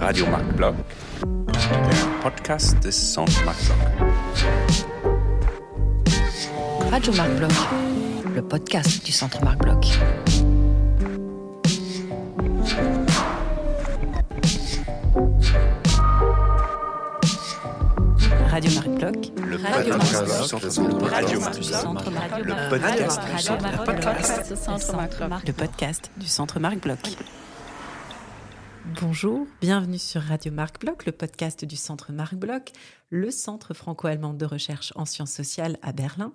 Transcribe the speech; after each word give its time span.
Radio 0.00 0.26
Marc 0.26 0.44
Block, 0.56 0.74
der 1.22 2.20
Podcast 2.20 2.82
des 2.82 3.12
Centre 3.12 3.44
Marc 3.44 3.56
Block. 3.64 3.78
Radio 6.90 7.12
Marc 7.12 7.30
Bloch, 7.36 7.68
le 8.34 8.42
podcast 8.42 9.06
du 9.06 9.12
Centre 9.12 9.44
Marc 9.44 9.58
Bloch. 9.58 10.55
Bloch. 19.66 19.86
Le 22.44 22.62
podcast 22.70 24.48
du 24.48 24.56
Centre 24.56 24.96
Marc 24.96 25.18
Block. 25.18 25.46
Le 25.46 25.52
podcast 25.52 26.10
du 26.16 26.26
Centre 26.26 26.60
Marc 26.60 26.80
Bloch. 26.80 27.16
Bonjour, 29.00 29.46
bienvenue 29.60 29.98
sur 29.98 30.22
Radio 30.22 30.52
Marc 30.52 30.80
Bloch, 30.80 31.04
le 31.06 31.12
podcast 31.12 31.64
du 31.64 31.74
Centre 31.74 32.12
Marc 32.12 32.36
Bloch, 32.36 32.70
le 33.10 33.32
centre 33.32 33.74
franco-allemand 33.74 34.32
de 34.32 34.44
recherche 34.44 34.92
en 34.94 35.04
sciences 35.04 35.32
sociales 35.32 35.76
à 35.82 35.92
Berlin. 35.92 36.32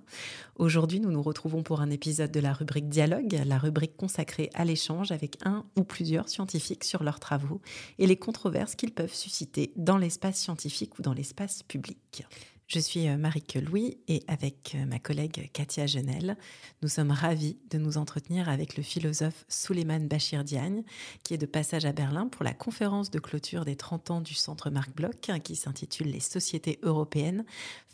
Aujourd'hui, 0.58 1.00
nous 1.00 1.12
nous 1.12 1.22
retrouvons 1.22 1.64
pour 1.64 1.80
un 1.80 1.90
épisode 1.90 2.32
de 2.32 2.42
la 2.42 2.52
rubrique 2.52 2.90
Dialogue, 2.90 3.42
la 3.46 3.58
rubrique 3.58 3.96
consacrée 3.96 4.50
à 4.54 4.66
l'échange 4.66 5.14
avec 5.14 5.38
un 5.46 5.64
ou 5.78 5.84
plusieurs 5.84 6.28
scientifiques 6.28 6.84
sur 6.84 7.04
leurs 7.04 7.22
travaux 7.22 7.62
et 7.98 8.08
les 8.08 8.18
controverses 8.18 8.76
qu'ils 8.76 8.94
peuvent 8.94 9.14
susciter 9.14 9.72
dans 9.78 9.98
l'espace 9.98 10.38
scientifique 10.38 11.00
ou 11.00 11.02
dans 11.02 11.14
l'espace 11.14 11.64
public. 11.64 12.26
Je 12.74 12.80
suis 12.80 13.10
euh, 13.10 13.18
Marique 13.18 13.56
Louis 13.56 13.98
et 14.08 14.24
avec 14.30 14.76
euh, 14.76 14.86
ma 14.86 14.98
collègue 14.98 15.50
Katia 15.52 15.88
Genel, 15.88 16.38
nous 16.82 16.88
sommes 16.88 17.12
ravis 17.12 17.58
de 17.70 17.78
nous 17.78 17.98
entretenir 17.98 18.48
avec 18.48 18.78
le 18.78 18.84
philosophe 18.84 19.44
Souleymane 19.50 20.08
Bachir 20.08 20.46
Diagne, 20.46 20.84
qui 21.24 21.34
est 21.34 21.38
de 21.38 21.46
passage 21.46 21.84
à 21.84 21.92
Berlin 21.92 22.30
pour 22.30 22.46
la 22.46 22.54
conférence 22.54 23.12
de 23.12 23.20
clôture 23.20 23.66
des 23.66 23.76
30 23.76 24.12
ans 24.12 24.22
du 24.22 24.36
Centre 24.36 24.70
Marc 24.70 24.96
Bloch, 24.96 25.28
hein, 25.28 25.40
qui 25.40 25.58
s'intitule 25.58 26.08
Les 26.08 26.22
sociétés 26.22 26.80
européennes 26.82 27.44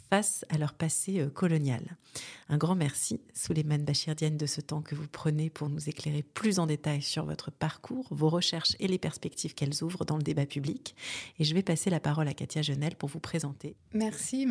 face 0.10 0.46
à 0.50 0.58
leur 0.58 0.74
passé 0.74 1.20
euh, 1.20 1.30
colonial. 1.30 1.98
Un 2.50 2.58
grand 2.58 2.76
merci, 2.76 3.20
Souleymane 3.34 3.84
Bachir 3.84 4.16
Diagne, 4.16 4.38
de 4.38 4.46
ce 4.46 4.62
temps 4.62 4.82
que 4.82 4.96
vous 4.96 5.08
prenez 5.08 5.50
pour 5.50 5.70
nous 5.70 5.90
éclairer 5.90 6.23
plus 6.23 6.60
en 6.60 6.66
détail 6.66 7.02
sur 7.02 7.26
votre 7.26 7.52
parcours, 7.52 8.08
vos 8.12 8.30
recherches 8.30 8.76
et 8.80 8.88
les 8.88 8.98
perspectives 8.98 9.54
qu'elles 9.54 9.84
ouvrent 9.84 10.06
dans 10.06 10.18
le 10.18 10.23
débat 10.23 10.46
public. 10.46 10.96
Et 11.40 11.44
je 11.44 11.54
vais 11.54 11.64
passer 11.64 11.90
la 11.90 12.00
parole 12.00 12.28
à 12.28 12.34
Katia 12.34 12.62
Genel 12.62 12.96
pour 12.96 13.10
vous 13.10 13.20
présenter. 13.20 13.76
Merci 13.94 14.46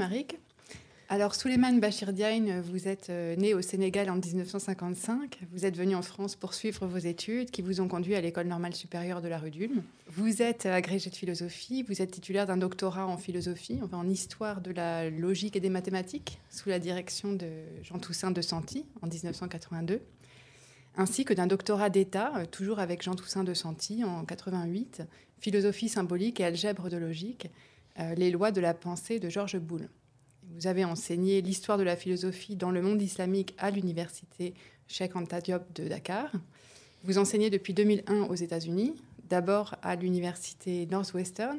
Alors 1.08 1.36
Souleymane 1.36 1.78
Bachir 1.78 2.12
Diagne, 2.12 2.60
vous 2.60 2.88
êtes 2.88 3.10
euh, 3.10 3.36
né 3.36 3.54
au 3.54 3.62
Sénégal 3.62 4.10
en 4.10 4.16
1955. 4.16 5.38
Vous 5.52 5.64
êtes 5.64 5.76
venu 5.76 5.94
en 5.94 6.02
France 6.02 6.34
pour 6.34 6.52
suivre 6.52 6.84
vos 6.84 6.98
études 6.98 7.52
qui 7.52 7.62
vous 7.62 7.80
ont 7.80 7.86
conduit 7.86 8.16
à 8.16 8.20
l'école 8.20 8.48
normale 8.48 8.74
supérieure 8.74 9.22
de 9.22 9.28
la 9.28 9.38
rue 9.38 9.52
d'Ulm. 9.52 9.84
Vous 10.08 10.42
êtes 10.42 10.66
agrégé 10.66 11.08
de 11.10 11.14
philosophie, 11.14 11.84
vous 11.84 12.02
êtes 12.02 12.10
titulaire 12.10 12.46
d'un 12.46 12.56
doctorat 12.56 13.06
en 13.06 13.18
philosophie, 13.18 13.78
enfin 13.84 13.98
en 13.98 14.08
histoire 14.08 14.60
de 14.60 14.72
la 14.72 15.08
logique 15.08 15.54
et 15.54 15.60
des 15.60 15.70
mathématiques 15.70 16.40
sous 16.50 16.70
la 16.70 16.80
direction 16.80 17.32
de 17.32 17.46
Jean 17.84 18.00
Toussaint 18.00 18.32
de 18.32 18.42
Santi 18.42 18.84
en 19.00 19.06
1982, 19.06 20.00
ainsi 20.96 21.24
que 21.24 21.34
d'un 21.34 21.46
doctorat 21.46 21.88
d'État, 21.88 22.32
euh, 22.36 22.46
toujours 22.46 22.80
avec 22.80 23.02
Jean 23.02 23.14
Toussaint 23.14 23.44
de 23.44 23.54
Santi 23.54 24.02
en 24.02 24.24
88, 24.24 25.02
philosophie 25.38 25.88
symbolique 25.88 26.40
et 26.40 26.44
algèbre 26.44 26.88
de 26.88 26.96
logique, 26.96 27.48
euh, 28.00 28.16
les 28.16 28.32
lois 28.32 28.50
de 28.50 28.60
la 28.60 28.74
pensée 28.74 29.20
de 29.20 29.28
Georges 29.28 29.58
Boulle. 29.58 29.88
Vous 30.54 30.66
avez 30.66 30.84
enseigné 30.84 31.42
l'histoire 31.42 31.76
de 31.76 31.82
la 31.82 31.96
philosophie 31.96 32.56
dans 32.56 32.70
le 32.70 32.80
monde 32.80 33.02
islamique 33.02 33.54
à 33.58 33.70
l'université 33.70 34.54
Cheikh 34.86 35.16
Anta 35.16 35.40
Diop 35.40 35.62
de 35.74 35.88
Dakar. 35.88 36.30
Vous 37.04 37.18
enseignez 37.18 37.50
depuis 37.50 37.74
2001 37.74 38.22
aux 38.22 38.34
États-Unis, 38.34 38.94
d'abord 39.28 39.74
à 39.82 39.96
l'université 39.96 40.86
Northwestern, 40.86 41.58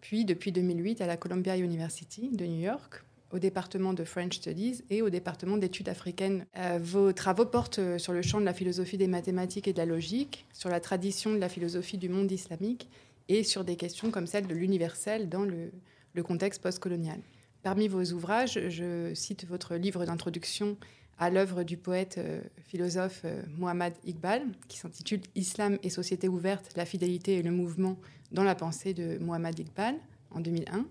puis 0.00 0.24
depuis 0.24 0.52
2008 0.52 1.00
à 1.00 1.06
la 1.06 1.16
Columbia 1.16 1.56
University 1.56 2.28
de 2.30 2.44
New 2.44 2.60
York, 2.60 3.04
au 3.30 3.38
département 3.38 3.94
de 3.94 4.04
French 4.04 4.34
Studies 4.34 4.82
et 4.90 5.00
au 5.00 5.10
département 5.10 5.56
d'études 5.56 5.88
africaines. 5.88 6.44
Euh, 6.56 6.78
vos 6.80 7.12
travaux 7.12 7.46
portent 7.46 7.78
euh, 7.78 7.98
sur 7.98 8.12
le 8.12 8.22
champ 8.22 8.40
de 8.40 8.44
la 8.44 8.54
philosophie 8.54 8.98
des 8.98 9.08
mathématiques 9.08 9.66
et 9.68 9.72
de 9.72 9.78
la 9.78 9.86
logique, 9.86 10.46
sur 10.52 10.68
la 10.68 10.80
tradition 10.80 11.32
de 11.32 11.38
la 11.38 11.48
philosophie 11.48 11.98
du 11.98 12.08
monde 12.08 12.30
islamique 12.30 12.88
et 13.28 13.42
sur 13.42 13.64
des 13.64 13.76
questions 13.76 14.10
comme 14.10 14.26
celle 14.26 14.46
de 14.46 14.54
l'universel 14.54 15.28
dans 15.28 15.44
le, 15.44 15.72
le 16.12 16.22
contexte 16.22 16.62
postcolonial. 16.62 17.18
Parmi 17.64 17.88
vos 17.88 18.04
ouvrages, 18.12 18.60
je 18.68 19.14
cite 19.14 19.46
votre 19.46 19.76
livre 19.76 20.04
d'introduction 20.04 20.76
à 21.18 21.30
l'œuvre 21.30 21.62
du 21.62 21.78
poète 21.78 22.16
euh, 22.18 22.42
philosophe 22.68 23.22
euh, 23.24 23.40
Mohammad 23.56 23.94
Iqbal, 24.04 24.42
qui 24.68 24.76
s'intitule 24.76 25.22
Islam 25.34 25.78
et 25.82 25.88
société 25.88 26.28
ouverte, 26.28 26.72
la 26.76 26.84
fidélité 26.84 27.36
et 27.36 27.42
le 27.42 27.50
mouvement 27.50 27.96
dans 28.32 28.44
la 28.44 28.54
pensée 28.54 28.92
de 28.92 29.16
Mohammad 29.16 29.58
Iqbal 29.58 29.94
en 30.30 30.40
2001. 30.40 30.84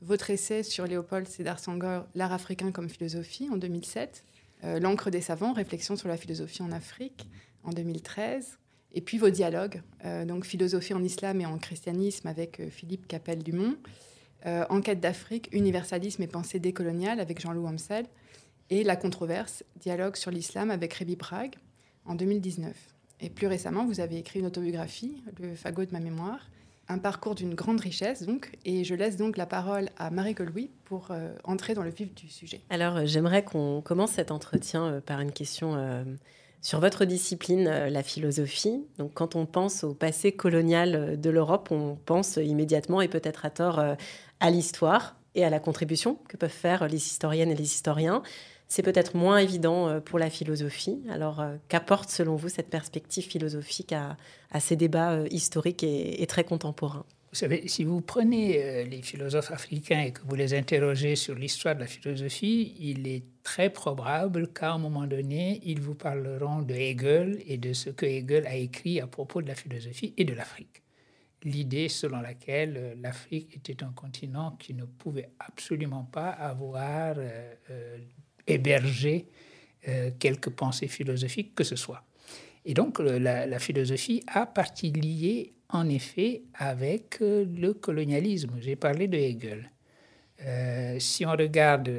Votre 0.00 0.30
essai 0.30 0.62
sur 0.62 0.86
Léopold 0.86 1.26
Sédar 1.26 1.58
Senghor, 1.58 2.06
L'art 2.14 2.32
africain 2.32 2.70
comme 2.70 2.88
philosophie 2.88 3.48
en 3.50 3.56
2007. 3.56 4.22
Euh, 4.62 4.78
L'encre 4.78 5.10
des 5.10 5.22
savants, 5.22 5.52
réflexion 5.52 5.96
sur 5.96 6.06
la 6.06 6.16
philosophie 6.16 6.62
en 6.62 6.70
Afrique 6.70 7.26
en 7.64 7.70
2013. 7.70 8.58
Et 8.92 9.00
puis 9.00 9.18
vos 9.18 9.30
dialogues, 9.30 9.82
euh, 10.04 10.24
donc 10.24 10.44
philosophie 10.44 10.94
en 10.94 11.02
islam 11.02 11.40
et 11.40 11.46
en 11.46 11.58
christianisme 11.58 12.28
avec 12.28 12.62
Philippe 12.70 13.08
Capel-Dumont. 13.08 13.76
Euh, 14.46 14.64
Enquête 14.70 15.00
d'Afrique, 15.00 15.48
universalisme 15.52 16.22
et 16.22 16.26
pensée 16.26 16.58
décoloniale 16.58 17.20
avec 17.20 17.40
Jean-Loup 17.40 17.66
Hamsel, 17.66 18.06
et 18.70 18.84
La 18.84 18.96
controverse, 18.96 19.64
dialogue 19.76 20.16
sur 20.16 20.30
l'islam 20.30 20.70
avec 20.70 20.94
Rémi 20.94 21.16
Prague 21.16 21.56
en 22.06 22.14
2019. 22.14 22.74
Et 23.20 23.30
plus 23.30 23.46
récemment, 23.46 23.84
vous 23.84 24.00
avez 24.00 24.18
écrit 24.18 24.40
une 24.40 24.46
autobiographie, 24.46 25.22
Le 25.38 25.54
fagot 25.54 25.84
de 25.84 25.92
ma 25.92 26.00
mémoire, 26.00 26.48
un 26.88 26.98
parcours 26.98 27.34
d'une 27.34 27.54
grande 27.54 27.80
richesse 27.80 28.22
donc, 28.24 28.50
et 28.64 28.84
je 28.84 28.94
laisse 28.94 29.16
donc 29.16 29.36
la 29.36 29.46
parole 29.46 29.88
à 29.98 30.10
Marie 30.10 30.34
Louis 30.38 30.70
pour 30.84 31.08
euh, 31.10 31.32
entrer 31.44 31.74
dans 31.74 31.82
le 31.82 31.90
vif 31.90 32.14
du 32.14 32.28
sujet. 32.28 32.60
Alors, 32.70 32.96
euh, 32.96 33.02
j'aimerais 33.04 33.44
qu'on 33.44 33.80
commence 33.80 34.12
cet 34.12 34.30
entretien 34.30 34.86
euh, 34.86 35.00
par 35.00 35.20
une 35.20 35.32
question 35.32 35.76
sur 36.60 36.78
votre 36.78 37.04
discipline, 37.04 37.64
la 37.64 38.02
philosophie. 38.04 38.84
Donc, 38.96 39.14
quand 39.14 39.34
on 39.34 39.46
pense 39.46 39.82
au 39.82 39.94
passé 39.94 40.30
colonial 40.30 41.20
de 41.20 41.30
l'Europe, 41.30 41.68
on 41.72 41.96
pense 41.96 42.36
immédiatement 42.36 43.00
et 43.00 43.08
peut-être 43.08 43.44
à 43.44 43.50
tort 43.50 43.82
à 44.42 44.50
l'histoire 44.50 45.16
et 45.34 45.44
à 45.44 45.50
la 45.50 45.60
contribution 45.60 46.18
que 46.28 46.36
peuvent 46.36 46.50
faire 46.50 46.86
les 46.88 46.96
historiennes 46.96 47.50
et 47.50 47.54
les 47.54 47.64
historiens. 47.64 48.22
C'est 48.68 48.82
peut-être 48.82 49.16
moins 49.16 49.38
évident 49.38 49.88
euh, 49.88 50.00
pour 50.00 50.18
la 50.18 50.30
philosophie. 50.30 51.00
Alors, 51.10 51.40
euh, 51.40 51.56
qu'apporte 51.68 52.10
selon 52.10 52.36
vous 52.36 52.48
cette 52.48 52.68
perspective 52.68 53.24
philosophique 53.24 53.92
à, 53.92 54.16
ces 54.60 54.76
débats 54.76 55.12
euh, 55.12 55.28
historiques 55.30 55.84
et, 55.84 56.26
très 56.26 56.44
contemporains? 56.44 57.04
Vous 57.30 57.38
savez, 57.38 57.66
si 57.66 57.84
vous 57.84 58.02
prenez 58.02 58.84
les 58.84 59.00
philosophes 59.00 59.52
africains 59.52 60.02
et 60.02 60.12
que 60.12 60.20
vous 60.26 60.34
les 60.34 60.52
interrogez 60.52 61.16
sur 61.16 61.34
l'histoire 61.34 61.74
de 61.74 61.80
la 61.80 61.86
philosophie, 61.86 62.74
il 62.78 63.08
est 63.08 63.22
très 63.42 63.70
probable 63.70 64.48
qu'à 64.48 64.72
un 64.72 64.78
moment 64.78 65.06
donné, 65.06 65.58
ils 65.64 65.80
vous 65.80 65.94
parleront 65.94 66.60
de 66.60 66.74
Hegel 66.74 67.42
et 67.46 67.56
de 67.56 67.72
ce 67.72 67.88
que 67.88 68.04
Hegel 68.04 68.46
a 68.46 68.54
écrit 68.56 69.00
à 69.00 69.06
propos 69.06 69.40
de 69.40 69.48
la 69.48 69.54
philosophie 69.54 70.12
et 70.18 70.24
de 70.24 70.34
l'Afrique. 70.34 70.81
L'idée 71.44 71.88
selon 71.88 72.20
laquelle 72.20 72.76
euh, 72.76 72.94
l'Afrique 73.00 73.56
était 73.56 73.82
un 73.82 73.92
continent 73.92 74.56
qui 74.58 74.74
ne 74.74 74.84
pouvait 74.84 75.30
absolument 75.40 76.04
pas 76.04 76.30
avoir 76.30 77.14
euh, 77.18 77.54
euh, 77.70 77.98
hébergé 78.46 79.26
euh, 79.88 80.10
quelque 80.18 80.50
pensée 80.50 80.86
philosophique 80.86 81.54
que 81.54 81.64
ce 81.64 81.76
soit. 81.76 82.04
Et 82.64 82.74
donc, 82.74 83.00
la, 83.00 83.58
philosophie 83.58 84.22
a 84.28 84.46
partie 84.46 84.92
liée, 84.92 85.52
en 85.68 85.88
effet, 85.88 86.42
avec 86.54 87.16
le 87.20 87.72
colonialisme. 87.72 88.52
J'ai 88.60 88.76
parlé 88.76 89.08
de 89.08 89.18
Hegel. 89.18 89.68
Si 91.00 91.26
on 91.26 91.32
regarde 91.32 91.90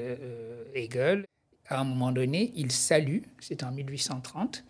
Hegel, 0.74 1.26
à 1.68 1.82
un 1.82 1.84
moment 1.84 2.14
donné, 2.14 2.54
il 2.56 2.72
salue, 2.72 3.24
c'est 3.42 3.62
en 3.62 3.74
1830, 3.74 4.64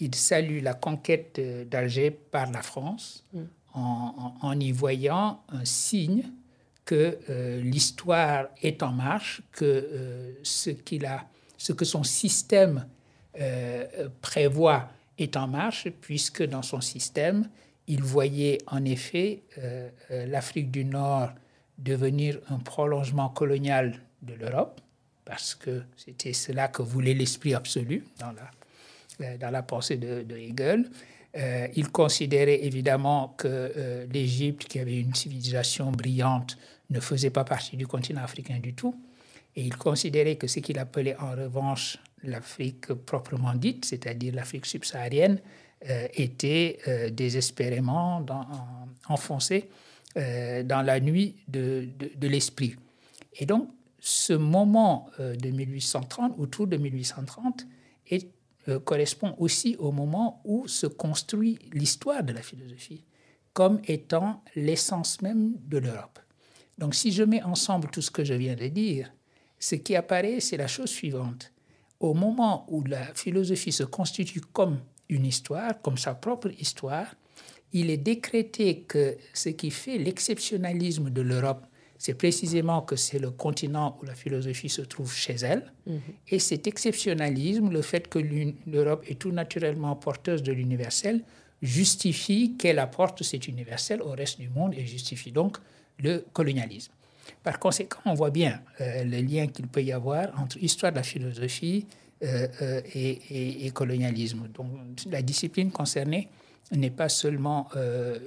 il 0.00 0.14
salue 0.14 0.62
la 0.62 0.74
conquête 0.74 1.40
d'Alger 1.70 2.10
par 2.10 2.52
la 2.52 2.60
France 2.60 3.24
Mm. 3.32 3.44
En, 3.78 4.60
y 4.60 4.72
voyant 4.72 5.40
un 5.48 5.64
signe 5.64 6.24
que 6.84 7.18
euh, 7.28 7.60
l'histoire 7.60 8.46
est 8.62 8.82
en 8.82 8.92
marche, 8.92 9.42
que 9.52 9.64
euh, 9.64 10.32
ce, 10.42 10.70
qu'il 10.70 11.04
a, 11.04 11.26
ce 11.56 11.72
que 11.72 11.84
son 11.84 12.02
système 12.02 12.86
euh, 13.40 14.08
prévoit 14.22 14.88
est 15.18 15.36
en 15.36 15.48
marche, 15.48 15.88
puisque 16.00 16.42
dans 16.42 16.62
son 16.62 16.80
système, 16.80 17.48
il 17.86 18.02
voyait 18.02 18.58
en 18.66 18.84
effet 18.84 19.42
l'Afrique 20.10 20.70
du 20.70 20.84
Nord 20.84 21.30
devenir 21.78 22.38
un 22.50 22.58
prolongement 22.58 23.30
colonial 23.30 23.98
de 24.22 24.34
l'Europe, 24.34 24.80
parce 25.24 25.54
que 25.54 25.82
c'était 25.96 26.34
cela 26.34 26.68
que 26.68 26.82
voulait 26.82 27.14
l'esprit 27.14 27.54
absolu 27.54 28.04
dans 28.18 28.32
la, 28.32 29.38
dans 29.38 29.50
la 29.50 29.62
pensée 29.62 29.96
de 29.96 30.36
Hegel. 30.36 30.90
Euh, 31.36 31.68
il 31.76 31.90
considérait 31.90 32.64
évidemment 32.64 33.34
que 33.36 33.46
euh, 33.48 34.06
l'Égypte, 34.12 34.64
qui 34.66 34.78
avait 34.78 34.98
une 34.98 35.14
civilisation 35.14 35.92
brillante, 35.92 36.56
ne 36.90 37.00
faisait 37.00 37.30
pas 37.30 37.44
partie 37.44 37.76
du 37.76 37.86
continent 37.86 38.22
africain 38.22 38.58
du 38.58 38.74
tout. 38.74 38.98
Et 39.54 39.62
il 39.62 39.76
considérait 39.76 40.36
que 40.36 40.46
ce 40.46 40.60
qu'il 40.60 40.78
appelait 40.78 41.16
en 41.16 41.32
revanche 41.32 41.98
l'Afrique 42.22 42.92
proprement 42.92 43.54
dite, 43.54 43.84
c'est-à-dire 43.84 44.34
l'Afrique 44.34 44.66
subsaharienne, 44.66 45.40
euh, 45.88 46.08
était 46.14 47.10
désespérément 47.12 48.20
dans, 48.20 48.46
enfoncé 49.08 49.68
euh, 50.16 50.62
dans 50.62 50.82
la 50.82 51.00
nuit 51.00 51.36
de, 51.48 51.86
de, 52.16 52.28
l'esprit. 52.28 52.74
Et 53.36 53.46
donc, 53.46 53.68
ce 54.00 54.32
moment 54.32 55.10
de 55.18 55.50
1830, 55.50 56.34
autour 56.38 56.66
de 56.66 56.76
1830, 56.78 57.66
est, 58.10 58.26
correspond 58.76 59.34
aussi 59.38 59.76
au 59.78 59.92
moment 59.92 60.42
où 60.44 60.68
se 60.68 60.86
construit 60.86 61.58
l'histoire 61.72 62.22
de 62.22 62.32
la 62.32 62.42
philosophie 62.42 63.04
comme 63.58 63.80
étant 63.88 64.42
l'essence 64.54 65.20
même 65.20 65.54
de 65.66 65.78
l'Europe. 65.78 66.20
Donc 66.78 66.94
si 66.94 67.10
je 67.10 67.24
mets 67.24 67.42
ensemble 67.42 67.88
tout 67.90 68.02
ce 68.02 68.10
que 68.10 68.22
je 68.22 68.34
viens 68.34 68.54
de 68.54 68.68
dire, 68.68 69.12
ce 69.58 69.74
qui 69.74 69.96
apparaît, 69.96 70.38
c'est 70.38 70.56
la 70.56 70.68
chose 70.68 70.90
suivante. 70.90 71.52
Au 71.98 72.14
moment 72.14 72.66
où 72.68 72.84
la 72.84 73.02
philosophie 73.14 73.72
se 73.72 73.82
constitue 73.82 74.40
comme 74.40 74.78
une 75.08 75.26
histoire, 75.26 75.80
comme 75.82 75.98
sa 75.98 76.14
propre 76.14 76.50
histoire, 76.60 77.16
il 77.72 77.90
est 77.90 77.96
décrété 77.96 78.82
que 78.82 79.16
ce 79.34 79.48
qui 79.48 79.70
fait 79.70 79.98
l'exceptionnalisme 79.98 81.10
de 81.10 81.20
l'Europe, 81.20 81.66
c'est 81.98 82.14
précisément 82.14 82.80
que 82.82 82.94
c'est 82.94 83.18
le 83.18 83.30
continent 83.30 83.98
où 84.00 84.06
la 84.06 84.14
philosophie 84.14 84.68
se 84.68 84.82
trouve 84.82 85.12
chez 85.12 85.34
elle. 85.34 85.72
Mhm. 85.86 86.00
Et 86.28 86.38
cet 86.38 86.66
exceptionnalisme, 86.68 87.70
le 87.70 87.82
fait 87.82 88.08
que 88.08 88.20
l'Europe 88.66 89.04
est 89.08 89.18
tout 89.18 89.32
naturellement 89.32 89.96
porteuse 89.96 90.42
de 90.44 90.52
l'universel, 90.52 91.22
justifie 91.60 92.54
qu'elle 92.56 92.78
apporte 92.78 93.24
cet 93.24 93.48
universel 93.48 94.00
au 94.00 94.10
reste 94.10 94.38
du 94.38 94.48
monde 94.48 94.74
et 94.74 94.86
justifie 94.86 95.32
donc 95.32 95.58
le 95.98 96.24
colonialisme. 96.32 96.92
Par 97.42 97.58
conséquent, 97.58 98.00
on 98.04 98.14
voit 98.14 98.30
bien 98.30 98.60
euh, 98.80 99.04
le 99.04 99.20
lien 99.20 99.48
qu'il 99.48 99.66
peut 99.66 99.82
y 99.82 99.92
avoir 99.92 100.40
entre 100.40 100.56
histoire 100.62 100.92
de 100.92 100.96
la 100.96 101.02
philosophie 101.02 101.86
euh, 102.22 102.46
euh, 102.62 102.80
et, 102.94 103.70
colonialisme. 103.72 104.48
Donc, 104.54 104.68
la 105.10 105.20
discipline 105.22 105.70
concernée 105.70 106.28
n'est 106.72 106.90
pas 106.90 107.08
seulement 107.08 107.68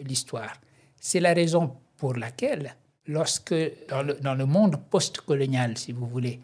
l'histoire. 0.04 0.54
C'est 1.00 1.20
la 1.20 1.34
raison 1.34 1.76
pour 1.98 2.16
laquelle, 2.16 2.76
lorsque, 3.08 3.56
dans 3.90 4.36
le, 4.36 4.46
monde 4.46 4.78
post-colonial, 4.90 5.78
si 5.78 5.92
vous 5.92 6.08
voulez, 6.08 6.40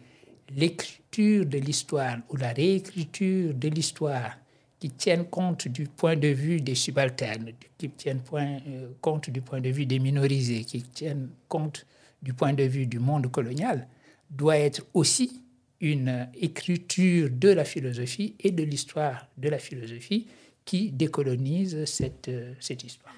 l'écriture 0.54 1.46
de 1.46 1.58
l'histoire 1.58 2.18
ou 2.30 2.36
la 2.36 2.52
réécriture 2.52 3.54
de 3.54 3.68
l'histoire 3.68 4.36
qui 4.78 4.90
tiennent 4.90 5.26
compte 5.26 5.68
du 5.68 5.86
point 5.86 6.16
de 6.16 6.28
vue 6.28 6.60
des 6.60 6.74
subalternes, 6.74 7.50
qui 7.76 7.90
tiennent 7.90 8.22
euh, 8.32 8.88
compte 9.00 9.28
du 9.28 9.40
point 9.40 9.60
de 9.60 9.70
vue 9.70 9.86
des 9.86 9.98
minorisés, 9.98 10.64
qui 10.64 10.82
tiennent 10.82 11.30
compte 11.48 11.84
du 12.22 12.32
point 12.32 12.52
de 12.52 12.62
vue 12.62 12.86
du 12.86 12.98
monde 12.98 13.30
colonial, 13.30 13.88
doit 14.30 14.58
être 14.58 14.86
aussi 14.94 15.42
une 15.80 16.28
écriture 16.34 17.28
de 17.30 17.50
la 17.50 17.64
philosophie 17.64 18.34
et 18.40 18.50
de 18.50 18.62
l'histoire 18.62 19.28
de 19.36 19.48
la 19.48 19.58
philosophie 19.58 20.26
qui 20.64 20.90
décolonise 20.90 21.84
cette, 21.84 22.28
euh, 22.28 22.52
cette 22.60 22.84
histoire. 22.84 23.14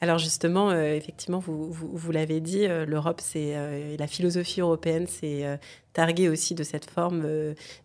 Alors 0.00 0.18
justement, 0.18 0.70
euh, 0.70 0.94
effectivement, 0.94 1.38
vous, 1.38 1.72
vous, 1.72 2.12
l'avez 2.12 2.40
dit, 2.40 2.66
l'Europe, 2.86 3.20
c'est 3.22 3.96
la 3.96 4.06
philosophie 4.06 4.60
européenne, 4.60 5.06
c'est 5.08 5.58
targuée 5.94 6.28
aussi 6.28 6.54
de 6.54 6.62
cette 6.62 6.90
forme 6.90 7.26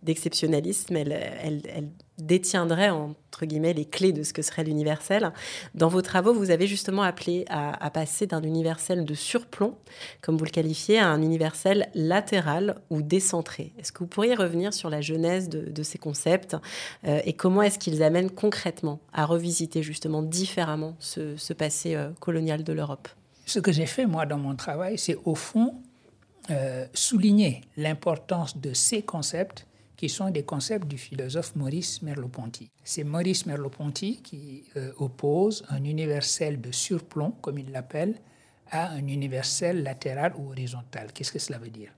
d'exceptionnalisme. 0.04 0.98
Elle, 0.98 1.14
elle, 1.14 1.62
elle, 1.74 1.90
détiendrait 2.20 2.90
entre 2.90 3.46
guillemets 3.46 3.74
les 3.74 3.86
clés 3.86 4.12
de 4.12 4.24
ce 4.24 4.34
que 4.34 4.42
serait 4.42 4.64
l'universel. 4.64 5.32
Dans 5.76 5.88
vos 5.88 6.02
travaux, 6.02 6.34
vous 6.34 6.52
avez 6.52 6.68
justement 6.68 7.04
appelé 7.04 7.46
à, 7.50 7.90
passer 7.90 8.28
d'un 8.28 8.44
universel 8.44 9.06
de 9.06 9.14
surplomb, 9.14 9.76
comme 10.22 10.38
vous 10.38 10.46
le 10.46 10.52
qualifiez, 10.52 11.00
à 11.00 11.08
un 11.08 11.22
universel 11.22 11.90
latéral 11.96 12.76
ou 12.90 13.02
décentré. 13.02 13.74
Est-ce 13.80 13.92
que 13.92 14.00
vous 14.00 14.08
pourriez 14.08 14.36
revenir 14.36 14.74
sur 14.74 14.90
la 14.90 15.02
genèse 15.02 15.50
de, 15.50 15.84
ces 15.84 15.98
concepts 15.98 16.58
euh, 17.08 17.22
et 17.24 17.34
comment 17.34 17.62
est-ce 17.62 17.80
qu'ils 17.80 18.04
amènent 18.04 18.30
concrètement 18.30 19.00
à 19.14 19.26
revisiter 19.26 19.82
justement 19.82 20.22
différemment 20.22 20.96
ce, 21.00 21.54
passé 21.54 21.96
euh, 21.96 22.10
colonial 22.20 22.64
de 22.64 22.74
l'Europe? 22.74 23.08
Ce 23.46 23.60
que 23.60 23.72
j'ai 23.72 23.86
fait 23.86 24.06
moi 24.06 24.26
dans 24.26 24.38
mon 24.38 24.56
travail, 24.56 24.98
c'est 24.98 25.18
au 25.24 25.36
fond 25.36 25.74
euh, 26.50 26.88
souligner 26.94 27.62
l'importance 27.78 28.58
de 28.58 28.74
ces 28.74 29.04
concepts 29.04 29.68
qui 29.96 30.10
sont 30.10 30.32
des 30.32 30.44
concepts 30.44 30.88
du 30.88 30.98
philosophe 30.98 31.56
Maurice 31.56 32.02
Merleau-Ponty. 32.02 32.72
C'est 32.84 33.04
Maurice 33.04 33.46
Merleau-Ponty 33.46 34.22
qui 34.24 34.64
euh, 34.76 34.92
oppose 34.98 35.64
un 35.70 35.84
universel 35.84 36.60
de 36.60 36.72
surplomb, 36.72 37.32
comme 37.42 37.60
il 37.60 37.72
l'appelle, 37.72 38.16
à 38.72 38.90
un 38.90 39.08
universel 39.08 39.84
latéral 39.84 40.34
ou 40.38 40.50
horizontal. 40.50 41.12
Qu'est-ce 41.14 41.32
que 41.32 41.40
cela 41.40 41.60
veut 41.60 41.70
dire? 41.70 41.92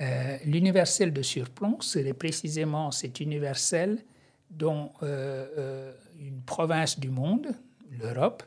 Euh, 0.00 0.38
L'universel 0.46 1.12
de 1.12 1.22
surplomb 1.22 1.80
serait 1.80 2.14
précisément 2.14 2.90
cet 2.90 3.20
universel 3.20 3.98
dont 4.48 4.92
une 5.02 6.40
province 6.46 6.98
du 6.98 7.10
monde, 7.10 7.48
l'Europe, 7.98 8.44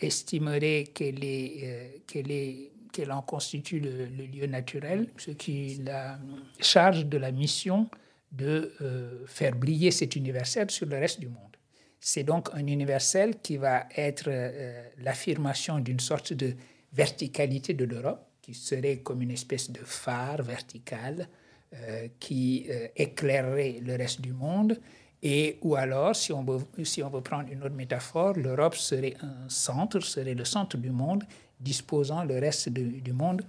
estimerait 0.00 0.84
qu'elle 0.94 1.24
est, 1.24 2.02
qu'elle 2.06 2.30
est 2.30 2.71
qu'elle 2.92 3.12
en 3.12 3.22
constitue 3.22 3.80
le, 3.80 4.06
lieu 4.06 4.46
naturel, 4.46 5.08
ce 5.16 5.30
qui 5.30 5.80
la 5.84 6.18
charge 6.60 7.06
de 7.06 7.18
la 7.18 7.32
mission 7.32 7.88
de 8.30 8.72
euh, 8.80 9.26
faire 9.26 9.54
briller 9.54 9.90
cet 9.90 10.16
universel 10.16 10.70
sur 10.70 10.86
le 10.86 10.98
reste 10.98 11.20
du 11.20 11.28
monde. 11.28 11.56
C'est 12.00 12.24
donc 12.24 12.48
un 12.54 12.66
universel 12.66 13.40
qui 13.42 13.56
va 13.56 13.86
être 13.96 14.24
euh, 14.28 14.88
l'affirmation 14.98 15.78
d'une 15.78 16.00
sorte 16.00 16.32
de 16.32 16.54
verticalité 16.92 17.74
de 17.74 17.84
l'Europe, 17.84 18.26
qui 18.40 18.54
serait 18.54 18.98
comme 18.98 19.22
une 19.22 19.30
espèce 19.30 19.70
de 19.70 19.80
phare 19.80 20.42
vertical 20.42 21.28
euh, 21.74 22.08
qui 22.18 22.66
éclairerait 22.96 23.80
le 23.82 23.96
reste 23.96 24.20
du 24.20 24.32
monde. 24.32 24.78
Et 25.22 25.58
ou 25.62 25.76
alors, 25.76 26.16
si 26.16 26.32
on, 26.32 26.42
veut, 26.42 26.60
si 26.84 27.02
on 27.02 27.08
veut 27.08 27.20
prendre 27.20 27.48
une 27.50 27.62
autre 27.62 27.76
métaphore, 27.76 28.32
l'Europe 28.34 28.74
serait 28.74 29.14
un 29.22 29.48
centre, 29.48 30.00
serait 30.00 30.34
le 30.34 30.44
centre 30.44 30.76
du 30.76 30.90
monde, 30.90 31.22
disposant 31.62 32.24
le 32.24 32.38
reste 32.38 32.68
du 32.68 33.12
monde 33.12 33.42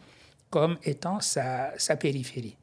comme 0.49 0.77
étant 0.83 1.19
sa, 1.19 1.73
périphérie. 1.99 2.55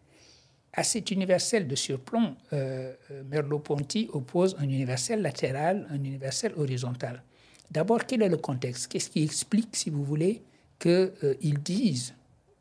À 0.73 0.85
cet 0.85 1.11
universel 1.11 1.67
de 1.67 1.75
surplomb, 1.75 2.37
euh, 2.53 2.95
euh, 3.11 3.25
Merleau-Ponty 3.29 4.09
oppose 4.13 4.55
un 4.61 4.63
universel 4.63 5.21
latéral, 5.21 5.89
un 5.91 5.97
universel 5.97 6.53
horizontal. 6.57 7.25
D'abord, 7.69 8.07
quel 8.07 8.23
est 8.23 8.29
le 8.29 8.37
contexte? 8.37 8.87
Qu'est-ce 8.87 9.11
qui 9.11 9.25
explique, 9.25 9.75
si 9.75 9.91
vous 9.91 10.05
voulez, 10.05 10.43
qu'ils 10.79 11.11
euh, 11.25 11.35
disent 11.65 12.15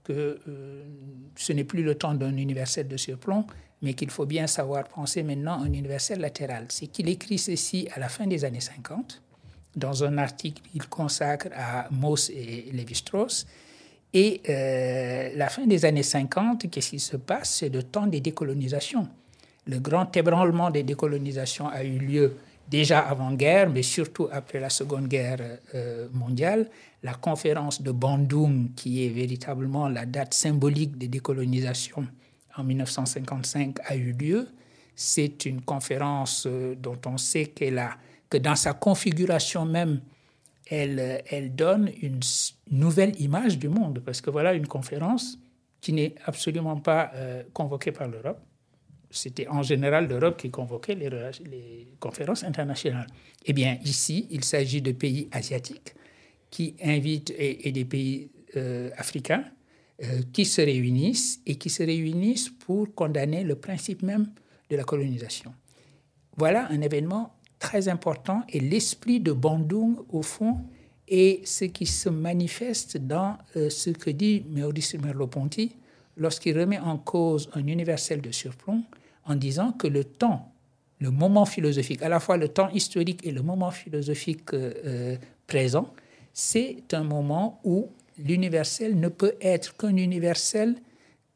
que 0.03 0.39
ce 1.35 1.53
n'est 1.53 1.63
plus 1.63 1.83
le 1.83 1.93
temps 1.93 2.15
d'un 2.15 2.35
universel 2.35 2.87
de 2.87 2.97
surplomb, 2.97 3.45
mais 3.83 3.93
qu'il 3.93 4.09
faut 4.09 4.25
bien 4.25 4.47
savoir 4.47 4.85
penser 4.85 5.21
maintenant 5.21 5.61
un 5.61 5.71
universel 5.71 6.19
latéral? 6.19 6.65
C'est 6.69 6.87
qu'il 6.87 7.07
écrit 7.07 7.37
ceci 7.37 7.87
à 7.93 7.99
la 7.99 8.09
fin 8.09 8.25
des 8.25 8.43
années 8.43 8.59
50 8.59 9.21
dans 9.75 10.03
un 10.03 10.17
article 10.17 10.61
qu'il 10.71 10.87
consacre 10.87 11.47
à 11.55 11.87
Mauss 11.91 12.29
et 12.29 12.69
Lévi-Strauss. 12.73 13.45
Et 14.13 14.41
euh, 14.49 15.31
la 15.35 15.49
fin 15.49 15.67
des 15.67 15.85
années 15.85 16.03
50, 16.03 16.69
qu'est-ce 16.69 16.89
qui 16.91 16.99
se 16.99 17.17
passe? 17.17 17.57
C'est 17.59 17.69
le 17.69 17.83
temps 17.83 18.07
des 18.07 18.21
décolonisations. 18.21 19.07
Le 19.67 19.79
grand 19.79 20.15
ébranlement 20.17 20.71
des 20.71 20.83
décolonisations 20.83 21.67
a 21.67 21.83
eu 21.83 21.99
lieu 21.99 22.37
déjà 22.69 22.99
avant-guerre, 22.99 23.69
mais 23.69 23.83
surtout 23.83 24.27
après 24.31 24.59
la 24.59 24.69
Seconde 24.69 25.07
Guerre 25.07 25.59
euh, 25.75 26.07
mondiale. 26.13 26.69
La 27.03 27.13
conférence 27.13 27.81
de 27.81 27.91
Bandung, 27.91 28.69
qui 28.75 29.05
est 29.05 29.09
véritablement 29.09 29.87
la 29.87 30.05
date 30.05 30.33
symbolique 30.33 30.97
des 30.97 31.07
décolonisations 31.07 32.07
en 32.57 32.63
1955, 32.63 33.77
a 33.85 33.95
eu 33.95 34.13
lieu. 34.13 34.47
C'est 34.95 35.45
une 35.45 35.61
conférence 35.61 36.45
euh, 36.47 36.75
dont 36.75 36.97
on 37.05 37.17
sait 37.17 37.45
qu'elle 37.45 37.77
a 37.77 37.91
que 38.29 38.37
dans 38.37 38.55
sa 38.55 38.73
configuration 38.73 39.65
même, 39.65 40.01
elle, 40.69 41.23
elle 41.27 41.55
donne 41.55 41.91
une 42.01 42.19
nouvelle 42.71 43.19
image 43.19 43.57
du 43.57 43.69
monde. 43.69 44.01
Parce 44.05 44.21
que 44.21 44.29
voilà 44.29 44.53
une 44.53 44.67
conférence 44.67 45.37
qui 45.81 45.93
n'est 45.93 46.15
absolument 46.25 46.77
pas 46.77 47.11
euh, 47.15 47.43
convoquée 47.53 47.91
par 47.91 48.07
l'Europe. 48.07 48.39
C'était 49.11 49.47
en 49.47 49.63
général 49.63 50.07
l'Europe 50.07 50.37
qui 50.39 50.51
convoquait 50.51 50.93
les, 50.95 51.87
conférences 51.99 52.43
internationales. 52.43 53.07
Eh 53.45 53.53
bien, 53.53 53.79
ici, 53.83 54.27
il 54.29 54.43
s'agit 54.43 54.81
de 54.81 54.91
pays 54.91 55.27
asiatiques 55.31 55.95
qui 56.51 56.75
invitent 56.83 57.33
et, 57.37 57.71
des 57.71 57.85
pays 57.85 58.29
euh, 58.55 58.91
africains 58.97 59.43
euh, 60.03 60.21
qui 60.31 60.45
se 60.45 60.61
réunissent 60.61 61.41
et 61.47 61.55
qui 61.55 61.69
se 61.69 61.81
réunissent 61.81 62.49
pour 62.49 62.93
condamner 62.93 63.43
le 63.43 63.55
principe 63.55 64.03
même 64.03 64.31
de 64.69 64.75
la 64.75 64.83
colonisation. 64.83 65.53
Voilà 66.37 66.67
un 66.69 66.81
événement 66.81 67.38
très 67.59 67.87
important 67.87 68.43
et 68.49 68.59
l'esprit 68.59 69.19
de 69.19 69.31
Bandung, 69.31 69.97
au 70.09 70.21
fond, 70.21 70.57
est 71.07 71.45
ce 71.45 71.65
qui 71.65 71.85
se 71.85 72.09
manifeste 72.09 72.97
dans 72.97 73.37
euh, 73.55 73.69
ce 73.69 73.89
que 73.89 74.09
dit 74.09 74.43
Maurice 74.49 74.95
Merleau-Ponty 74.95 75.75
lorsqu'il 76.17 76.57
remet 76.59 76.79
en 76.79 76.97
cause 76.97 77.49
un 77.53 77.65
universel 77.65 78.21
de 78.21 78.31
surplomb 78.31 78.83
en 79.25 79.35
disant 79.35 79.71
que 79.71 79.87
le 79.87 80.03
temps, 80.03 80.51
le 80.99 81.11
moment 81.11 81.45
philosophique, 81.45 82.01
à 82.01 82.09
la 82.09 82.19
fois 82.19 82.37
le 82.37 82.49
temps 82.49 82.69
historique 82.69 83.25
et 83.25 83.31
le 83.31 83.41
moment 83.41 83.71
philosophique 83.71 84.53
euh, 84.53 84.73
euh, 84.85 85.17
présent, 85.47 85.93
c'est 86.33 86.93
un 86.93 87.03
moment 87.03 87.59
où 87.63 87.89
l'universel 88.17 88.99
ne 88.99 89.07
peut 89.07 89.33
être 89.41 89.75
qu'un 89.75 89.95
universel 89.95 90.75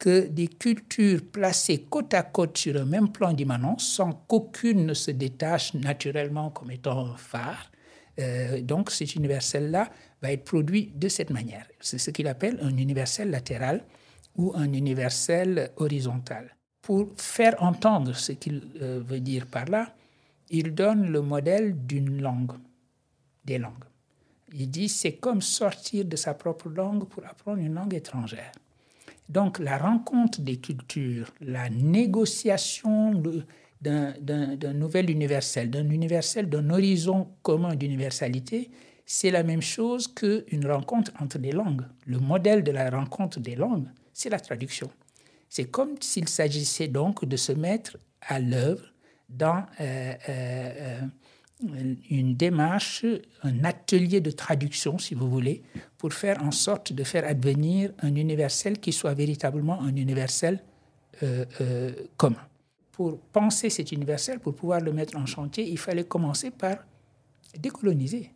que 0.03 0.27
des 0.27 0.49
cultures 0.49 1.21
placées 1.31 1.85
côte 1.89 2.13
à 2.13 2.23
côte 2.23 2.57
sur 2.57 2.75
un 2.75 2.83
même 2.83 3.09
plan 3.09 3.31
d'immanence, 3.31 3.87
sans 3.87 4.11
qu'aucune 4.11 4.85
ne 4.85 4.93
se 4.93 5.11
détache 5.11 5.73
naturellement 5.75 6.49
comme 6.49 6.71
étant 6.71 7.15
phare, 7.15 7.71
euh, 8.19 8.59
donc 8.59 8.91
cet 8.91 9.15
universel-là 9.15 9.89
va 10.21 10.33
être 10.33 10.43
produit 10.43 10.91
de 10.93 11.07
cette 11.07 11.29
manière. 11.29 11.65
C'est 11.79 11.99
ce 11.99 12.11
qu'il 12.11 12.27
appelle 12.27 12.59
un 12.61 12.75
universel 12.75 13.29
latéral 13.29 13.85
ou 14.35 14.51
un 14.55 14.73
universel 14.73 15.71
horizontal. 15.77 16.53
Pour 16.81 17.13
faire 17.15 17.55
entendre 17.63 18.13
ce 18.13 18.33
qu'il 18.33 18.61
euh, 18.81 19.01
veut 19.01 19.21
dire 19.21 19.47
par 19.47 19.67
là, 19.67 19.95
il 20.49 20.75
donne 20.75 21.13
le 21.13 21.21
modèle 21.21 21.77
d'une 21.85 22.21
langue, 22.21 22.57
des 23.45 23.57
langues. 23.57 23.85
Il 24.51 24.69
dit 24.69 24.89
c'est 24.89 25.13
comme 25.13 25.41
sortir 25.41 26.03
de 26.03 26.17
sa 26.17 26.33
propre 26.33 26.67
langue 26.67 27.07
pour 27.07 27.25
apprendre 27.25 27.59
une 27.59 27.73
langue 27.73 27.93
étrangère. 27.93 28.51
Donc 29.33 29.57
la 29.57 29.79
rencontre 29.79 30.41
des 30.41 30.57
cultures, 30.57 31.33
la 31.41 31.67
négociation 31.69 33.11
d'un 33.81 34.73
nouvel 34.73 35.09
universel, 35.09 35.71
d'un 35.71 35.89
universel, 35.89 36.47
d'un 36.49 36.69
horizon 36.69 37.29
commun 37.41 37.73
d'universalité, 37.73 38.69
c'est 39.07 39.31
la 39.31 39.41
même 39.41 39.63
chose 39.63 40.07
qu'une 40.07 40.67
rencontre 40.67 41.11
entre 41.19 41.39
des 41.39 41.51
langues. 41.51 41.81
Le 42.05 42.19
modèle 42.19 42.63
de 42.63 42.71
la 42.71 42.91
rencontre 42.91 43.39
des 43.39 43.55
langues, 43.55 43.87
c'est 44.13 44.29
la 44.29 44.39
traduction. 44.39 44.89
C'est 45.49 45.65
comme 45.65 45.95
s'il 45.99 46.29
s'agissait 46.29 46.87
donc 46.87 47.25
de 47.25 47.35
se 47.35 47.53
mettre 47.53 47.97
à 48.21 48.39
l'œuvre 48.39 48.85
dans 49.29 49.65
euh, 49.81 50.13
euh, 50.29 50.99
une 52.09 52.35
démarche, 52.35 53.05
un 53.41 53.63
atelier 53.63 54.21
de 54.21 54.31
traduction, 54.31 54.99
si 54.99 55.15
vous 55.15 55.29
voulez, 55.29 55.63
pour 56.03 56.11
faire 56.11 56.43
en 56.43 56.51
sorte 56.51 56.91
de 56.91 57.01
faire 57.05 57.25
advenir 57.25 57.93
un 57.99 58.13
universel 58.13 58.77
qui 58.81 58.91
soit 58.91 59.13
véritablement 59.13 59.81
un 59.81 59.95
universel 59.95 60.59
euh, 61.23 61.45
euh, 61.61 61.93
commun. 62.17 62.45
Pour 62.91 63.19
penser 63.31 63.69
cet 63.69 63.93
universel, 63.93 64.39
pour 64.41 64.53
pouvoir 64.53 64.81
le 64.81 64.91
mettre 64.91 65.15
en 65.15 65.25
chantier, 65.25 65.63
il 65.65 65.77
fallait 65.77 66.03
commencer 66.03 66.51
par 66.51 66.75
décoloniser. 67.57 68.31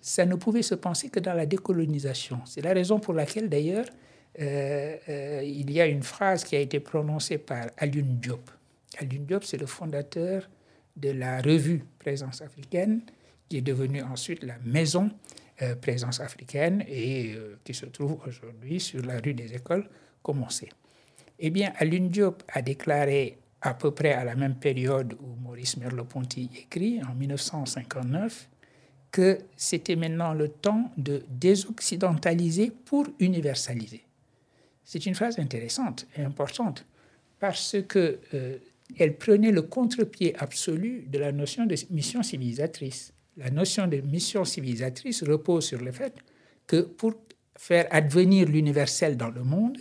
Ça 0.00 0.24
ne 0.24 0.36
pouvait 0.36 0.62
se 0.62 0.76
penser 0.76 1.08
que 1.08 1.18
dans 1.18 1.34
la 1.34 1.46
décolonisation. 1.46 2.42
C'est 2.44 2.60
la 2.60 2.72
raison 2.72 3.00
pour 3.00 3.14
laquelle, 3.14 3.48
d'ailleurs, 3.48 3.86
euh, 4.38 5.42
il 5.44 5.68
y 5.72 5.80
a 5.80 5.86
une 5.86 6.04
phrase 6.04 6.44
qui 6.44 6.54
a 6.54 6.60
été 6.60 6.78
prononcée 6.78 7.38
par 7.38 7.66
Alioune 7.76 8.20
Diop. 8.20 8.48
Alioune 9.00 9.26
Diop, 9.26 9.42
c'est 9.42 9.58
le 9.58 9.66
fondateur 9.66 10.48
de 10.96 11.10
la 11.10 11.42
revue 11.42 11.82
Présence 11.98 12.40
africaine, 12.40 13.00
qui 13.48 13.56
est 13.56 13.62
devenue 13.62 14.00
ensuite 14.00 14.44
la 14.44 14.58
maison 14.64 15.10
euh, 15.62 15.74
Présence 15.76 16.20
africaine 16.20 16.84
et 16.88 17.34
euh, 17.34 17.58
qui 17.64 17.74
se 17.74 17.86
trouve 17.86 18.18
aujourd'hui 18.26 18.80
sur 18.80 19.02
la 19.04 19.18
rue 19.20 19.34
des 19.34 19.54
Écoles, 19.54 19.88
comme. 20.22 20.44
Eh 21.38 21.50
bien, 21.50 21.72
Alun 21.78 22.08
Diop 22.08 22.42
a 22.48 22.62
déclaré 22.62 23.38
à 23.62 23.74
peu 23.74 23.90
près 23.90 24.12
à 24.12 24.24
la 24.24 24.34
même 24.34 24.56
période 24.56 25.14
où 25.20 25.40
Maurice 25.42 25.76
Merleau-Ponty 25.76 26.50
écrit, 26.56 27.00
en 27.02 27.14
1959, 27.14 28.48
que 29.10 29.38
c'était 29.56 29.96
maintenant 29.96 30.34
le 30.34 30.48
temps 30.48 30.90
de 30.96 31.24
désoccidentaliser 31.28 32.70
pour 32.70 33.06
universaliser. 33.18 34.04
C'est 34.84 35.06
une 35.06 35.14
phrase 35.14 35.38
intéressante 35.38 36.06
et 36.16 36.22
importante 36.22 36.86
parce 37.38 37.76
que 37.88 38.18
euh, 38.34 38.58
elle 38.98 39.16
prenait 39.16 39.52
le 39.52 39.62
contre-pied 39.62 40.34
absolu 40.38 41.04
de 41.08 41.18
la 41.18 41.32
notion 41.32 41.66
de 41.66 41.74
mission 41.90 42.22
civilisatrice. 42.22 43.12
La 43.40 43.50
notion 43.50 43.86
de 43.86 43.96
mission 44.02 44.44
civilisatrice 44.44 45.22
repose 45.22 45.64
sur 45.64 45.80
le 45.80 45.92
fait 45.92 46.14
que 46.66 46.82
pour 46.82 47.14
faire 47.56 47.86
advenir 47.90 48.46
l'universel 48.46 49.16
dans 49.16 49.30
le 49.30 49.42
monde, 49.42 49.78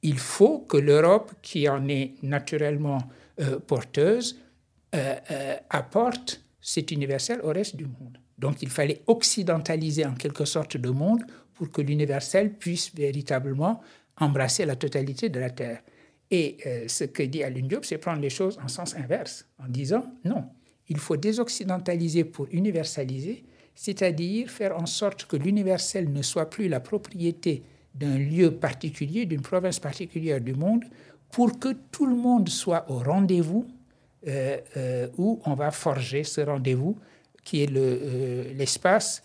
il 0.00 0.18
faut 0.18 0.60
que 0.60 0.78
l'Europe, 0.78 1.32
qui 1.42 1.68
en 1.68 1.86
est 1.88 2.14
naturellement 2.22 2.98
euh, 3.38 3.58
porteuse, 3.60 4.40
euh, 4.94 5.16
euh, 5.30 5.56
apporte 5.68 6.42
cet 6.62 6.90
universel 6.90 7.40
au 7.42 7.48
reste 7.48 7.76
du 7.76 7.84
monde. 7.84 8.18
Donc 8.38 8.62
il 8.62 8.70
fallait 8.70 9.02
occidentaliser 9.06 10.06
en 10.06 10.14
quelque 10.14 10.46
sorte 10.46 10.74
le 10.76 10.90
monde 10.90 11.22
pour 11.52 11.70
que 11.70 11.82
l'universel 11.82 12.54
puisse 12.54 12.94
véritablement 12.94 13.82
embrasser 14.16 14.64
la 14.64 14.76
totalité 14.76 15.28
de 15.28 15.38
la 15.38 15.50
Terre. 15.50 15.82
Et 16.30 16.56
ce 16.88 17.04
que 17.04 17.22
dit 17.24 17.44
Alun 17.44 17.66
Diop, 17.66 17.84
c'est 17.84 17.98
prendre 17.98 18.22
les 18.22 18.30
choses 18.30 18.58
en 18.64 18.68
sens 18.68 18.96
inverse, 18.96 19.46
en 19.58 19.68
disant 19.68 20.02
non, 20.24 20.46
il 20.88 20.98
faut 20.98 21.16
désoccidentaliser 21.16 22.24
pour 22.24 22.46
universaliser, 22.50 23.44
c'est-à-dire 23.74 24.50
faire 24.50 24.76
en 24.76 24.86
sorte 24.86 25.24
que 25.26 25.36
l'universel 25.36 26.12
ne 26.12 26.22
soit 26.22 26.50
plus 26.50 26.68
la 26.68 26.80
propriété 26.80 27.62
d'un 27.94 28.18
lieu 28.18 28.50
particulier, 28.52 29.26
d'une 29.26 29.42
province 29.42 29.78
particulière 29.78 30.40
du 30.40 30.54
monde, 30.54 30.84
pour 31.30 31.58
que 31.58 31.72
tout 31.90 32.06
le 32.06 32.14
monde 32.14 32.48
soit 32.48 32.90
au 32.90 32.98
rendez-vous 32.98 33.66
euh, 34.26 34.58
euh, 34.76 35.08
où 35.16 35.40
on 35.46 35.54
va 35.54 35.70
forger 35.70 36.24
ce 36.24 36.40
rendez-vous 36.42 36.98
qui 37.42 37.62
est 37.62 37.70
l'espace, 38.54 39.22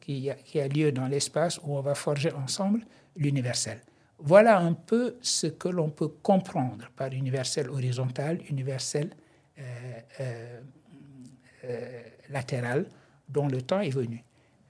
qui, 0.00 0.30
qui, 0.44 0.60
a 0.60 0.68
lieu 0.68 0.92
dans 0.92 1.06
l'espace 1.06 1.58
où 1.62 1.76
on 1.76 1.80
va 1.80 1.94
forger 1.94 2.32
ensemble 2.32 2.80
l'universel. 3.16 3.80
Voilà 4.18 4.58
un 4.58 4.72
peu 4.72 5.16
ce 5.20 5.46
que 5.46 5.68
l'on 5.68 5.90
peut 5.90 6.08
comprendre 6.08 6.90
par 6.96 7.12
universel 7.12 7.68
horizontal, 7.68 8.40
universel 8.48 9.10
euh, 9.58 10.00
euh, 10.20 10.60
euh, 11.64 12.02
latéral, 12.30 12.86
dont 13.28 13.46
le 13.46 13.62
temps 13.62 13.80
est 13.80 13.90
venu. 13.90 14.22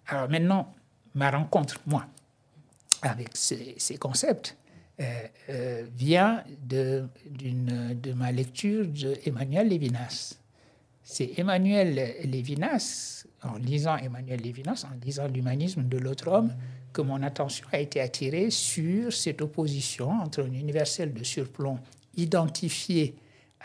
Alors 0.07 0.29
maintenant, 0.29 0.75
ma 1.15 1.31
rencontre, 1.31 1.81
moi, 1.87 2.07
avec 3.03 3.29
ces, 3.35 3.97
concepts, 3.99 4.57
vient 5.97 6.45
de, 6.63 7.09
de 7.27 8.13
ma 8.13 8.31
lecture 8.31 8.87
d'Emmanuel 8.87 9.69
Lévinas. 9.69 10.39
C'est 11.03 11.39
Emmanuel 11.39 12.17
Lévinas, 12.25 13.27
en 13.43 13.57
lisant 13.57 13.97
Emmanuel 13.97 14.41
Lévinas, 14.41 14.87
en 14.87 14.95
lisant 15.05 15.27
l'humanisme 15.27 15.85
de 15.85 15.99
l'autre 15.99 16.29
homme, 16.29 16.53
que 16.93 17.03
mon 17.03 17.23
attention 17.23 17.67
a 17.73 17.79
été 17.79 18.01
attirée 18.01 18.51
sur 18.51 19.13
cette 19.13 19.43
opposition 19.43 20.11
entre 20.11 20.43
un 20.43 20.53
universel 20.53 21.13
de 21.13 21.25
surplomb 21.25 21.79
identifié 22.17 23.15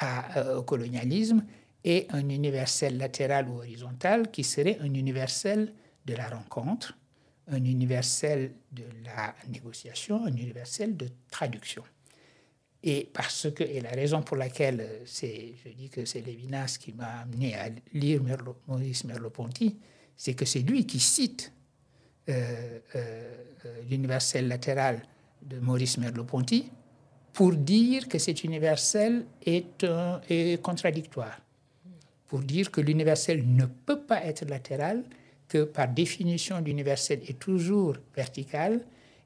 euh, 0.01 0.57
au 0.57 0.63
colonialisme 0.63 1.43
et 1.83 2.07
un 2.09 2.29
universel 2.29 2.97
latéral 2.97 3.49
ou 3.49 3.57
horizontal 3.57 4.31
qui 4.31 4.43
serait 4.43 4.77
un 4.79 4.93
universel 4.93 5.73
de 6.05 6.13
la 6.13 6.29
rencontre, 6.29 6.97
un 7.47 7.63
universel 7.63 8.53
de 8.71 8.83
la 9.03 9.35
négociation, 9.49 10.25
un 10.25 10.35
universel 10.35 10.95
de 10.95 11.09
traduction. 11.29 11.83
Et 12.81 13.09
parce 13.11 13.51
que, 13.51 13.63
et 13.63 13.81
la 13.81 13.89
raison 13.89 14.21
pour 14.21 14.37
laquelle 14.37 14.79
euh, 14.79 14.99
c'est, 15.05 15.53
je 15.65 15.69
dis 15.71 15.89
que 15.89 16.05
c'est 16.05 16.21
Lévinas 16.21 16.77
qui 16.79 16.93
m'a 16.93 17.19
amené 17.21 17.55
à 17.55 17.69
lire 17.93 18.21
Maurice 18.67 19.03
Merleau-Ponty, 19.03 19.77
c'est 20.15 20.33
que 20.33 20.45
c'est 20.45 20.61
lui 20.61 20.85
qui 20.85 20.99
cite 20.99 21.51
euh, 22.29 22.79
l'universel 23.89 24.47
latéral 24.47 25.01
de 25.41 25.59
Maurice 25.59 25.97
Merleau-Ponty 25.97 26.71
pour 27.33 27.53
dire 27.53 28.07
que 28.07 28.17
cet 28.17 28.43
universel 28.43 29.25
est, 29.45 29.85
contradictoire, 30.61 31.39
pour 32.27 32.39
dire 32.39 32.71
que 32.71 32.81
l'universel 32.81 33.43
ne 33.47 33.65
peut 33.65 33.99
pas 33.99 34.23
être 34.23 34.45
latéral, 34.49 35.03
que 35.47 35.63
par 35.63 35.87
définition 35.87 36.59
l'universel 36.59 37.21
est 37.27 37.39
toujours 37.39 37.95
vertical 38.15 38.81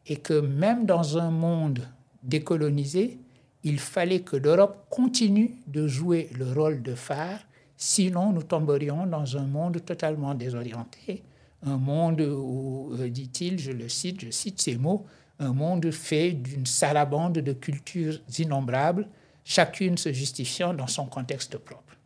et 0.08 0.18
que 0.18 0.40
même 0.40 0.86
dans 0.86 1.18
un 1.18 1.32
monde 1.32 1.88
décolonisé, 2.24 3.18
il 3.64 3.80
fallait 3.80 4.22
que 4.22 4.36
l'Europe 4.36 4.86
continue 4.90 5.56
de 5.68 5.88
jouer 5.88 6.30
le 6.38 6.52
rôle 6.52 6.82
de 6.82 6.96
phare, 6.96 7.40
sinon 7.78 8.32
nous 8.32 8.44
tomberions 8.44 9.06
dans 9.06 9.38
un 9.38 9.46
monde 9.46 9.84
totalement 9.84 10.36
désorienté, 10.36 11.24
un 11.66 11.78
monde 11.78 12.22
où, 12.22 12.94
euh, 13.00 13.10
dit-il, 13.10 13.60
je 13.60 13.72
le 13.72 13.88
cite, 13.88 14.22
je 14.22 14.32
cite 14.32 14.62
ces 14.62 14.78
mots, 14.78 15.06
un 15.40 15.54
monde 15.54 15.92
fait 15.92 16.32
d'une 16.32 16.66
sarabande 16.66 17.40
de 17.40 17.54
cultures 17.54 18.20
innombrables, 18.38 19.08
chacune 19.44 19.98
se 19.98 20.14
justifiant 20.14 20.74
dans 20.74 20.88
son 20.88 21.06
contexte 21.06 21.58
propre. 21.58 21.98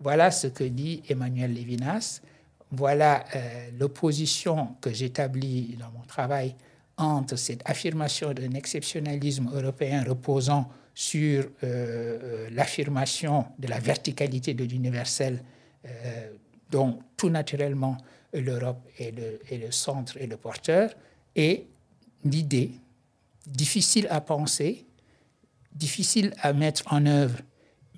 Voilà 0.00 0.30
ce 0.30 0.46
que 0.46 0.64
dit 0.64 1.02
Emmanuel 1.08 1.52
Lévinas. 1.52 2.20
Voilà 2.70 3.24
euh, 3.34 3.70
l'opposition 3.78 4.76
que 4.80 4.92
j'établis 4.92 5.76
dans 5.78 5.90
mon 5.90 6.04
travail 6.06 6.54
entre 6.96 7.36
cette 7.36 7.62
affirmation 7.68 8.32
d'un 8.32 8.52
exceptionnalisme 8.52 9.50
européen 9.52 10.04
reposant 10.04 10.70
sur 10.94 11.48
euh, 11.64 12.48
l'affirmation 12.50 13.46
de 13.58 13.68
la 13.68 13.78
verticalité 13.78 14.54
de 14.54 14.64
l'universel, 14.64 15.42
dont 16.70 16.98
tout 17.16 17.30
naturellement 17.30 17.96
l'Europe 18.32 18.86
est 18.98 19.12
le, 19.16 19.40
le 19.56 19.70
centre 19.70 20.16
et 20.18 20.26
le 20.26 20.36
porteur, 20.36 20.90
et 21.34 21.66
l'idée, 22.24 22.72
difficile 23.46 24.06
à 24.10 24.20
penser, 24.20 24.86
difficile 25.72 26.32
à 26.40 26.52
mettre 26.52 26.84
en 26.92 27.06
œuvre, 27.06 27.38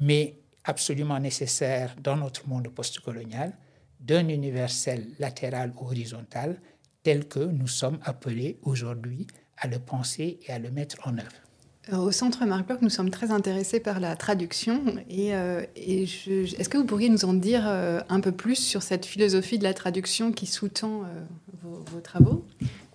mais 0.01 0.37
absolument 0.65 1.19
nécessaire 1.19 1.97
dans 2.03 2.17
notre 2.17 2.49
monde 2.49 2.69
postcolonial, 2.69 3.53
d'un 4.01 4.29
universel 4.29 5.09
latéral 5.19 5.73
ou 5.77 5.87
horizontal 5.87 6.61
tel 7.03 7.27
que 7.27 7.41
nous 7.41 7.69
sommes 7.69 7.99
appelés 8.05 8.59
aujourd'hui 8.63 9.27
à 9.57 9.69
le 9.69 9.79
penser 9.79 10.41
et 10.47 10.53
à 10.53 10.59
le 10.59 10.71
mettre 10.71 11.07
en 11.07 11.19
œuvre. 11.19 11.43
Au 11.91 12.13
Centre 12.13 12.45
Marc 12.45 12.69
Bloch, 12.69 12.81
nous 12.81 12.91
sommes 12.91 13.11
très 13.11 13.33
intéressés 13.33 13.81
par 13.81 13.99
la 13.99 14.15
traduction. 14.15 14.81
Et, 15.11 15.35
euh, 15.35 15.63
est-ce 15.75 16.69
que 16.69 16.79
vous 16.79 16.85
pourriez 16.85 17.09
nous 17.09 17.25
en 17.25 17.35
dire 17.35 17.65
euh, 17.67 18.01
un 18.09 18.21
peu 18.21 18.31
plus 18.31 18.55
sur 18.55 18.83
cette 18.83 19.05
philosophie 19.05 19.59
de 19.59 19.65
la 19.65 19.75
traduction 19.75 20.31
qui 20.31 20.47
sous-tend 20.47 21.03
euh, 21.03 21.25
vos, 21.65 22.01
travaux, 22.01 22.47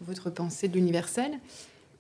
votre 0.08 0.30
pensée 0.30 0.68
de 0.68 0.74
l'universel 0.74 1.32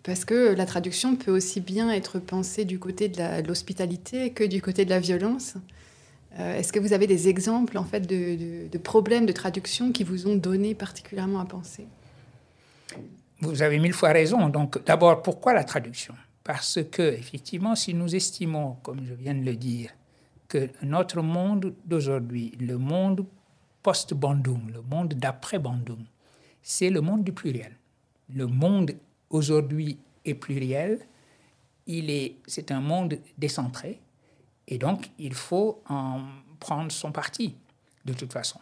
Parce 0.04 0.26
que 0.26 0.54
la 0.56 0.66
traduction 0.66 1.16
peut 1.16 1.32
aussi 1.32 1.62
bien 1.62 1.92
être 1.92 2.20
pensée 2.20 2.66
du 2.66 2.80
côté 2.80 3.10
de 3.10 3.48
l'hospitalité 3.48 4.32
que 4.32 4.44
du 4.44 4.62
côté 4.62 4.86
de 4.86 4.90
la 4.90 5.00
violence. 5.00 5.56
est-ce 6.38 6.72
que 6.72 6.80
vous 6.80 6.94
avez 6.94 7.08
des 7.08 7.28
exemples 7.28 7.78
en 7.78 7.84
fait 7.84 8.02
de, 8.02 8.68
de 8.68 8.78
problèmes 8.78 9.26
de 9.26 9.34
traduction 9.34 9.92
qui 9.92 10.04
vous 10.04 10.28
ont 10.28 10.36
donné 10.36 10.74
particulièrement 10.74 11.40
à 11.40 11.46
penser? 11.46 11.86
Vous 13.42 13.62
avez 13.62 13.78
mille 13.78 13.94
fois 13.94 14.14
raison. 14.14 14.50
Donc, 14.50 14.84
d'abord, 14.86 15.22
pourquoi 15.22 15.54
la 15.54 15.64
traduction? 15.64 16.16
Parce 16.44 16.80
que, 16.92 17.02
effectivement, 17.02 17.76
si 17.76 17.94
nous 17.94 18.16
estimons, 18.16 18.78
comme 18.82 19.06
je 19.06 19.14
viens 19.14 19.36
de 19.36 19.44
le 19.44 19.56
dire, 19.56 19.92
que 20.48 20.70
notre 20.82 21.22
monde 21.22 21.76
d'aujourd'hui, 21.86 22.54
le 22.60 22.78
monde 22.78 23.26
post-Bandung, 23.84 24.72
le 24.74 24.82
monde 24.82 25.14
d'après 25.14 25.60
Bandung, 25.60 26.04
c'est 26.62 26.90
le 26.90 27.02
monde 27.02 27.24
du 27.24 27.32
pluriel. 27.32 27.76
Le 28.34 28.48
monde 28.48 28.92
aujourd'hui 29.30 29.98
est 30.26 30.34
pluriel, 30.34 31.00
il 31.86 32.10
est, 32.10 32.36
c'est 32.46 32.72
un 32.72 32.82
monde 32.82 33.20
décentré, 33.38 34.02
et 34.68 34.78
donc 34.78 35.10
il 35.18 35.34
faut 35.34 35.82
en 35.88 36.22
prendre 36.60 36.92
son 36.92 37.12
parti, 37.12 37.56
de 38.06 38.14
toute 38.14 38.34
façon. 38.34 38.60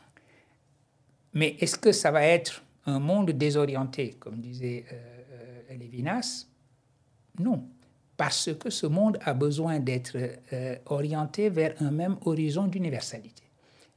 Mais 1.34 1.56
est-ce 1.60 1.78
que 1.78 1.92
ça 1.92 2.12
va 2.12 2.24
être 2.24 2.64
un 2.86 3.00
monde 3.00 3.32
désorienté, 3.32 4.12
comme 4.20 4.40
disait 4.40 4.86
euh, 4.92 5.22
euh 5.72 5.78
Lévinas? 5.78 6.48
Non 7.40 7.68
parce 8.18 8.54
que 8.54 8.70
ce 8.70 8.88
monde 8.88 9.18
a 9.22 9.34
besoin 9.34 9.80
d'être 9.80 10.18
euh, 10.54 10.76
orienté 10.86 11.50
vers 11.50 11.76
un 11.82 11.92
même 11.92 12.18
horizon 12.26 12.66
d'universalité. 12.68 13.44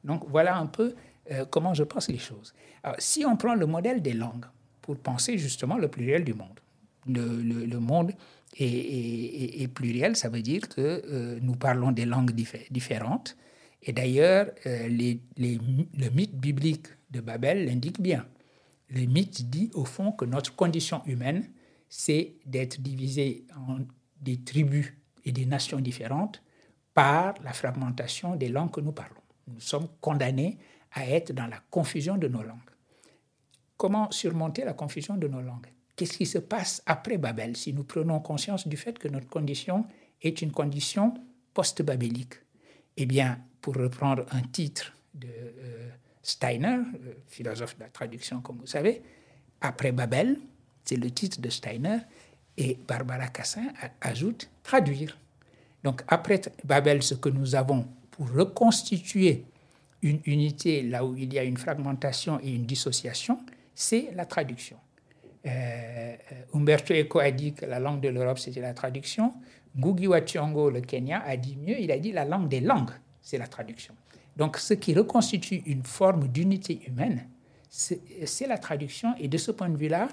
Donc 0.04 0.24
voilà 0.28 0.56
un 0.56 0.66
peu 0.66 0.94
euh, 1.30 1.44
comment 1.44 1.74
je 1.74 1.84
pense 1.84 2.08
les 2.08 2.18
choses. 2.18 2.54
Si 2.98 3.24
on 3.24 3.36
prend 3.36 3.54
le 3.54 3.66
modèle 3.66 4.00
des 4.00 4.14
langues 4.14 4.46
pour 4.88 4.96
penser 4.96 5.36
justement 5.36 5.76
le 5.76 5.88
pluriel 5.88 6.24
du 6.24 6.32
monde, 6.32 6.60
le, 7.06 7.78
monde 7.78 8.12
est, 8.58 9.68
pluriel, 9.74 10.16
ça 10.16 10.30
veut 10.30 10.40
dire 10.40 10.66
que 10.66 10.80
euh, 10.80 11.38
nous 11.42 11.56
parlons 11.56 11.92
des 11.92 12.06
langues 12.06 12.32
différentes. 12.70 13.36
Et 13.82 13.92
d'ailleurs, 13.92 14.46
les, 14.64 15.20
le 15.36 16.08
mythe 16.08 16.34
biblique 16.34 16.86
de 17.10 17.20
Babel 17.20 17.66
l'indique 17.66 18.00
bien. 18.00 18.24
Le 18.88 19.04
mythe 19.04 19.50
dit 19.50 19.70
au 19.74 19.84
fond 19.84 20.10
que 20.10 20.24
notre 20.24 20.56
condition 20.56 21.02
humaine, 21.04 21.44
c'est 21.90 22.36
d'être 22.46 22.80
divisé 22.80 23.44
en 23.58 23.80
des 24.22 24.38
tribus 24.42 24.94
et 25.26 25.32
des 25.32 25.44
nations 25.44 25.80
différentes 25.80 26.42
par 26.94 27.34
la 27.44 27.52
fragmentation 27.52 28.36
des 28.36 28.48
langues 28.48 28.70
que 28.70 28.80
nous 28.80 28.92
parlons. 28.92 29.20
Nous 29.48 29.60
sommes 29.60 29.88
condamnés 30.00 30.56
à 30.92 31.06
être 31.06 31.34
dans 31.34 31.46
la 31.46 31.60
confusion 31.68 32.16
de 32.16 32.26
nos 32.26 32.42
langues. 32.42 32.70
Comment 33.78 34.10
surmonter 34.10 34.64
la 34.64 34.74
confusion 34.74 35.16
de 35.16 35.28
nos 35.28 35.40
langues 35.40 35.68
Qu'est-ce 35.94 36.18
qui 36.18 36.26
se 36.26 36.38
passe 36.38 36.82
après 36.84 37.16
Babel 37.16 37.56
si 37.56 37.72
nous 37.72 37.84
prenons 37.84 38.18
conscience 38.18 38.66
du 38.66 38.76
fait 38.76 38.98
que 38.98 39.06
notre 39.08 39.28
condition 39.28 39.86
est 40.20 40.42
une 40.42 40.50
condition 40.50 41.14
post-babélique? 41.54 42.34
Eh 42.96 43.06
bien, 43.06 43.38
pour 43.60 43.76
reprendre 43.76 44.26
un 44.32 44.42
titre 44.42 44.92
de 45.14 45.28
euh, 45.28 45.88
Steiner, 46.22 46.78
philosophe 47.28 47.76
de 47.76 47.84
la 47.84 47.88
traduction 47.88 48.40
comme 48.40 48.58
vous 48.58 48.66
savez, 48.66 49.00
après 49.60 49.92
Babel, 49.92 50.38
c'est 50.84 50.96
le 50.96 51.10
titre 51.12 51.40
de 51.40 51.48
Steiner, 51.48 51.98
et 52.56 52.76
Barbara 52.86 53.28
Cassin 53.28 53.68
ajoute 54.00 54.50
traduire. 54.64 55.16
Donc 55.84 56.02
après 56.08 56.40
Babel, 56.64 57.04
ce 57.04 57.14
que 57.14 57.28
nous 57.28 57.54
avons 57.54 57.86
pour 58.10 58.28
reconstituer 58.32 59.44
une 60.02 60.20
unité 60.26 60.82
là 60.82 61.04
où 61.04 61.16
il 61.16 61.32
y 61.32 61.38
a 61.38 61.44
une 61.44 61.56
fragmentation 61.56 62.40
et 62.42 62.52
une 62.52 62.66
dissociation, 62.66 63.38
c'est 63.80 64.10
la 64.16 64.26
traduction. 64.26 64.76
Euh, 65.46 66.16
Umberto 66.52 66.92
Eco 66.92 67.20
a 67.20 67.30
dit 67.30 67.52
que 67.54 67.64
la 67.64 67.78
langue 67.78 68.00
de 68.00 68.08
l'Europe, 68.08 68.40
c'était 68.40 68.60
la 68.60 68.74
traduction. 68.74 69.34
Ngugi 69.76 70.08
wa 70.08 70.20
Thiong'o, 70.20 70.68
le 70.68 70.80
Kenya, 70.80 71.22
a 71.24 71.36
dit 71.36 71.56
mieux, 71.56 71.78
il 71.80 71.92
a 71.92 71.98
dit 72.00 72.10
la 72.10 72.24
langue 72.24 72.48
des 72.48 72.58
langues, 72.58 72.90
c'est 73.22 73.38
la 73.38 73.46
traduction. 73.46 73.94
Donc 74.36 74.56
ce 74.56 74.74
qui 74.74 74.94
reconstitue 74.94 75.62
une 75.66 75.84
forme 75.84 76.26
d'unité 76.26 76.80
humaine, 76.88 77.28
c'est 77.70 78.48
la 78.48 78.58
traduction. 78.58 79.14
Et 79.16 79.28
de 79.28 79.38
ce 79.38 79.52
point 79.52 79.68
de 79.68 79.76
vue-là, 79.76 80.08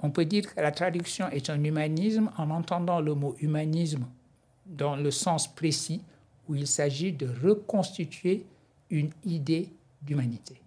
on 0.00 0.10
peut 0.10 0.24
dire 0.24 0.54
que 0.54 0.58
la 0.58 0.72
traduction 0.72 1.28
est 1.28 1.50
un 1.50 1.62
humanisme 1.62 2.30
en 2.38 2.48
entendant 2.48 3.02
le 3.02 3.14
mot 3.14 3.36
humanisme 3.40 4.06
dans 4.64 4.96
le 4.96 5.10
sens 5.10 5.54
précis 5.54 6.00
où 6.48 6.54
il 6.54 6.66
s'agit 6.66 7.12
de 7.12 7.28
reconstituer 7.46 8.46
une 8.88 9.10
idée 9.22 9.68
d'humanité. 10.00 10.61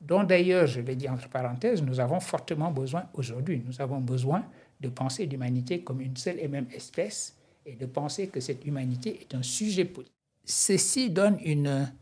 Dont 0.00 0.24
d'ailleurs, 0.24 0.66
je 0.66 0.80
l'ai 0.80 0.96
dit 0.96 1.08
entre 1.08 1.28
parenthèses, 1.28 1.82
nous 1.82 2.00
avons 2.00 2.20
fortement 2.20 2.70
besoin 2.70 3.04
aujourd'hui. 3.14 3.62
Nous 3.66 3.80
avons 3.80 4.00
besoin 4.00 4.44
de 4.80 4.88
penser 4.88 5.26
l'humanité 5.26 5.82
comme 5.82 6.00
une 6.00 6.16
seule 6.16 6.38
et 6.38 6.48
même 6.48 6.66
espèce 6.72 7.36
et 7.66 7.76
de 7.76 7.86
penser 7.86 8.28
que 8.28 8.40
cette 8.40 8.64
humanité 8.64 9.20
est 9.20 9.34
un 9.34 9.42
sujet 9.42 9.84
politique. 9.84 10.14
Ceci 10.44 11.10
donne 11.10 11.38
une, 11.44 11.92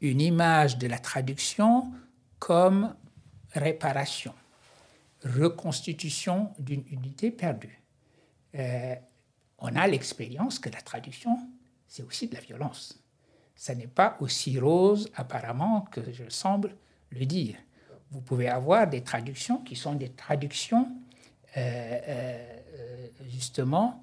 une 0.00 0.20
image 0.20 0.78
de 0.78 0.88
la 0.88 0.98
traduction 0.98 1.92
comme 2.38 2.94
réparation 3.52 4.34
reconstitution 5.26 6.50
d'une 6.58 6.84
unité 6.90 7.30
perdue. 7.30 7.82
Euh, 8.54 8.94
on 9.58 9.74
a 9.74 9.86
l'expérience 9.86 10.58
que 10.58 10.68
la 10.68 10.80
traduction, 10.80 11.38
c'est 11.88 12.02
aussi 12.02 12.28
de 12.28 12.34
la 12.34 12.40
violence. 12.40 13.02
Ça 13.54 13.74
n'est 13.74 13.86
pas 13.86 14.16
aussi 14.20 14.58
rose 14.58 15.10
apparemment 15.14 15.82
que 15.90 16.12
je 16.12 16.28
semble 16.28 16.76
le 17.10 17.24
dire. 17.24 17.56
Vous 18.10 18.20
pouvez 18.20 18.48
avoir 18.48 18.88
des 18.88 19.02
traductions 19.02 19.58
qui 19.58 19.76
sont 19.76 19.94
des 19.94 20.10
traductions 20.10 20.88
euh, 21.56 22.00
euh, 22.08 23.08
justement 23.28 24.02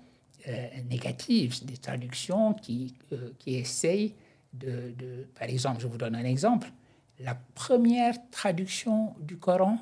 négatives, 0.90 1.64
des 1.66 1.78
traductions 1.78 2.54
qui, 2.54 2.94
qui 3.40 3.56
essayent 3.56 4.14
de, 4.54 5.28
Par 5.40 5.48
exemple, 5.48 5.82
je 5.82 5.88
vous 5.88 5.98
donne 5.98 6.16
un 6.16 6.26
exemple. 6.26 6.70
La 7.20 7.36
première 7.56 8.16
traduction 8.30 9.16
du 9.20 9.38
Coran 9.38 9.78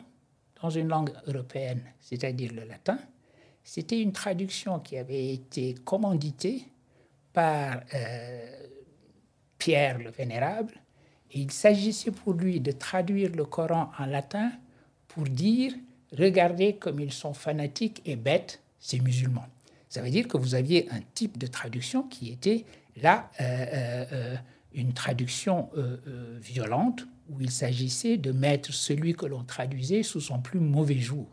dans 0.62 0.70
une 0.70 0.88
langue 0.88 1.12
européenne, 1.26 1.82
c'est-à-dire 2.00 2.54
le 2.54 2.66
latin, 2.66 3.00
c'était 3.64 4.02
une 4.02 4.12
traduction 4.12 4.80
qui 4.80 4.98
avait 4.98 5.34
été 5.34 5.74
commanditée 5.74 6.66
par 7.34 7.82
euh, 7.94 8.68
Pierre 9.58 10.00
le 10.00 10.12
Vénérable. 10.12 10.81
Il 11.34 11.52
s'agissait 11.52 12.12
pour 12.12 12.34
lui 12.34 12.60
de 12.60 12.72
traduire 12.72 13.32
le 13.36 13.46
Coran 13.46 13.91
en 13.98 14.06
latin 14.06 14.52
pour 15.08 15.24
dire 15.24 15.74
Regardez 16.17 16.74
comme 16.76 17.00
ils 17.00 17.13
sont 17.13 17.34
fanatiques 17.34 18.02
et 18.06 18.17
bêtes, 18.17 18.62
ces 18.80 19.00
musulmans. 19.00 19.48
Ça 19.88 20.02
veut 20.02 20.10
dire 20.10 20.28
que 20.28 20.36
vous 20.36 20.56
aviez 20.56 20.91
un 20.91 21.00
type 21.13 21.38
de 21.38 21.48
traduction 21.48 22.04
qui 22.04 22.32
était 22.32 22.65
là 23.02 23.32
euh, 23.39 24.06
euh, 24.12 24.36
une 24.74 24.94
traduction 24.94 25.70
violente 26.41 27.06
où 27.30 27.41
il 27.41 27.52
s'agissait 27.52 28.17
de 28.17 28.32
mettre 28.32 28.74
celui 28.74 29.13
que 29.13 29.26
l'on 29.26 29.44
traduisait 29.44 30.04
sous 30.04 30.22
son 30.22 30.39
plus 30.39 30.60
mauvais 30.60 31.00
jour. 31.00 31.28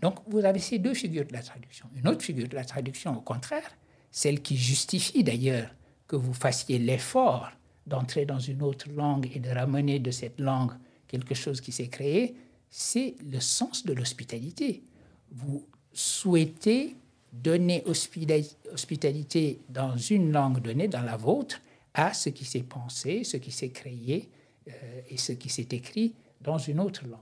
Donc 0.00 0.16
vous 0.26 0.44
avez 0.44 0.58
ces 0.58 0.78
deux 0.78 0.94
figures 0.94 1.26
de 1.26 1.32
la 1.32 1.42
traduction. 1.42 1.86
Une 1.96 2.08
autre 2.08 2.22
figure 2.22 2.48
de 2.48 2.56
la 2.56 2.64
traduction, 2.64 3.16
au 3.16 3.20
contraire, 3.20 3.70
celle 4.10 4.42
qui 4.42 4.56
justifie 4.56 5.24
d'ailleurs 5.24 5.70
que 6.08 6.16
vous 6.16 6.34
fassiez 6.34 6.78
l'effort 6.78 7.50
d'entrer 7.86 8.24
dans 8.24 8.38
une 8.38 8.62
autre 8.62 8.88
langue 8.90 9.30
et 9.34 9.40
de 9.40 9.50
ramener 9.50 9.98
de 9.98 10.10
cette 10.10 10.40
langue 10.40 10.72
quelque 11.08 11.34
chose 11.34 11.60
qui 11.60 11.72
s'est 11.72 11.88
créé, 11.88 12.34
c'est 12.70 13.16
le 13.30 13.40
sens 13.40 13.84
de 13.84 13.92
l'hospitalité. 13.92 14.82
Vous 15.30 15.66
souhaitez 15.92 16.96
donner 17.32 17.82
hospitalité 17.86 19.60
dans 19.68 19.96
une 19.96 20.32
langue 20.32 20.60
donnée, 20.60 20.88
dans 20.88 21.02
la 21.02 21.16
vôtre, 21.16 21.60
à 21.94 22.14
ce 22.14 22.30
qui 22.30 22.44
s'est 22.44 22.62
pensé, 22.62 23.24
ce 23.24 23.36
qui 23.36 23.50
s'est 23.50 23.70
créé, 23.70 24.30
euh, 24.68 25.00
et 25.08 25.16
ce 25.16 25.32
qui 25.32 25.48
s'est 25.48 25.68
écrit 25.72 26.14
dans 26.40 26.58
une 26.58 26.80
autre 26.80 27.06
langue. 27.06 27.20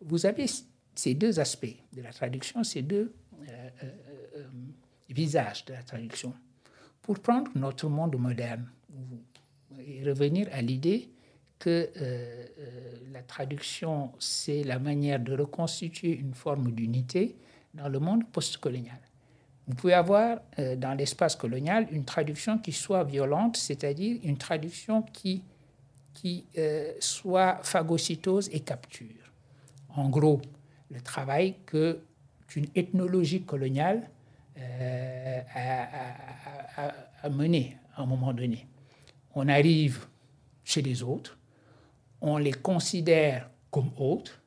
Vous 0.00 0.26
avez 0.26 0.46
ces 0.94 1.14
deux 1.14 1.38
aspects 1.38 1.76
de 1.92 2.02
la 2.02 2.12
traduction, 2.12 2.64
ces 2.64 2.82
deux 2.82 3.12
euh, 3.48 3.68
euh, 3.82 4.44
visages 5.10 5.64
de 5.66 5.74
la 5.74 5.82
traduction. 5.82 6.32
Pour 7.02 7.18
prendre 7.20 7.50
notre 7.54 7.88
monde 7.88 8.16
moderne 8.16 8.66
et 9.86 10.04
revenir 10.04 10.48
à 10.52 10.60
l'idée 10.62 11.10
que 11.58 11.90
la 13.12 13.22
traduction, 13.22 14.12
c'est 14.18 14.64
la 14.64 14.78
manière 14.78 15.20
de 15.20 15.34
reconstituer 15.36 16.10
une 16.18 16.34
forme 16.34 16.72
d'unité 16.72 17.36
dans 17.72 17.88
le 17.88 17.98
monde 18.00 18.24
postcolonial. 18.30 18.98
Vous 19.66 19.74
pouvez 19.74 19.94
avoir 19.94 20.40
dans 20.58 20.96
l'espace 20.96 21.36
colonial 21.36 21.86
une 21.90 22.04
traduction 22.04 22.58
qui 22.58 22.72
soit 22.72 23.04
violente, 23.04 23.56
c'est-à-dire 23.56 24.18
une 24.24 24.36
traduction 24.36 25.02
qui 25.02 25.42
qui 26.14 26.46
euh, 26.56 26.92
soit 27.00 27.58
phagocytose 27.62 28.48
et 28.52 28.60
capture. 28.60 29.32
En 29.96 30.08
gros, 30.08 30.40
le 30.90 31.00
travail 31.00 31.56
que 31.66 32.00
qu'une 32.46 32.66
ethnologie 32.74 33.42
coloniale 33.42 34.08
à, 35.54 37.28
mener 37.28 37.76
à 37.96 38.02
un 38.02 38.06
moment 38.06 38.32
donné. 38.32 38.66
On 39.34 39.48
arrive 39.48 40.06
chez 40.64 40.82
les 40.82 41.02
autres, 41.02 41.38
on 42.20 42.38
les 42.38 42.52
considère 42.52 43.50
comme 43.70 43.90
autres, 43.98 44.40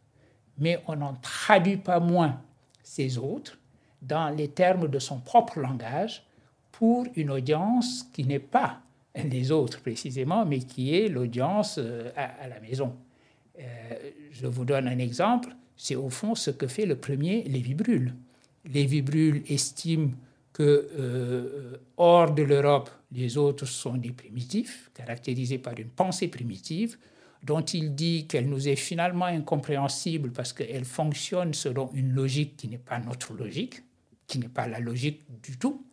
mais 0.57 0.81
on 0.87 0.95
n'en 0.95 1.13
traduit 1.15 1.77
pas 1.77 1.99
moins 1.99 2.41
ces 2.83 3.17
autres 3.17 3.57
dans 4.01 4.29
les 4.29 4.47
termes 4.47 4.87
de 4.87 4.99
son 4.99 5.19
propre 5.19 5.59
langage 5.59 6.23
pour 6.71 7.05
une 7.15 7.31
audience 7.31 8.07
qui 8.13 8.23
n'est 8.23 8.39
pas 8.39 8.79
les 9.15 9.51
autres 9.51 9.81
précisément, 9.81 10.45
mais 10.45 10.59
qui 10.59 10.95
est 10.95 11.07
l'audience 11.07 11.77
euh, 11.79 12.11
à, 12.15 12.47
la 12.47 12.59
maison. 12.59 12.95
Euh, 13.59 13.63
je 14.31 14.47
vous 14.47 14.65
donne 14.65 14.87
un 14.87 14.99
exemple, 14.99 15.49
c'est 15.75 15.95
au 15.95 16.09
fond 16.09 16.35
ce 16.35 16.51
que 16.51 16.67
fait 16.67 16.85
le 16.85 16.95
premier 16.95 17.43
Lévi 17.43 17.73
Brûle. 17.73 18.13
Lévi 18.65 19.01
Brûle 19.01 19.43
estime 19.49 20.13
que 20.57 20.89
euh, 20.97 21.77
hors 21.97 22.31
de 22.31 22.41
l'Europe, 22.41 22.89
les 23.11 23.37
autres 23.37 23.67
sont 23.67 23.93
des 23.93 24.09
primitifs, 24.09 24.89
caractérisés 24.95 25.59
par 25.59 25.77
une 25.77 25.89
pensée 25.89 26.29
primitive, 26.29 26.97
dont 27.43 27.61
il 27.61 27.93
dit 27.93 28.25
qu'elle 28.25 28.49
nous 28.49 28.67
est 28.67 28.75
finalement 28.75 29.25
incompréhensible 29.25 30.31
parce 30.31 30.53
qu'elle 30.53 30.83
fonctionne 30.83 31.53
selon 31.53 31.91
une 31.93 32.11
logique 32.11 32.57
qui 32.57 32.67
n'est 32.69 32.79
pas 32.79 32.97
notre 32.97 33.35
logique, 33.35 33.83
qui 34.25 34.39
n'est 34.39 34.49
pas 34.49 34.67
la 34.67 34.79
logique 34.79 35.21
du 35.43 35.59
tout. 35.59 35.85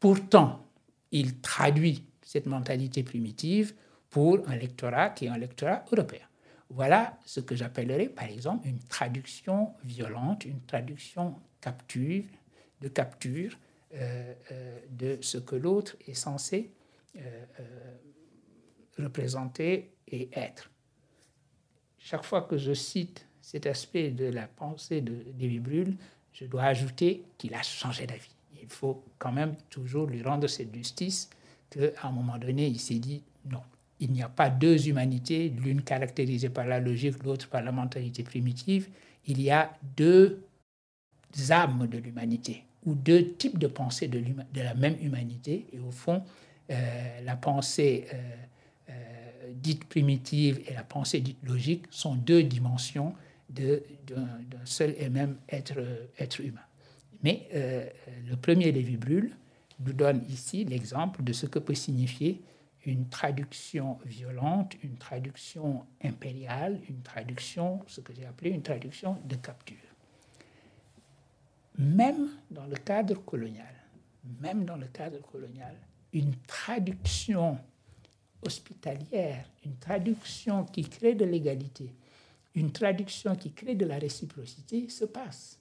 Pourtant, 0.00 0.66
il 1.12 1.38
traduit 1.38 2.02
cette 2.20 2.46
mentalité 2.46 3.04
primitive 3.04 3.74
pour 4.10 4.40
un 4.48 4.56
lectorat 4.56 5.10
qui 5.10 5.26
est 5.26 5.28
un 5.28 5.38
lectorat 5.38 5.84
européen. 5.92 6.26
Voilà 6.68 7.16
ce 7.24 7.38
que 7.38 7.54
j'appellerais 7.54 8.08
par 8.08 8.24
exemple 8.24 8.66
une 8.66 8.80
traduction 8.80 9.74
violente, 9.84 10.46
une 10.46 10.62
traduction 10.62 11.36
capture, 11.60 12.24
de 12.82 12.88
capture 12.88 13.56
euh, 13.94 14.34
euh, 14.50 14.78
de 14.90 15.18
ce 15.20 15.38
que 15.38 15.54
l'autre 15.54 15.96
est 16.06 16.14
censé 16.14 16.70
euh, 17.16 17.20
représenter 18.98 19.90
et 20.08 20.28
être. 20.32 20.70
Chaque 21.98 22.24
fois 22.24 22.42
que 22.42 22.56
je 22.56 22.72
cite 22.72 23.26
cet 23.40 23.66
aspect 23.66 24.10
de 24.10 24.24
la 24.24 24.46
pensée 24.46 25.00
de 25.00 25.58
Brûle, 25.58 25.96
je 26.32 26.46
dois 26.46 26.64
ajouter 26.64 27.22
qu'il 27.38 27.54
a 27.54 27.62
changé 27.62 28.06
d'avis. 28.06 28.34
Il 28.62 28.68
faut 28.68 29.04
quand 29.18 29.32
même 29.32 29.56
toujours 29.68 30.06
lui 30.06 30.22
rendre 30.22 30.46
cette 30.46 30.74
justice 30.74 31.28
qu'à 31.68 31.90
un 32.02 32.12
moment 32.12 32.38
donné, 32.38 32.66
il 32.66 32.80
s'est 32.80 32.98
dit 32.98 33.22
non, 33.44 33.62
il 34.00 34.10
n'y 34.10 34.22
a 34.22 34.28
pas 34.28 34.48
deux 34.48 34.88
humanités, 34.88 35.50
l'une 35.50 35.82
caractérisée 35.82 36.48
par 36.48 36.66
la 36.66 36.80
logique, 36.80 37.22
l'autre 37.24 37.48
par 37.48 37.62
la 37.62 37.72
mentalité 37.72 38.22
primitive. 38.22 38.88
Il 39.26 39.40
y 39.40 39.50
a 39.50 39.72
deux 39.96 40.42
âmes 41.50 41.86
de 41.88 41.98
l'humanité 41.98 42.64
ou 42.84 42.94
deux 42.94 43.32
types 43.34 43.58
de 43.58 43.66
pensée 43.66 44.08
de, 44.08 44.20
de, 44.20 44.60
la 44.60 44.74
même 44.74 44.96
humanité. 45.00 45.66
Et 45.72 45.78
au 45.78 45.90
fond, 45.90 46.22
euh, 46.70 47.20
la 47.22 47.36
pensée 47.36 48.06
euh, 48.12 48.16
euh, 48.90 48.92
dite 49.54 49.84
primitive 49.84 50.60
et 50.68 50.74
la 50.74 50.84
pensée 50.84 51.20
dite 51.20 51.38
logique 51.44 51.84
sont 51.90 52.14
deux 52.14 52.42
dimensions 52.42 53.14
d'un 53.50 54.64
seul 54.64 54.94
et 54.98 55.10
même 55.10 55.36
être, 55.50 55.74
être 56.18 56.40
humain. 56.40 56.64
Mais 57.22 57.48
le 58.26 58.34
premier 58.36 58.72
Lévi 58.72 58.96
Brûle 58.96 59.36
nous 59.80 59.92
donne 59.92 60.24
ici 60.30 60.64
l'exemple 60.64 61.22
de 61.22 61.34
ce 61.34 61.44
que 61.44 61.58
peut 61.58 61.74
signifier 61.74 62.40
une 62.86 63.08
traduction 63.10 63.98
violente, 64.06 64.74
une 64.82 64.96
traduction 64.96 65.84
impériale, 66.02 66.80
une 66.88 67.02
traduction, 67.02 67.80
ce 67.86 68.00
que 68.00 68.14
j'ai 68.14 68.24
appelé 68.24 68.50
une 68.50 68.62
traduction 68.62 69.18
de 69.26 69.36
capture. 69.36 69.91
Même 71.78 72.28
dans 72.50 72.66
le 72.66 72.76
cadre 72.76 73.14
colonial, 73.24 73.74
même 74.40 74.64
dans 74.64 74.76
le 74.76 74.86
cadre 74.86 75.20
colonial, 75.22 75.76
une 76.12 76.34
traduction 76.46 77.58
hospitalière, 78.42 79.48
une 79.64 79.76
traduction 79.76 80.64
qui 80.64 80.82
crée 80.82 81.14
de 81.14 81.24
l'égalité, 81.24 81.94
une 82.54 82.72
traduction 82.72 83.34
qui 83.36 83.52
crée 83.52 83.74
de 83.74 83.86
la 83.86 83.98
réciprocité 83.98 84.88
se 84.88 85.04
passe. 85.04 85.58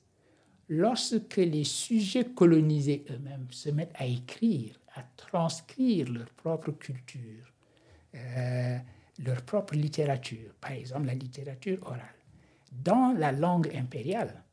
Lorsque 0.67 1.37
les 1.37 1.63
sujets 1.63 2.25
colonisés 2.25 3.05
eux-mêmes 3.09 3.47
se 3.51 3.69
mettent 3.69 3.95
à 3.95 4.05
écrire, 4.05 4.79
à 4.95 5.03
transcrire 5.15 6.11
leur 6.11 6.29
propre 6.31 6.71
culture, 6.71 7.51
euh, 8.15 8.77
leur 9.19 9.41
propre 9.43 9.75
littérature, 9.75 10.53
par 10.59 10.71
exemple 10.71 11.07
la 11.07 11.13
littérature 11.13 11.79
orale, 11.83 12.15
dans 12.71 13.13
la 13.17 13.31
langue 13.31 13.69
impériale, 13.75 14.43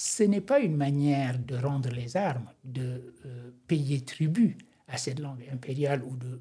ce 0.00 0.22
n'est 0.22 0.40
pas 0.40 0.60
une 0.60 0.76
manière 0.76 1.40
de 1.40 1.56
rendre 1.56 1.88
les 1.88 2.16
armes, 2.16 2.48
de 2.62 3.14
euh, 3.26 3.50
payer 3.66 4.00
tribut 4.02 4.56
à 4.86 4.96
cette 4.96 5.18
langue 5.18 5.42
impériale 5.52 6.04
ou 6.04 6.14
de 6.14 6.40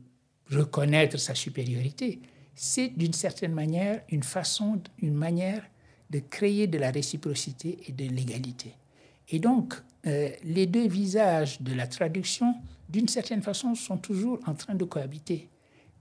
reconnaître 0.56 1.18
sa 1.18 1.34
supériorité. 1.34 2.22
C'est 2.54 2.90
d'une 2.90 3.14
certaine 3.14 3.54
manière 3.54 4.04
une 4.10 4.22
façon, 4.22 4.80
une 5.02 5.16
manière 5.16 5.64
de 6.12 6.20
créer 6.20 6.68
de 6.68 6.78
la 6.78 6.92
réciprocité 6.92 7.80
et 7.88 7.94
de 7.94 8.06
l'égalité. 8.06 8.76
Et 9.30 9.40
donc, 9.40 9.74
euh, 10.06 10.30
les 10.44 10.68
deux 10.68 10.88
visages 10.88 11.60
de 11.60 11.74
la 11.74 11.88
traduction, 11.88 12.54
d'une 12.88 13.08
certaine 13.08 13.42
façon, 13.42 13.74
sont 13.74 13.98
toujours 13.98 14.40
en 14.46 14.54
train 14.54 14.76
de 14.76 14.86
cohabiter. 14.86 15.50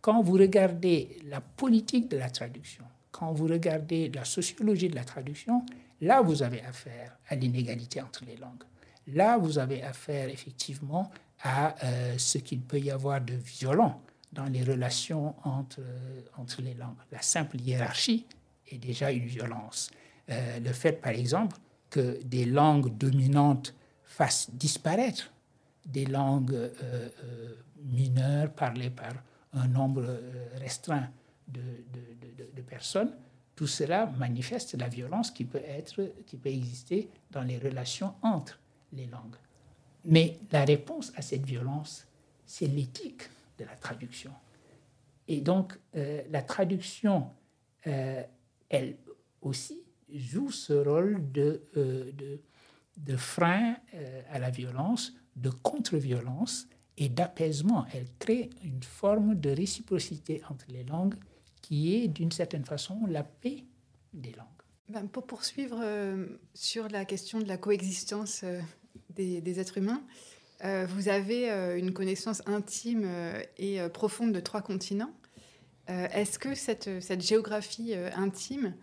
Quand 0.03 0.21
vous 0.21 0.35
regardez 0.35 1.17
la 1.25 1.41
politique 1.41 2.11
de 2.11 2.19
la 2.19 2.29
traduction, 2.29 2.85
quand 3.13 3.33
vous 3.33 3.47
regardez 3.47 4.11
la 4.11 4.27
sociologie 4.27 4.91
de 4.91 4.95
la 4.95 5.05
traduction, 5.05 5.65
là, 6.01 6.21
vous 6.23 6.43
avez 6.43 6.63
affaire 6.63 7.17
à 7.29 7.35
l'inégalité 7.35 8.01
entre 8.01 8.25
les 8.25 8.37
langues. 8.37 8.65
Là, 9.09 9.39
vous 9.39 9.59
avez 9.59 9.83
affaire 9.83 10.29
effectivement 10.29 11.11
à 11.43 11.75
euh, 11.85 12.19
ce 12.19 12.39
qu'il 12.39 12.61
peut 12.61 12.81
y 12.81 12.91
avoir 12.91 13.21
de 13.21 13.35
violent 13.35 14.01
dans 14.33 14.47
les 14.47 14.63
relations 14.63 15.35
entre, 15.45 15.81
euh, 15.81 16.21
entre 16.37 16.63
les 16.63 16.75
langues. 16.75 16.97
La 17.13 17.23
simple 17.23 17.61
hiérarchie 17.61 18.27
est 18.69 18.79
déjà 18.79 19.13
une 19.13 19.27
violence. 19.27 19.91
le 20.29 20.73
fait, 20.73 21.01
par 21.01 21.13
exemple, 21.13 21.57
que 21.89 22.21
des 22.25 22.45
langues 22.45 22.97
dominantes 22.99 23.75
fassent 24.05 24.51
disparaître 24.53 25.31
des 25.87 26.07
langues 26.07 26.55
euh, 26.55 26.71
euh, 26.83 27.55
mineures 27.85 28.51
parlées 28.53 28.91
par 28.91 29.13
un 29.53 29.69
nombre 29.69 30.05
euh, 30.07 30.49
restreint 30.59 31.09
de, 31.49 31.61
de, 32.55 32.63
personnes, 32.63 33.13
tout 33.57 33.67
cela 33.67 34.07
manifeste 34.19 34.75
la 34.75 34.89
violence 34.89 35.33
qui 35.33 35.45
peut, 35.45 35.63
être, 35.67 36.13
qui 36.27 36.37
peut 36.37 36.51
exister 36.51 37.09
dans 37.33 37.43
les 37.43 37.59
relations 37.59 38.15
entre 38.23 38.61
les 38.93 39.07
langues. 39.07 39.37
Mais 40.05 40.39
la 40.53 40.65
réponse 40.65 41.13
à 41.17 41.23
cette 41.23 41.45
violence, 41.45 42.07
c'est 42.45 42.67
l'éthique 42.67 43.23
de 43.59 43.65
la 43.65 43.75
traduction. 43.75 44.31
Et 45.27 45.41
donc, 45.41 45.77
la 45.95 46.43
traduction, 46.43 47.31
elle 47.83 48.97
aussi, 49.41 49.81
joue 50.13 50.51
ce 50.51 50.73
rôle 50.73 51.33
de, 51.33 51.63
euh, 51.77 52.13
frein 53.17 53.77
euh, 53.95 54.23
à 54.31 54.39
la 54.39 54.51
violence, 54.51 55.15
de 55.37 55.51
contre-violence 55.51 56.69
et 56.97 57.09
d'apaisement. 57.09 57.87
Elle 57.93 58.07
crée 58.19 58.51
une 58.65 58.83
forme 58.83 59.35
de 59.35 59.51
réciprocité 59.51 60.43
entre 60.49 60.67
les 60.69 60.85
langues 60.85 61.17
qui 61.67 61.95
est 61.95 62.09
d'une 62.09 62.33
certaine 62.33 62.65
façon 62.65 63.07
la 63.09 63.25
paix 63.25 63.65
des 64.13 64.33
langues. 64.33 64.47
Ben, 64.89 65.09
pour 65.09 65.27
poursuivre 65.27 65.81
euh, 65.83 66.27
sur 66.55 66.89
la 66.89 67.05
question 67.05 67.41
de 67.41 67.49
la 67.49 67.57
coexistence 67.57 68.45
des, 69.11 69.41
des, 69.41 69.61
êtres 69.61 69.79
humains, 69.79 70.03
vous 70.89 71.09
avez 71.09 71.51
une 71.79 71.93
connaissance 71.93 72.43
intime 72.47 73.07
et 73.59 73.79
profonde 73.93 74.33
de 74.33 74.41
trois 74.41 74.63
continents. 74.63 75.13
Est-ce 75.87 76.39
que 76.39 76.55
cette, 76.55 77.21
géographie 77.21 77.95
intime 77.95 78.75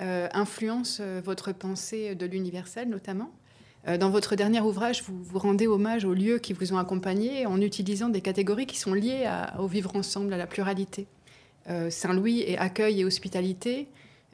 euh, 0.00 0.28
influence 0.32 0.98
euh, 1.00 1.20
votre 1.24 1.50
pensée 1.50 2.14
de 2.14 2.24
l'universel 2.24 2.88
notamment? 2.88 3.32
Euh, 3.88 3.98
dans 3.98 4.10
votre 4.10 4.36
dernier 4.36 4.60
ouvrage, 4.60 5.02
vous, 5.02 5.20
vous 5.24 5.40
rendez 5.40 5.66
hommage 5.66 6.04
aux 6.04 6.14
lieux 6.14 6.38
qui 6.38 6.52
vous 6.52 6.72
ont 6.72 6.78
accompagné 6.78 7.46
en 7.46 7.60
utilisant 7.60 8.08
des 8.08 8.20
catégories 8.20 8.66
qui 8.66 8.78
sont 8.78 8.94
liées 8.94 9.28
au 9.58 9.66
vivre 9.66 9.96
ensemble, 9.96 10.32
à 10.32 10.36
la 10.36 10.46
pluralité. 10.46 11.08
Saint-Louis 11.90 12.40
est 12.40 12.56
accueil 12.56 13.00
et 13.00 13.04
hospitalité, 13.04 13.88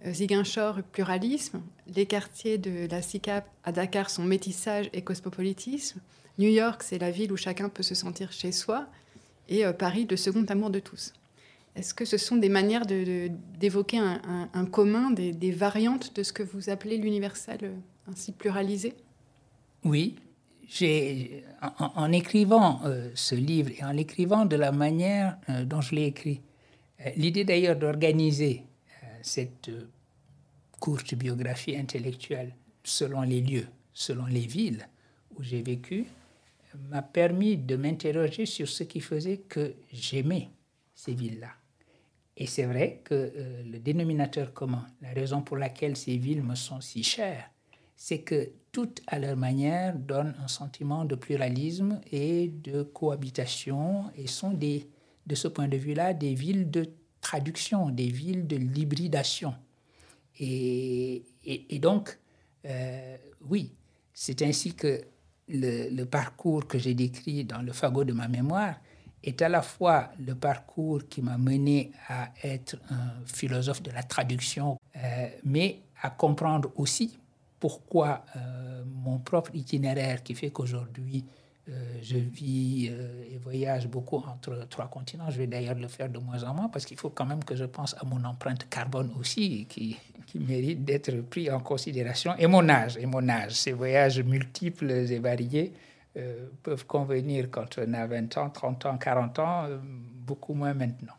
Ziguinchor 0.06 0.82
pluralisme, 0.92 1.62
les 1.94 2.06
quartiers 2.06 2.58
de 2.58 2.86
la 2.88 3.02
SICAP 3.02 3.44
à 3.64 3.72
Dakar 3.72 4.08
sont 4.08 4.22
métissage 4.22 4.88
et 4.92 5.02
cosmopolitisme, 5.02 6.00
New 6.38 6.48
York 6.48 6.82
c'est 6.84 6.98
la 6.98 7.10
ville 7.10 7.32
où 7.32 7.36
chacun 7.36 7.68
peut 7.68 7.82
se 7.82 7.94
sentir 7.94 8.30
chez 8.30 8.52
soi, 8.52 8.86
et 9.48 9.64
Paris 9.76 10.06
le 10.08 10.16
second 10.16 10.44
amour 10.44 10.70
de 10.70 10.78
tous. 10.78 11.12
Est-ce 11.76 11.92
que 11.92 12.04
ce 12.04 12.18
sont 12.18 12.36
des 12.36 12.48
manières 12.48 12.86
d'évoquer 12.86 13.98
un, 13.98 14.66
commun, 14.66 15.10
des, 15.10 15.50
variantes 15.50 16.14
de 16.14 16.22
ce 16.22 16.32
que 16.32 16.42
vous 16.42 16.70
appelez 16.70 16.98
l'universel 16.98 17.58
euh, 17.62 17.74
ainsi 18.10 18.32
pluralisé? 18.32 18.94
Oui. 19.84 20.16
En, 21.60 21.92
en, 21.96 22.12
écrivant 22.12 22.80
euh, 22.84 23.10
ce 23.14 23.34
livre 23.34 23.70
et 23.76 23.84
en 23.84 23.92
l'écrivant 23.92 24.46
de 24.46 24.56
la 24.56 24.72
manière 24.72 25.36
euh, 25.48 25.64
dont 25.64 25.80
je 25.80 25.94
l'ai 25.94 26.06
écrit, 26.06 26.40
l'idée 27.16 27.44
d'ailleurs 27.44 27.76
d'organiser 27.76 28.64
cette 29.22 29.70
biographie 31.16 31.76
intellectuelle 31.76 32.54
selon 32.82 33.22
les 33.22 33.40
lieux, 33.40 33.66
selon 33.92 34.26
les 34.26 34.46
villes 34.46 34.86
où 35.36 35.42
j'ai 35.42 35.62
vécu, 35.62 36.06
m'a 36.90 37.02
permis 37.02 37.56
de 37.56 37.76
m'interroger 37.76 38.46
sur 38.46 38.68
ce 38.68 38.84
qui 38.84 39.00
faisait 39.00 39.38
que 39.38 39.74
j'aimais 39.92 40.48
ces 40.94 41.14
villes-là. 41.14 41.50
Et 42.36 42.46
c'est 42.46 42.64
vrai 42.64 43.00
que 43.04 43.14
euh, 43.14 43.62
le 43.62 43.78
dénominateur 43.78 44.52
commun, 44.52 44.84
la 45.00 45.12
raison 45.12 45.40
pour 45.40 45.56
laquelle 45.56 45.96
ces 45.96 46.16
villes 46.16 46.42
me 46.42 46.56
sont 46.56 46.80
si 46.80 47.04
chères, 47.04 47.48
c'est 47.96 48.22
que 48.22 48.50
toutes 48.72 49.02
à 49.06 49.20
leur 49.20 49.36
manière 49.36 49.96
donnent 49.96 50.34
un 50.42 50.48
sentiment 50.48 51.04
de 51.04 51.14
pluralisme 51.14 52.00
et 52.10 52.48
de 52.48 52.82
cohabitation 52.82 54.10
et 54.16 54.26
sont 54.26 54.50
des, 54.50 54.88
de 55.26 55.34
ce 55.34 55.48
point 55.48 55.68
de 55.68 55.76
vue-là 55.76 56.14
des 56.14 56.34
villes 56.34 56.70
de 56.70 56.90
traduction, 57.20 57.90
des 57.90 58.08
villes 58.08 58.46
de 58.46 58.56
l'hybridation. 58.56 59.54
Et, 60.38 61.22
donc, 61.80 62.18
euh, 62.66 63.16
oui, 63.48 63.72
c'est 64.12 64.42
ainsi 64.42 64.74
que 64.74 65.02
le, 65.48 65.90
le, 65.90 66.06
parcours 66.06 66.66
que 66.66 66.78
j'ai 66.78 66.94
décrit 66.94 67.44
dans 67.44 67.62
le 67.62 67.72
fagot 67.72 68.04
de 68.04 68.12
ma 68.12 68.28
mémoire 68.28 68.74
est 69.22 69.40
à 69.42 69.48
la 69.48 69.62
fois 69.62 70.10
le 70.18 70.34
parcours 70.34 71.02
qui 71.08 71.22
m'a 71.22 71.38
mené 71.38 71.92
à 72.08 72.30
être 72.42 72.76
un 72.90 73.24
philosophe 73.26 73.82
de 73.82 73.90
la 73.90 74.02
traduction, 74.02 74.78
euh, 74.96 75.28
mais 75.44 75.80
à 76.02 76.10
comprendre 76.10 76.70
aussi 76.76 77.18
pourquoi 77.58 78.24
euh, 78.36 78.84
mon 78.86 79.18
propre 79.18 79.54
itinéraire 79.54 80.22
qui 80.22 80.34
fait 80.34 80.50
qu'aujourd'hui 80.50 81.24
euh, 81.68 81.72
je 82.02 82.18
vis 82.18 82.86
et 82.86 83.38
voyage 83.38 83.88
beaucoup 83.88 84.16
entre 84.16 84.66
trois 84.68 84.86
continents. 84.88 85.30
Je 85.30 85.38
vais 85.38 85.46
d'ailleurs 85.46 85.76
le 85.76 85.88
faire 85.88 86.08
de 86.08 86.18
moins 86.18 86.42
en 86.44 86.54
moins 86.54 86.68
parce 86.68 86.84
qu'il 86.84 86.98
faut 86.98 87.10
quand 87.10 87.24
même 87.24 87.42
que 87.42 87.56
je 87.56 87.64
pense 87.64 87.94
à 87.98 88.04
mon 88.04 88.22
empreinte 88.24 88.68
carbone 88.68 89.10
aussi 89.18 89.66
qui, 89.68 89.96
mérite 90.36 90.84
d'être 90.84 91.12
pris 91.22 91.48
en 91.48 91.60
considération 91.60 92.34
et 92.36 92.48
mon 92.48 92.68
âge 92.68 92.96
et 92.96 93.06
mon 93.06 93.28
âge. 93.28 93.52
Ces 93.52 93.70
voyages 93.72 94.20
multiples 94.20 94.90
et 94.90 95.20
variés 95.20 95.72
euh, 96.16 96.46
peuvent 96.62 96.86
convenir 96.86 97.50
quand 97.50 97.76
on 97.78 97.92
a 97.92 98.06
20 98.06 98.38
ans, 98.38 98.48
30 98.48 98.86
ans, 98.86 98.98
40 98.98 99.38
ans, 99.40 99.64
euh, 99.64 99.78
beaucoup 99.82 100.54
moins 100.54 100.72
maintenant. 100.72 101.14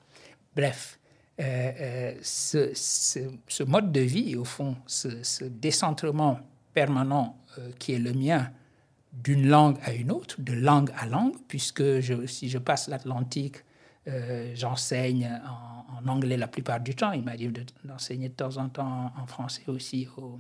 Bref, 0.56 1.00
euh, 1.42 2.14
ce, 2.22 3.64
mode 3.64 3.92
de 3.92 4.00
vie, 4.00 4.38
au 4.38 4.46
fond, 4.46 4.78
ce, 4.88 5.44
décentrement 5.44 6.40
permanent 6.74 7.38
qui 7.78 7.94
est 7.94 8.00
le 8.00 8.14
mien 8.14 8.50
d'une 9.24 9.48
langue 9.48 9.78
à 9.84 9.94
une 9.94 10.12
autre, 10.12 10.40
de 10.40 10.54
langue 10.54 10.92
à 10.98 11.06
langue, 11.08 11.36
puisque 11.48 11.84
si 12.28 12.50
je 12.50 12.58
passe 12.58 12.88
l'Atlantique, 12.88 13.58
j'enseigne 14.54 15.30
en, 15.48 16.08
anglais 16.08 16.38
la 16.38 16.48
plupart 16.48 16.80
du 16.80 16.94
temps. 16.94 17.12
Il 17.12 17.24
m'arrive 17.24 17.54
d'enseigner 17.84 18.30
de, 18.30 18.34
temps 18.34 18.58
en 18.58 18.70
temps 18.70 19.12
en, 19.18 19.26
français 19.26 19.64
aussi 19.68 20.08
au, 20.18 20.40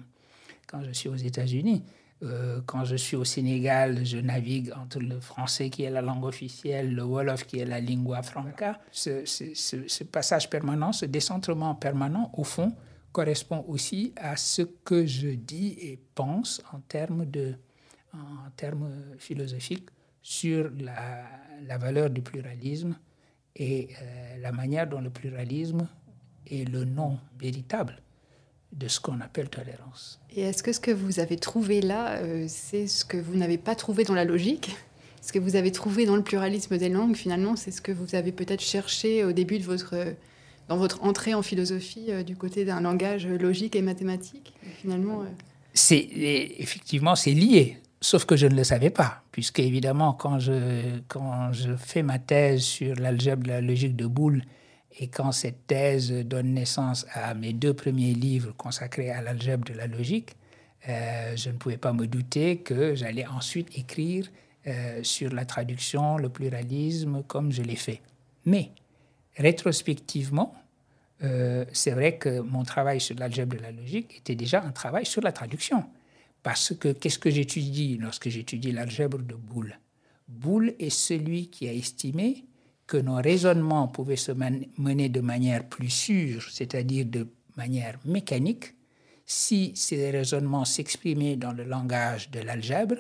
quand 0.68 0.84
je 0.84 0.92
suis 0.92 1.10
aux 1.10 1.16
États-Unis. 1.16 1.84
Euh, 2.24 2.62
quand 2.66 2.86
je 2.86 2.96
suis 2.96 3.18
au 3.18 3.26
Sénégal, 3.26 4.06
je 4.06 4.18
navigue 4.18 4.72
entre 4.82 5.00
le 5.00 5.20
français 5.20 5.70
qui 5.70 5.84
est 5.84 5.90
la 5.90 6.02
langue 6.02 6.24
officielle, 6.24 6.94
le 6.94 7.04
Wolof 7.04 7.46
qui 7.46 7.60
est 7.60 7.66
la 7.66 7.82
lingua 7.82 8.24
franca. 8.24 8.80
Ce, 8.92 10.04
passage 10.04 10.50
permanent, 10.50 10.94
ce 10.94 11.06
décentrement 11.06 11.76
permanent, 11.76 12.32
au 12.38 12.46
fond, 12.46 12.74
correspond 13.12 13.66
aussi 13.68 14.14
à 14.16 14.38
ce 14.38 14.62
que 14.62 15.06
je 15.06 15.28
dis 15.30 15.78
et 15.82 16.00
pense 16.16 16.62
en 16.72 16.80
termes, 16.80 17.26
de, 17.26 17.56
en 18.16 18.50
termes 18.56 18.92
philosophiques 19.18 19.90
sur 20.22 20.72
la, 20.80 21.26
la 21.68 21.78
valeur 21.78 22.10
du 22.10 22.22
pluralisme 22.22 22.96
et 23.56 23.90
euh, 24.02 24.38
la 24.42 24.52
manière 24.52 24.88
dont 24.88 25.02
le 25.02 25.10
pluralisme 25.10 25.88
est 26.48 26.70
le 26.70 26.86
nom 26.86 27.20
véritable 27.40 28.02
de 28.74 28.88
ce 28.88 29.00
qu'on 29.00 29.22
appelle 29.22 29.50
tolérance. 29.50 30.20
Et 30.36 30.42
est-ce 30.42 30.62
que 30.62 30.74
ce 30.74 30.80
que 30.80 30.92
vous 30.92 31.20
avez 31.20 31.38
trouvé 31.38 31.82
là, 31.82 32.18
euh, 32.18 32.46
c'est 32.48 32.88
ce 32.88 33.06
que 33.06 33.18
vous 33.18 33.36
n'avez 33.36 33.58
pas 33.58 33.76
trouvé 33.76 34.04
dans 34.04 34.14
la 34.14 34.26
logique? 34.26 34.76
Ce 35.22 35.32
que 35.32 35.40
vous 35.40 35.56
avez 35.56 35.72
trouvé 35.72 36.06
dans 36.06 36.16
le 36.16 36.22
pluralisme 36.22 36.78
des 36.78 36.90
langues, 36.90 37.16
finalement, 37.16 37.56
c'est 37.56 37.72
ce 37.72 37.82
que 37.82 37.92
vous 37.92 38.14
avez 38.16 38.32
peut-être 38.32 38.62
cherché 38.62 39.24
au 39.24 39.32
début 39.32 39.58
de 39.58 39.64
votre, 39.64 39.96
dans 40.68 40.78
votre 40.78 41.04
entrée 41.04 41.34
en 41.34 41.42
philosophie 41.42 42.08
euh, 42.10 42.24
du 42.24 42.36
côté 42.36 42.66
d'un 42.66 42.82
langage 42.82 43.26
logique 43.26 43.76
et 43.76 43.82
mathématique 43.82 44.54
Finalement, 44.82 45.22
euh, 45.22 45.26
c'est 45.74 45.98
effectivement 45.98 47.16
c'est 47.16 47.34
lié. 47.34 47.78
Sauf 48.06 48.26
que 48.26 48.36
je 48.36 48.46
ne 48.46 48.54
le 48.54 48.64
savais 48.64 48.92
pas, 48.92 49.24
puisque 49.32 49.58
évidemment, 49.58 50.14
quand 50.14 50.38
je, 50.38 51.02
fais 51.76 52.04
ma 52.04 52.20
thèse 52.20 52.62
sur 52.62 52.96
l'algèbre 52.98 53.42
de 53.42 53.48
la 53.48 53.62
logique 53.62 53.96
de 53.96 54.06
Boole, 54.06 54.44
et 55.00 55.08
quand 55.08 55.32
cette 55.32 55.66
thèse 55.66 56.12
donne 56.12 56.54
naissance 56.54 57.08
à 57.14 57.34
mes 57.34 57.52
deux 57.52 57.74
premiers 57.74 58.14
livres 58.14 58.54
consacrés 58.58 59.10
à 59.10 59.24
l'algèbre 59.24 59.66
de 59.66 59.74
la 59.74 59.88
logique, 59.88 60.36
euh, 60.88 61.36
je 61.36 61.50
ne 61.50 61.58
pouvais 61.58 61.78
pas 61.78 61.94
me 61.94 62.06
douter 62.06 62.58
que 62.58 62.94
j'allais 62.94 63.26
ensuite 63.26 63.76
écrire 63.76 64.28
euh, 64.68 65.00
sur 65.02 65.34
la 65.34 65.46
traduction, 65.46 66.20
le 66.20 66.30
pluralisme, 66.30 67.24
comme 67.24 67.52
je 67.52 67.64
l'ai 67.64 67.76
fait. 67.76 68.04
Mais, 68.46 68.70
rétrospectivement, 69.36 70.54
euh, 71.24 71.66
c'est 71.74 71.90
vrai 71.90 72.18
que 72.20 72.42
mon 72.42 72.62
travail 72.62 73.02
sur 73.02 73.16
l'algèbre 73.18 73.58
de 73.58 73.64
la 73.64 73.72
logique 73.72 74.18
était 74.18 74.36
déjà 74.36 74.62
un 74.62 74.72
travail 74.72 75.08
sur 75.08 75.24
la 75.24 75.32
traduction. 75.32 75.86
Parce 76.46 76.76
que 76.76 76.90
qu'est-ce 76.90 77.18
que 77.18 77.32
j'étudie 77.32 77.98
lorsque 77.98 78.30
j'étudie 78.30 78.72
l'algèbre 78.72 79.18
de 79.18 79.34
Boole? 79.34 79.80
Boole 80.28 80.76
est 80.78 80.92
celui 80.92 81.50
qui 81.50 81.68
a 81.68 81.74
estimé 81.74 82.46
que 82.86 82.98
nos 82.98 83.16
raisonnements 83.16 83.88
pouvaient 83.88 84.16
se 84.16 84.32
mener 84.32 85.10
de 85.10 85.22
manière 85.22 85.68
plus 85.68 85.90
sûre, 85.90 86.44
c'est-à-dire 86.52 87.08
de 87.08 87.28
manière 87.58 87.98
mécanique, 88.06 88.76
si 89.26 89.72
ces 89.76 90.12
raisonnements 90.12 90.66
s'exprimaient 90.66 91.36
dans 91.36 91.52
le 91.52 91.64
langage 91.64 92.30
de 92.30 92.42
l'algèbre 92.42 92.98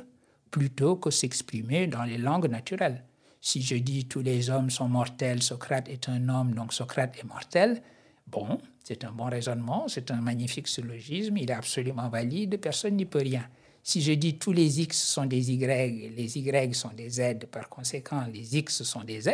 plutôt 0.49 0.95
que 0.95 1.11
s'exprimer 1.11 1.85
dans 1.85 2.03
les 2.03 2.17
langues 2.17 2.49
naturelles. 2.49 3.03
Si 3.41 3.61
je 3.61 3.75
dis 3.75 4.07
tous 4.07 4.21
les 4.21 4.49
hommes 4.49 4.71
sont 4.71 4.89
mortels, 4.89 5.43
Socrate 5.43 5.87
est 5.87 6.09
un 6.09 6.29
homme, 6.29 6.55
donc 6.55 6.73
Socrate 6.73 7.15
est 7.19 7.27
mortel, 7.27 7.83
bon, 8.27 8.59
c'est 8.83 9.03
un 9.03 9.11
bon 9.11 9.25
raisonnement, 9.25 9.87
c'est 9.87 10.11
un 10.11 10.21
magnifique 10.21 10.67
syllogisme, 10.67 11.37
il 11.37 11.49
est 11.49 11.53
absolument 11.53 12.09
valide, 12.09 12.59
personne 12.59 12.95
n'y 12.95 13.05
peut 13.05 13.19
rien. 13.19 13.47
Si 13.83 14.01
je 14.01 14.13
dis 14.13 14.37
tous 14.37 14.51
les 14.51 14.81
X 14.81 14.97
sont 14.97 15.25
des 15.25 15.51
Y, 15.51 16.15
les 16.15 16.37
Y 16.37 16.73
sont 16.73 16.91
des 16.95 17.09
Z, 17.09 17.45
par 17.51 17.69
conséquent 17.69 18.25
les 18.33 18.57
X 18.57 18.83
sont 18.83 19.03
des 19.03 19.21
Z, 19.21 19.29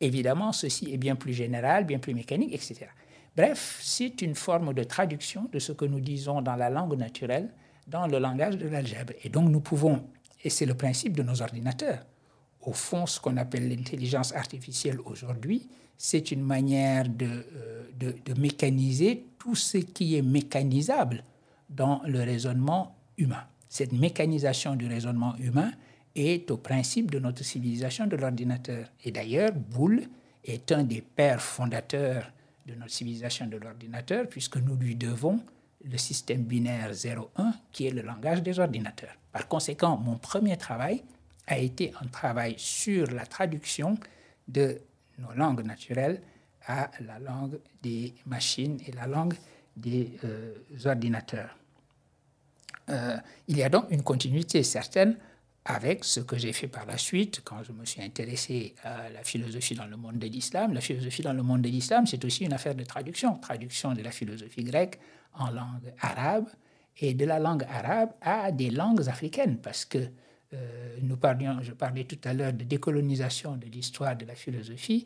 Évidemment, 0.00 0.52
ceci 0.52 0.92
est 0.92 0.98
bien 0.98 1.16
plus 1.16 1.32
général, 1.32 1.84
bien 1.84 1.98
plus 1.98 2.14
mécanique, 2.14 2.52
etc. 2.52 2.86
Bref, 3.34 3.78
c'est 3.82 4.20
une 4.22 4.34
forme 4.34 4.74
de 4.74 4.84
traduction 4.84 5.48
de 5.52 5.58
ce 5.58 5.72
que 5.72 5.84
nous 5.84 6.00
disons 6.00 6.42
dans 6.42 6.56
la 6.56 6.70
langue 6.70 6.96
naturelle, 6.96 7.52
dans 7.86 8.06
le 8.06 8.18
langage 8.18 8.58
de 8.58 8.68
l'algèbre. 8.68 9.14
Et 9.24 9.28
donc 9.28 9.48
nous 9.48 9.60
pouvons, 9.60 10.04
et 10.44 10.50
c'est 10.50 10.66
le 10.66 10.74
principe 10.74 11.16
de 11.16 11.22
nos 11.22 11.40
ordinateurs, 11.40 12.04
au 12.60 12.72
fond, 12.72 13.06
ce 13.06 13.20
qu'on 13.20 13.36
appelle 13.36 13.68
l'intelligence 13.68 14.34
artificielle 14.34 14.98
aujourd'hui, 15.04 15.68
c'est 15.98 16.30
une 16.30 16.42
manière 16.42 17.08
de, 17.08 17.26
euh, 17.26 17.88
de, 17.98 18.14
de, 18.24 18.40
mécaniser 18.40 19.24
tout 19.38 19.54
ce 19.54 19.78
qui 19.78 20.16
est 20.16 20.22
mécanisable 20.22 21.24
dans 21.70 22.02
le 22.06 22.20
raisonnement 22.20 22.96
humain. 23.18 23.44
Cette 23.68 23.92
mécanisation 23.92 24.76
du 24.76 24.86
raisonnement 24.86 25.34
humain, 25.38 25.72
est 26.16 26.50
au 26.50 26.56
principe 26.56 27.10
de 27.10 27.18
notre 27.18 27.44
civilisation 27.44 28.06
de 28.06 28.16
l'ordinateur. 28.16 28.88
Et 29.04 29.12
d'ailleurs, 29.12 29.52
Boole 29.52 30.08
est 30.44 30.72
un 30.72 30.82
des 30.82 31.02
pères 31.02 31.42
fondateurs 31.42 32.32
de 32.66 32.74
notre 32.74 32.90
civilisation 32.90 33.46
de 33.46 33.58
l'ordinateur, 33.58 34.26
puisque 34.28 34.56
nous 34.56 34.76
lui 34.76 34.96
devons 34.96 35.40
le 35.84 35.98
système 35.98 36.42
binaire 36.42 36.92
0-1, 36.92 37.26
qui 37.70 37.86
est 37.86 37.90
le 37.90 38.02
langage 38.02 38.42
des 38.42 38.58
ordinateurs. 38.58 39.14
Par 39.30 39.46
conséquent, 39.46 39.96
mon 39.98 40.16
premier 40.16 40.56
travail 40.56 41.04
a 41.46 41.58
été 41.58 41.92
un 42.02 42.06
travail 42.06 42.54
sur 42.56 43.08
la 43.12 43.26
traduction 43.26 43.96
de 44.48 44.80
nos 45.18 45.32
langues 45.32 45.64
naturelles 45.64 46.22
à 46.66 46.90
la 47.00 47.18
langue 47.18 47.58
des 47.82 48.14
machines 48.26 48.78
et 48.86 48.92
la 48.92 49.06
langue 49.06 49.34
des 49.76 50.18
euh, 50.24 50.54
ordinateurs. 50.84 51.56
Euh, 52.88 53.16
il 53.48 53.56
y 53.56 53.62
a 53.62 53.68
donc 53.68 53.86
une 53.90 54.02
continuité 54.02 54.62
certaine 54.62 55.16
avec 55.64 56.04
ce 56.04 56.20
que 56.20 56.38
j'ai 56.38 56.52
fait 56.52 56.68
par 56.68 56.86
la 56.86 56.96
suite 56.96 57.40
quand 57.44 57.62
je 57.64 57.72
me 57.72 57.84
suis 57.84 58.00
intéressé 58.00 58.74
à 58.84 59.10
la 59.10 59.24
philosophie 59.24 59.74
dans 59.74 59.86
le 59.86 59.96
monde 59.96 60.18
de 60.18 60.26
l'islam. 60.26 60.72
La 60.72 60.80
philosophie 60.80 61.22
dans 61.22 61.32
le 61.32 61.42
monde 61.42 61.62
de 61.62 61.68
l'islam, 61.68 62.06
c'est 62.06 62.24
aussi 62.24 62.44
une 62.44 62.52
affaire 62.52 62.74
de 62.74 62.84
traduction, 62.84 63.36
traduction 63.38 63.92
de 63.92 64.02
la 64.02 64.12
philosophie 64.12 64.62
grecque 64.62 65.00
en 65.34 65.50
langue 65.50 65.92
arabe 66.00 66.46
et 66.98 67.14
de 67.14 67.24
la 67.24 67.40
langue 67.40 67.64
arabe 67.64 68.10
à 68.20 68.52
des 68.52 68.70
langues 68.70 69.08
africaines, 69.08 69.58
parce 69.58 69.84
que 69.84 69.98
euh, 70.54 70.96
nous 71.02 71.16
parlions, 71.16 71.58
je 71.62 71.72
parlais 71.72 72.04
tout 72.04 72.18
à 72.24 72.32
l'heure 72.32 72.52
de 72.52 72.64
décolonisation 72.64 73.56
de 73.56 73.66
l'histoire 73.66 74.16
de 74.16 74.24
la 74.24 74.34
philosophie. 74.34 75.04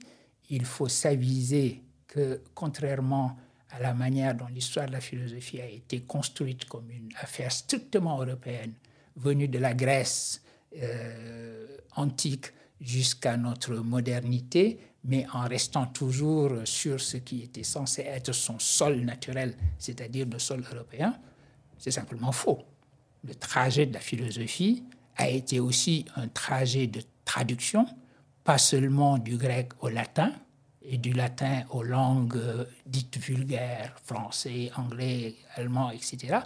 Il 0.50 0.64
faut 0.64 0.88
s'aviser 0.88 1.82
que, 2.06 2.42
contrairement 2.54 3.36
à 3.70 3.80
la 3.80 3.94
manière 3.94 4.34
dont 4.34 4.46
l'histoire 4.46 4.86
de 4.86 4.92
la 4.92 5.00
philosophie 5.00 5.60
a 5.60 5.66
été 5.66 6.00
construite 6.00 6.64
comme 6.64 6.90
une 6.90 7.08
affaire 7.20 7.52
strictement 7.52 8.20
européenne, 8.20 8.72
venue 9.16 9.48
de 9.48 9.58
la 9.58 9.74
Grèce, 9.74 10.42
euh, 10.76 11.66
antique 11.96 12.46
jusqu'à 12.80 13.36
notre 13.36 13.74
modernité, 13.76 14.78
mais 15.04 15.26
en 15.32 15.42
restant 15.42 15.86
toujours 15.86 16.52
sur 16.64 17.00
ce 17.00 17.16
qui 17.16 17.42
était 17.42 17.62
censé 17.62 18.02
être 18.02 18.32
son 18.32 18.58
sol 18.58 19.00
naturel, 19.00 19.54
c'est-à-dire 19.78 20.26
le 20.30 20.38
sol 20.38 20.64
européen, 20.72 21.18
c'est 21.78 21.90
simplement 21.90 22.32
faux. 22.32 22.58
Le 23.24 23.34
trajet 23.34 23.86
de 23.86 23.94
la 23.94 24.00
philosophie 24.00 24.84
a 25.20 25.28
été 25.28 25.60
aussi 25.60 26.06
un 26.16 26.28
trajet 26.28 26.86
de 26.86 27.02
traduction, 27.24 27.86
pas 28.44 28.58
seulement 28.58 29.18
du 29.18 29.36
grec 29.36 29.70
au 29.80 29.88
latin 29.88 30.32
et 30.82 30.96
du 30.98 31.12
latin 31.12 31.62
aux 31.70 31.82
langues 31.82 32.40
dites 32.86 33.18
vulgaires, 33.18 33.94
français, 34.04 34.70
anglais, 34.76 35.36
allemand, 35.54 35.90
etc., 35.90 36.38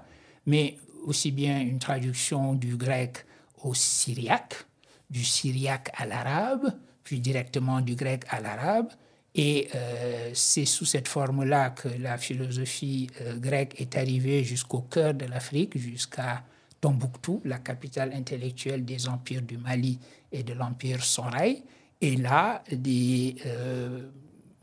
mais 0.47 0.77
aussi 1.07 1.31
bien 1.31 1.61
une 1.61 1.79
traduction 1.79 2.55
du 2.55 2.77
grec 2.77 3.25
au 3.63 3.75
syriaque, 3.75 4.67
du 5.09 5.25
syriaque 5.25 5.91
à 5.95 6.07
l'arabe, 6.07 6.75
puis 7.05 7.21
directement 7.21 7.81
du 7.81 7.95
grec 7.95 8.25
à 8.29 8.41
l'arabe. 8.41 8.89
Et 9.35 9.69
euh, 9.75 10.31
c'est 10.35 10.65
sous 10.65 10.85
cette 10.85 11.09
forme-là 11.09 11.71
que 11.71 11.89
la 11.89 12.19
philosophie 12.19 13.09
euh, 13.21 13.37
grecque 13.37 13.81
est 13.81 13.97
arrivée 13.97 14.45
jusqu'au 14.45 14.81
cœur 14.81 15.13
de 15.15 15.25
l'Afrique, 15.27 15.77
jusqu'à 15.77 16.45
Tombouctou, 16.85 17.40
la 17.47 17.61
capitale 17.61 18.12
intellectuelle 18.12 18.85
des 18.85 19.09
empires 19.09 19.40
du 19.40 19.57
Mali 19.57 19.99
et 20.31 20.42
de 20.42 20.53
l'empire 20.53 21.03
Sonrai. 21.03 21.62
Et 22.03 22.14
là, 22.14 22.62
des 22.70 23.37
euh, 23.47 24.11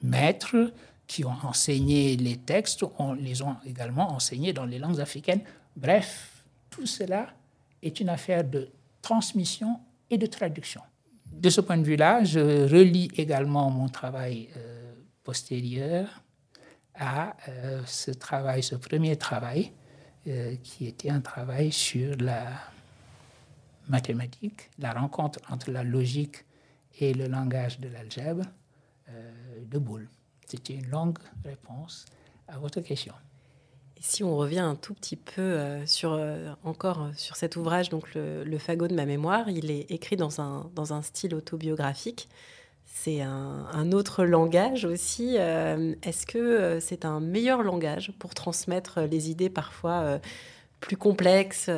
maîtres 0.03 0.71
qui 1.07 1.25
ont 1.25 1.35
enseigné 1.41 2.15
les 2.17 2.37
textes, 2.37 2.85
on 2.99 3.13
les 3.13 3.41
ont 3.41 3.55
également 3.65 4.11
enseignés 4.11 4.53
dans 4.53 4.65
les 4.67 4.77
langues 4.77 5.01
africaines. 5.01 5.41
Bref, 5.75 6.43
tout 6.69 6.85
cela 6.85 7.33
est 7.81 7.99
une 7.99 8.09
affaire 8.09 8.43
de 8.43 8.69
transmission 9.01 9.79
et 10.11 10.19
de 10.19 10.27
traduction. 10.27 10.81
De 11.25 11.49
ce 11.49 11.59
point 11.59 11.77
de 11.79 11.83
vue-là, 11.83 12.23
je 12.23 12.69
relis 12.69 13.09
également 13.17 13.71
mon 13.71 13.89
travail 13.89 14.47
euh, 14.57 14.93
postérieur 15.23 16.21
à 16.93 17.35
euh, 17.47 17.81
ce 17.87 18.11
travail, 18.11 18.61
ce 18.61 18.75
premier 18.75 19.15
travail, 19.15 19.71
euh, 20.27 20.55
qui 20.63 20.87
était 20.87 21.09
un 21.09 21.21
travail 21.21 21.71
sur 21.71 22.15
la 22.17 22.47
mathématique, 23.87 24.69
la 24.79 24.93
rencontre 24.93 25.39
entre 25.49 25.71
la 25.71 25.83
logique 25.83 26.45
et 26.99 27.13
le 27.13 27.27
langage 27.27 27.79
de 27.79 27.89
l'algèbre 27.89 28.45
de 29.69 29.77
Boulle. 29.77 30.07
C'était 30.45 30.75
une 30.75 30.87
longue 30.87 31.17
réponse 31.43 32.05
à 32.47 32.57
votre 32.57 32.81
question. 32.81 33.13
Si 34.01 34.23
on 34.23 34.35
revient 34.35 34.59
un 34.59 34.75
tout 34.75 34.95
petit 34.95 35.15
peu 35.15 35.41
euh, 35.41 35.85
sur, 35.85 36.13
euh, 36.13 36.53
encore 36.63 37.11
sur 37.15 37.35
cet 37.35 37.55
ouvrage, 37.55 37.89
donc 37.89 38.15
le, 38.15 38.57
fagot 38.57 38.87
de 38.87 38.95
ma 38.95 39.05
mémoire, 39.05 39.47
il 39.49 39.69
est 39.69 39.91
écrit 39.91 40.17
dans 40.17 40.41
un, 40.41 40.69
dans 40.75 40.93
un 40.93 41.03
style 41.03 41.35
autobiographique. 41.35 42.27
C'est 42.93 43.21
un, 43.21 43.91
autre 43.93 44.25
langage 44.25 44.85
aussi. 44.85 45.35
Euh, 45.39 45.95
est-ce 46.03 46.27
que 46.27 46.79
c'est 46.79 47.03
un 47.03 47.19
meilleur 47.19 47.63
langage 47.63 48.11
pour 48.19 48.35
transmettre 48.35 48.99
les 49.01 49.31
idées 49.31 49.49
parfois 49.49 50.19
plus 50.81 50.97
complexes, 50.97 51.69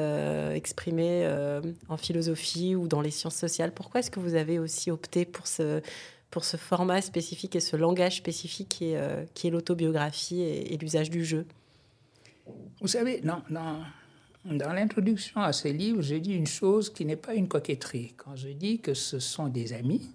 exprimées 0.54 1.26
en 1.88 1.96
philosophie 1.96 2.76
ou 2.76 2.88
dans 2.90 3.00
les 3.00 3.12
sciences 3.12 3.36
sociales? 3.36 3.74
Pourquoi 3.74 4.02
est-ce 4.02 4.12
que 4.12 4.20
vous 4.20 4.36
avez 4.36 4.60
aussi 4.60 4.92
opté 4.92 5.24
pour 5.24 5.48
ce, 5.48 5.82
pour 6.30 6.44
ce 6.44 6.58
format 6.58 7.02
spécifique 7.02 7.56
et 7.56 7.62
ce 7.62 7.78
langage 7.78 8.18
spécifique 8.18 8.68
qui 8.68 8.86
est, 8.92 9.46
est 9.46 9.50
l'autobiographie 9.50 10.42
et, 10.42 10.78
l'usage 10.78 11.10
du 11.10 11.24
jeu? 11.24 11.46
Vous 12.82 12.88
savez, 12.88 13.22
non, 13.24 13.42
non. 13.50 13.84
Dans 14.46 14.74
l'introduction 14.74 15.40
à 15.40 15.54
ce 15.54 15.70
livre, 15.70 16.02
je 16.02 16.16
dis 16.16 16.34
une 16.34 16.48
chose 16.48 16.92
qui 16.92 17.06
n'est 17.06 17.16
pas 17.16 17.34
une 17.34 17.48
coquetterie. 17.48 18.14
Quand 18.18 18.36
je 18.36 18.50
dis 18.50 18.80
que 18.80 18.94
ce 18.94 19.20
sont 19.20 19.48
des 19.48 19.72
amis 19.72 20.10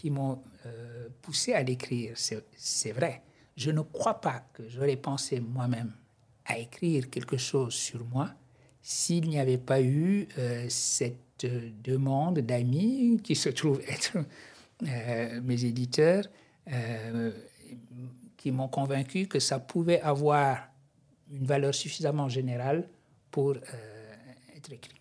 qui 0.00 0.08
m'ont 0.08 0.42
euh, 0.64 1.08
poussé 1.20 1.52
à 1.52 1.62
l'écrire, 1.62 2.14
c'est 2.16 2.92
vrai. 2.92 3.22
Je 3.54 3.70
ne 3.70 3.82
crois 3.82 4.18
pas 4.22 4.42
que 4.54 4.66
j'aurais 4.66 4.96
pensé 4.96 5.40
moi-même 5.40 5.92
à 6.46 6.56
écrire 6.56 7.10
quelque 7.10 7.36
chose 7.36 7.74
sur 7.74 8.02
moi 8.06 8.30
s'il 8.80 9.28
n'y 9.28 9.38
avait 9.38 9.58
pas 9.58 9.82
eu 9.82 10.26
euh, 10.38 10.64
cette 10.70 11.44
demande 11.84 12.38
d'amis 12.38 13.20
qui 13.22 13.36
se 13.36 13.50
trouvent 13.50 13.82
être 13.86 14.16
euh, 14.86 15.40
mes 15.42 15.64
éditeurs, 15.66 16.24
qui 18.38 18.52
m'ont 18.52 18.68
convaincu 18.68 19.26
que 19.26 19.38
ça 19.38 19.58
pouvait 19.58 20.00
avoir 20.00 20.68
une 21.30 21.44
valeur 21.44 21.74
suffisamment 21.74 22.30
générale 22.30 22.88
pour 23.30 23.50
euh, 23.50 24.56
être 24.56 24.72
écrit. 24.72 24.99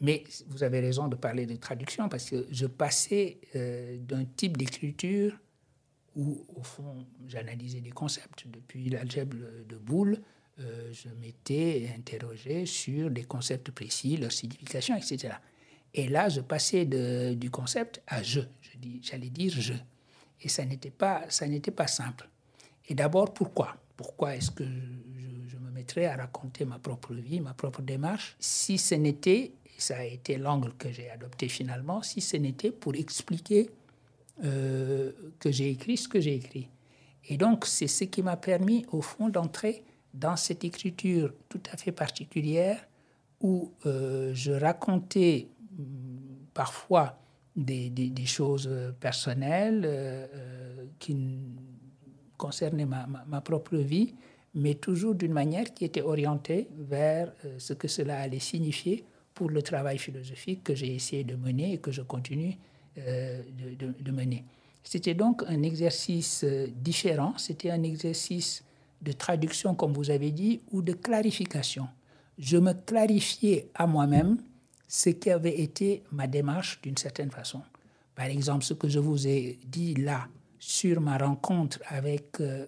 Mais 0.00 0.24
vous 0.46 0.62
avez 0.62 0.80
raison 0.80 1.08
de 1.08 1.16
parler 1.16 1.46
de 1.46 1.56
traduction 1.56 2.08
parce 2.08 2.30
que 2.30 2.46
je 2.50 2.66
passais 2.66 3.38
euh, 3.56 3.98
d'un 3.98 4.24
type 4.24 4.56
d'écriture 4.56 5.36
où, 6.14 6.44
au 6.56 6.62
fond, 6.62 7.06
j'analysais 7.26 7.80
des 7.80 7.90
concepts. 7.90 8.46
Depuis 8.46 8.90
l'algèbre 8.90 9.36
de 9.68 9.76
Boulle, 9.76 10.20
euh, 10.60 10.92
je 10.92 11.08
m'étais 11.20 11.90
interrogé 11.96 12.66
sur 12.66 13.10
des 13.10 13.24
concepts 13.24 13.70
précis, 13.70 14.16
leur 14.16 14.32
signification, 14.32 14.96
etc. 14.96 15.34
Et 15.94 16.08
là, 16.08 16.28
je 16.28 16.40
passais 16.40 16.84
du 16.84 17.50
concept 17.50 18.02
à 18.06 18.22
je. 18.22 18.40
J'allais 19.02 19.30
dire 19.30 19.52
je. 19.52 19.74
Et 20.42 20.48
ça 20.48 20.64
n'était 20.64 20.90
pas, 20.90 21.26
pas 21.76 21.86
simple. 21.86 22.28
Et 22.88 22.94
d'abord, 22.94 23.34
pourquoi? 23.34 23.76
Pourquoi 23.96 24.36
est-ce 24.36 24.52
que 24.52 24.64
à 25.96 26.16
raconter 26.16 26.64
ma 26.64 26.78
propre 26.78 27.14
vie, 27.14 27.40
ma 27.40 27.54
propre 27.54 27.82
démarche, 27.82 28.36
si 28.38 28.78
ce 28.78 28.94
n'était, 28.94 29.52
ça 29.78 29.98
a 29.98 30.04
été 30.04 30.36
l'angle 30.36 30.72
que 30.74 30.90
j'ai 30.90 31.08
adopté 31.10 31.48
finalement, 31.48 32.02
si 32.02 32.20
ce 32.20 32.36
n'était 32.36 32.72
pour 32.72 32.94
expliquer 32.94 33.70
euh, 34.44 35.12
que 35.38 35.50
j'ai 35.50 35.70
écrit 35.70 35.96
ce 35.96 36.08
que 36.08 36.20
j'ai 36.20 36.34
écrit. 36.34 36.68
Et 37.28 37.36
donc, 37.36 37.64
c'est 37.64 37.88
ce 37.88 38.04
qui 38.04 38.22
m'a 38.22 38.36
permis, 38.36 38.86
au 38.92 39.00
fond, 39.00 39.28
d'entrer 39.28 39.84
dans 40.14 40.36
cette 40.36 40.64
écriture 40.64 41.32
tout 41.48 41.60
à 41.72 41.76
fait 41.76 41.92
particulière 41.92 42.86
où 43.40 43.72
euh, 43.86 44.32
je 44.34 44.52
racontais 44.52 45.48
mm, 45.72 45.84
parfois 46.54 47.18
des, 47.56 48.12
choses 48.26 48.70
personnelles 49.00 49.82
euh, 49.84 50.26
qui 50.98 51.16
concernaient 52.36 52.86
ma, 52.86 53.40
propre 53.40 53.76
vie, 53.76 54.14
mais 54.54 54.74
toujours 54.74 55.14
d'une 55.16 55.32
manière 55.32 55.74
qui 55.74 55.84
était 55.84 56.02
orientée 56.02 56.68
vers 56.78 57.32
ce 57.58 57.72
que 57.72 57.88
cela 57.88 58.20
allait 58.20 58.38
signifier 58.38 59.04
pour 59.38 59.50
le 59.50 59.62
travail 59.62 59.98
philosophique 59.98 60.64
que 60.64 60.74
j'ai 60.74 60.92
essayé 60.92 61.22
de 61.22 61.36
mener 61.36 61.74
et 61.74 61.78
que 61.78 61.92
je 61.92 62.02
continue 62.02 62.58
euh, 62.98 63.40
de, 64.00 64.10
mener. 64.10 64.44
C'était 64.82 65.14
donc 65.14 65.44
un 65.46 65.62
exercice 65.62 66.42
euh, 66.42 66.66
différent, 66.74 67.34
c'était 67.36 67.70
un 67.70 67.84
exercice 67.84 68.64
de 69.00 69.12
traduction, 69.12 69.76
comme 69.76 69.92
vous 69.92 70.10
avez 70.10 70.32
dit, 70.32 70.60
ou 70.72 70.82
de 70.82 70.92
clarification. 70.92 71.86
Je 72.36 72.56
me 72.56 72.72
clarifiais 72.72 73.70
à 73.76 73.86
moi-même 73.86 74.38
ce 74.88 75.10
qui 75.10 75.30
avait 75.30 75.60
été 75.60 76.02
ma 76.10 76.26
démarche 76.26 76.80
d'une 76.82 76.96
certaine 76.96 77.30
façon. 77.30 77.62
Par 78.16 78.26
exemple, 78.26 78.64
ce 78.64 78.74
que 78.74 78.88
je 78.88 78.98
vous 78.98 79.28
ai 79.28 79.60
dit 79.64 79.94
là 79.94 80.26
sur 80.58 81.00
ma 81.00 81.16
rencontre 81.16 81.78
avec 81.86 82.40
euh, 82.40 82.66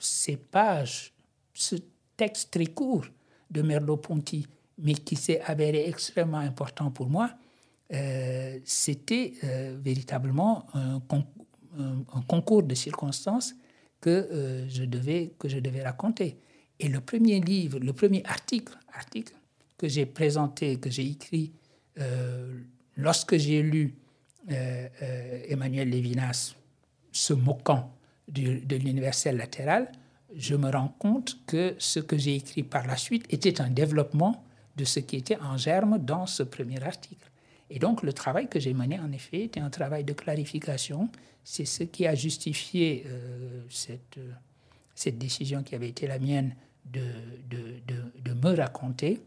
ces 0.00 0.36
pages, 0.36 1.12
ce 1.54 1.76
texte 2.16 2.50
très 2.50 2.66
court 2.66 3.06
de 3.52 3.62
Merleau-Ponty, 3.62 4.48
mais 4.82 4.94
qui 4.94 5.16
s'est 5.16 5.40
avéré 5.42 5.88
extrêmement 5.88 6.38
important 6.38 6.90
pour 6.90 7.08
moi, 7.08 7.30
euh, 7.92 8.58
c'était 8.64 9.34
véritablement 9.82 10.66
un, 10.74 11.00
concours 12.26 12.62
de 12.62 12.74
circonstances 12.74 13.54
que, 14.00 14.66
je 14.68 14.84
devais, 14.84 15.32
que 15.38 15.48
je 15.48 15.58
devais 15.58 15.82
raconter. 15.82 16.38
Et 16.78 16.88
le 16.88 17.00
premier 17.00 17.40
livre, 17.40 17.78
le 17.78 17.92
premier 17.92 18.24
article, 18.24 18.76
article 18.92 19.34
que 19.76 19.88
j'ai 19.88 20.06
présenté, 20.06 20.78
que 20.78 20.90
j'ai 20.90 21.06
écrit 21.06 21.52
lorsque 22.96 23.36
j'ai 23.36 23.62
lu 23.62 23.94
Emmanuel 25.48 25.90
Lévinas 25.90 26.54
se 27.12 27.34
moquant 27.34 27.92
de 28.28 28.76
l'universel 28.76 29.36
latéral, 29.36 29.90
je 30.36 30.54
me 30.54 30.70
rends 30.70 30.94
compte 30.98 31.38
que 31.46 31.74
ce 31.78 32.00
que 32.00 32.16
j'ai 32.16 32.36
écrit 32.36 32.62
par 32.62 32.86
la 32.86 32.96
suite 32.96 33.26
était 33.30 33.60
un 33.60 33.70
développement 33.70 34.44
de 34.80 34.84
ce 34.86 34.98
qui 34.98 35.16
était 35.16 35.36
en 35.36 35.58
germe 35.58 35.98
dans 35.98 36.26
ce 36.26 36.42
premier 36.42 36.82
article. 36.82 37.30
Et 37.68 37.78
donc 37.78 38.02
le 38.02 38.12
travail 38.12 38.48
que 38.48 38.58
j'ai 38.58 38.72
mené, 38.72 38.98
en 38.98 39.12
effet, 39.12 39.42
était 39.44 39.60
un 39.60 39.70
travail 39.70 40.04
de 40.04 40.14
clarification. 40.14 41.10
C'est 41.44 41.66
ce 41.66 41.84
qui 41.84 42.06
a 42.06 42.14
justifié 42.14 43.04
euh, 43.06 43.62
cette, 43.68 44.16
euh, 44.16 44.32
cette 44.94 45.18
décision 45.18 45.62
qui 45.62 45.74
avait 45.74 45.88
été 45.88 46.06
la 46.06 46.18
mienne 46.18 46.54
de, 46.86 47.04
de, 47.50 47.82
de, 48.24 48.32
me 48.32 48.56
raconter. 48.56 49.20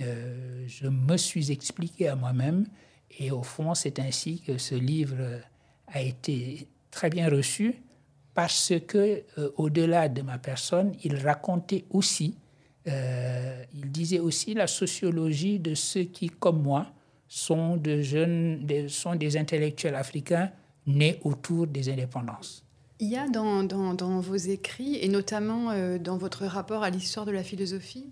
Euh, 0.00 0.64
je 0.66 0.88
me 0.88 1.16
suis 1.16 1.52
expliqué 1.52 2.08
à 2.08 2.16
moi-même 2.16 2.66
et 3.18 3.30
au 3.30 3.44
fond, 3.44 3.74
c'est 3.74 4.00
ainsi 4.00 4.40
que 4.40 4.58
ce 4.58 4.74
livre 4.74 5.40
a 5.86 6.02
été 6.02 6.66
très 6.90 7.10
bien 7.10 7.28
reçu 7.30 7.76
parce 8.34 8.72
que 8.86 9.22
au-delà 9.56 10.08
de 10.08 10.20
ma 10.20 10.36
personne, 10.36 10.94
il 11.04 11.16
racontait 11.16 11.84
aussi, 11.90 12.36
euh, 12.88 13.62
il 13.74 13.90
disait 13.90 14.18
aussi 14.18 14.54
la 14.54 14.66
sociologie 14.66 15.58
de 15.58 15.74
ceux 15.74 16.04
qui, 16.04 16.28
comme 16.28 16.62
moi, 16.62 16.86
sont, 17.28 17.76
des, 17.76 19.36
intellectuels 19.36 19.94
africains 19.94 20.50
nés 20.86 21.18
autour 21.24 21.66
des 21.66 21.88
indépendances. 21.88 22.64
Il 22.98 23.08
y 23.08 23.16
a 23.16 23.28
dans, 23.28 23.62
dans, 23.62 24.20
vos 24.20 24.36
écrits, 24.36 24.96
et 24.96 25.08
notamment 25.08 25.70
euh, 25.70 25.98
dans 25.98 26.16
votre 26.16 26.46
rapport 26.46 26.82
à 26.82 26.90
l'histoire 26.90 27.26
de 27.26 27.32
la 27.32 27.42
philosophie, 27.42 28.10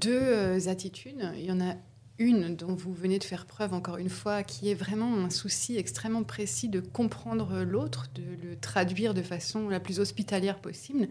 deux 0.00 0.68
attitudes. 0.68 1.30
Il 1.36 1.44
y 1.44 1.52
en 1.52 1.60
a 1.60 1.74
une 2.18 2.56
dont 2.56 2.74
vous 2.74 2.92
venez 2.92 3.18
de 3.18 3.24
faire 3.24 3.46
preuve 3.46 3.74
encore 3.74 3.98
une 3.98 4.08
fois, 4.08 4.42
qui 4.42 4.70
est 4.70 4.74
vraiment 4.74 5.18
un 5.18 5.30
souci 5.30 5.76
extrêmement 5.76 6.24
précis 6.24 6.68
de 6.68 6.80
comprendre 6.80 7.62
l'autre, 7.62 8.08
de 8.14 8.22
le 8.42 8.56
traduire 8.56 9.14
de 9.14 9.22
façon 9.22 9.68
la 9.68 9.78
plus 9.78 10.00
hospitalière 10.00 10.58
possible. 10.58 11.08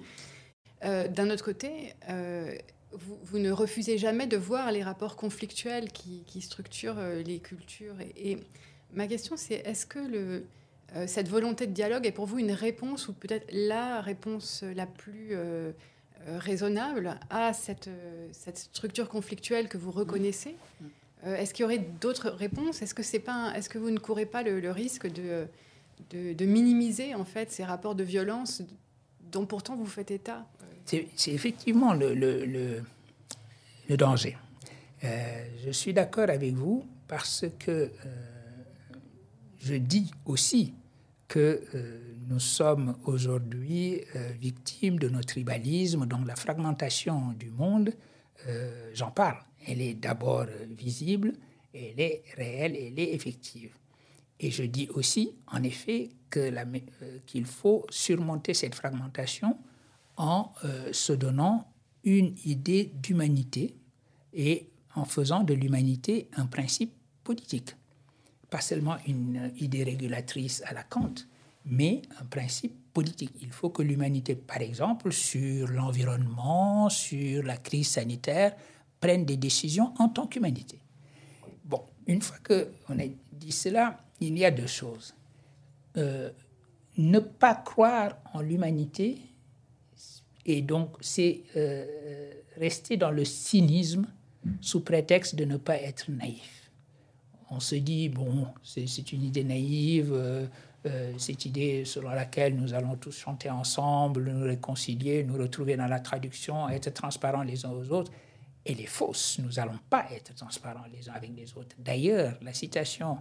Euh, 0.83 1.07
d'un 1.07 1.29
autre 1.29 1.43
côté, 1.43 1.93
euh, 2.09 2.55
vous, 2.91 3.39
ne 3.39 3.51
refusez 3.51 3.97
jamais 3.97 4.27
de 4.27 4.37
voir 4.37 4.71
les 4.71 4.83
rapports 4.83 5.15
conflictuels 5.15 5.91
qui, 5.91 6.41
structurent 6.41 6.99
euh, 6.99 7.21
les 7.21 7.39
cultures. 7.39 7.95
Et, 8.15 8.37
ma 8.93 9.07
question, 9.07 9.35
c'est 9.35 9.55
est-ce 9.65 9.85
que 9.85 9.99
le, 9.99 10.45
cette 11.07 11.27
volonté 11.27 11.67
de 11.67 11.73
dialogue 11.73 12.05
est 12.05 12.11
pour 12.11 12.25
vous 12.25 12.39
une 12.39 12.53
réponse, 12.53 13.09
ou 13.09 13.13
peut-être 13.13 13.45
la 13.51 13.99
réponse 13.99 14.63
la 14.63 14.87
plus 14.87 15.35
raisonnable 16.25 17.19
à 17.29 17.51
cette, 17.51 17.89
cette, 18.31 18.57
structure 18.57 19.09
conflictuelle 19.09 19.67
que 19.67 19.77
vous 19.77 19.91
reconnaissez 19.91 20.55
Est-ce 21.25 21.53
qu'il 21.53 21.63
y 21.63 21.65
aurait 21.65 21.85
d'autres 21.99 22.29
réponses? 22.29 22.81
Est-ce 22.81 22.93
que, 22.93 23.03
c'est 23.03 23.19
pas 23.19 23.51
est-ce 23.57 23.67
que 23.67 23.77
vous 23.77 23.91
ne 23.91 23.99
courez 23.99 24.25
pas 24.25 24.41
le, 24.41 24.71
risque 24.71 25.07
de, 25.07 25.47
de, 26.11 26.31
de, 26.31 26.45
minimiser 26.45 27.13
en 27.13 27.25
fait 27.25 27.51
ces 27.51 27.65
rapports 27.65 27.95
de 27.95 28.05
violence 28.05 28.63
dont 29.31 29.45
pourtant 29.45 29.75
vous 29.75 29.85
faites 29.85 30.11
état 30.11 30.45
c'est 30.87 31.31
effectivement 31.31 31.93
le, 31.93 32.81
danger. 33.89 34.37
Euh, 35.03 35.45
je 35.65 35.71
suis 35.71 35.93
d'accord 35.93 36.29
avec 36.29 36.53
vous 36.53 36.85
parce 37.07 37.45
que 37.59 37.71
euh, 37.71 37.89
je 39.59 39.75
dis 39.75 40.11
aussi 40.25 40.73
que 41.27 41.61
euh, 41.75 41.99
nous 42.29 42.39
sommes 42.39 42.95
aujourd'hui 43.05 44.01
victimes 44.39 44.99
de 44.99 45.09
notre 45.09 45.27
tribalisme, 45.27 46.05
donc 46.05 46.27
la 46.27 46.35
fragmentation 46.35 47.33
du 47.39 47.49
monde, 47.51 47.93
j'en 48.93 49.11
parle. 49.11 49.37
Elle 49.65 49.81
est 49.81 49.93
d'abord 49.93 50.45
visible, 50.69 51.33
elle 51.73 51.99
est 51.99 52.23
réelle, 52.35 52.75
elle 52.75 52.99
est 52.99 53.13
effective. 53.13 53.71
Et 54.39 54.51
je 54.51 54.63
dis 54.63 54.87
aussi, 54.93 55.31
en 55.47 55.63
effet, 55.63 56.09
qu'il 57.25 57.45
faut 57.45 57.85
surmonter 57.89 58.53
cette 58.53 58.75
fragmentation 58.75 59.57
en 60.17 60.51
euh, 60.63 60.91
se 60.93 61.13
donnant 61.13 61.71
une 62.03 62.35
idée 62.45 62.91
d'humanité 62.95 63.75
et 64.33 64.69
en 64.95 65.05
faisant 65.05 65.43
de 65.43 65.53
l'humanité 65.53 66.29
un 66.35 66.45
principe 66.45 66.93
politique. 67.23 67.75
Pas 68.49 68.61
seulement 68.61 68.97
une 69.07 69.51
idée 69.57 69.83
régulatrice 69.83 70.63
à 70.65 70.73
la 70.73 70.83
Kant, 70.83 71.13
mais 71.65 72.01
un 72.19 72.25
principe 72.25 72.73
politique. 72.93 73.33
Il 73.41 73.51
faut 73.51 73.69
que 73.69 73.81
l'humanité, 73.81 74.35
par 74.35 74.61
exemple, 74.61 75.11
sur 75.11 75.67
l'environnement, 75.67 76.89
sur 76.89 77.43
la 77.43 77.57
crise 77.57 77.89
sanitaire, 77.89 78.55
prenne 78.99 79.25
des 79.25 79.37
décisions 79.37 79.93
en 79.99 80.09
tant 80.09 80.27
qu'humanité. 80.27 80.79
Bon, 81.65 81.83
une 82.07 82.21
fois 82.21 82.37
qu'on 82.47 82.99
a 82.99 83.07
dit 83.33 83.51
cela, 83.51 83.99
il 84.19 84.37
y 84.37 84.45
a 84.45 84.51
deux 84.51 84.67
choses. 84.67 85.13
Euh, 85.97 86.31
ne 86.97 87.19
pas 87.19 87.55
croire 87.55 88.17
en 88.33 88.41
l'humanité, 88.41 89.19
et 90.45 90.61
donc, 90.61 90.95
c'est 91.01 91.41
euh, 91.55 92.31
rester 92.55 92.97
dans 92.97 93.11
le 93.11 93.25
cynisme 93.25 94.07
sous 94.61 94.79
prétexte 94.79 95.35
de 95.35 95.45
ne 95.45 95.57
pas 95.57 95.75
être 95.75 96.09
naïf. 96.09 96.71
On 97.49 97.59
se 97.59 97.75
dit, 97.75 98.09
bon, 98.09 98.47
c'est 98.63 99.11
une 99.11 99.23
idée 99.23 99.43
naïve, 99.43 100.13
euh, 100.13 100.47
cette 101.17 101.45
idée 101.45 101.83
selon 101.85 102.09
laquelle 102.09 102.55
nous 102.55 102.73
allons 102.73 102.95
tous 102.95 103.17
chanter 103.17 103.49
ensemble, 103.49 104.31
nous 104.31 104.45
réconcilier, 104.45 105.23
nous 105.23 105.37
retrouver 105.37 105.75
dans 105.75 105.87
la 105.87 105.99
traduction, 105.99 106.69
être 106.69 106.93
transparents 106.93 107.43
les 107.43 107.65
uns 107.65 107.71
aux 107.71 107.91
autres. 107.91 108.11
Elle 108.65 108.79
est 108.79 108.85
fausse. 108.85 109.39
Nous 109.39 109.53
n'allons 109.53 109.79
pas 109.89 110.05
être 110.11 110.33
transparents 110.35 110.85
les 110.93 111.09
uns 111.09 111.13
avec 111.13 111.31
les 111.35 111.57
autres. 111.57 111.75
D'ailleurs, 111.79 112.37
la 112.41 112.53
citation 112.53 113.17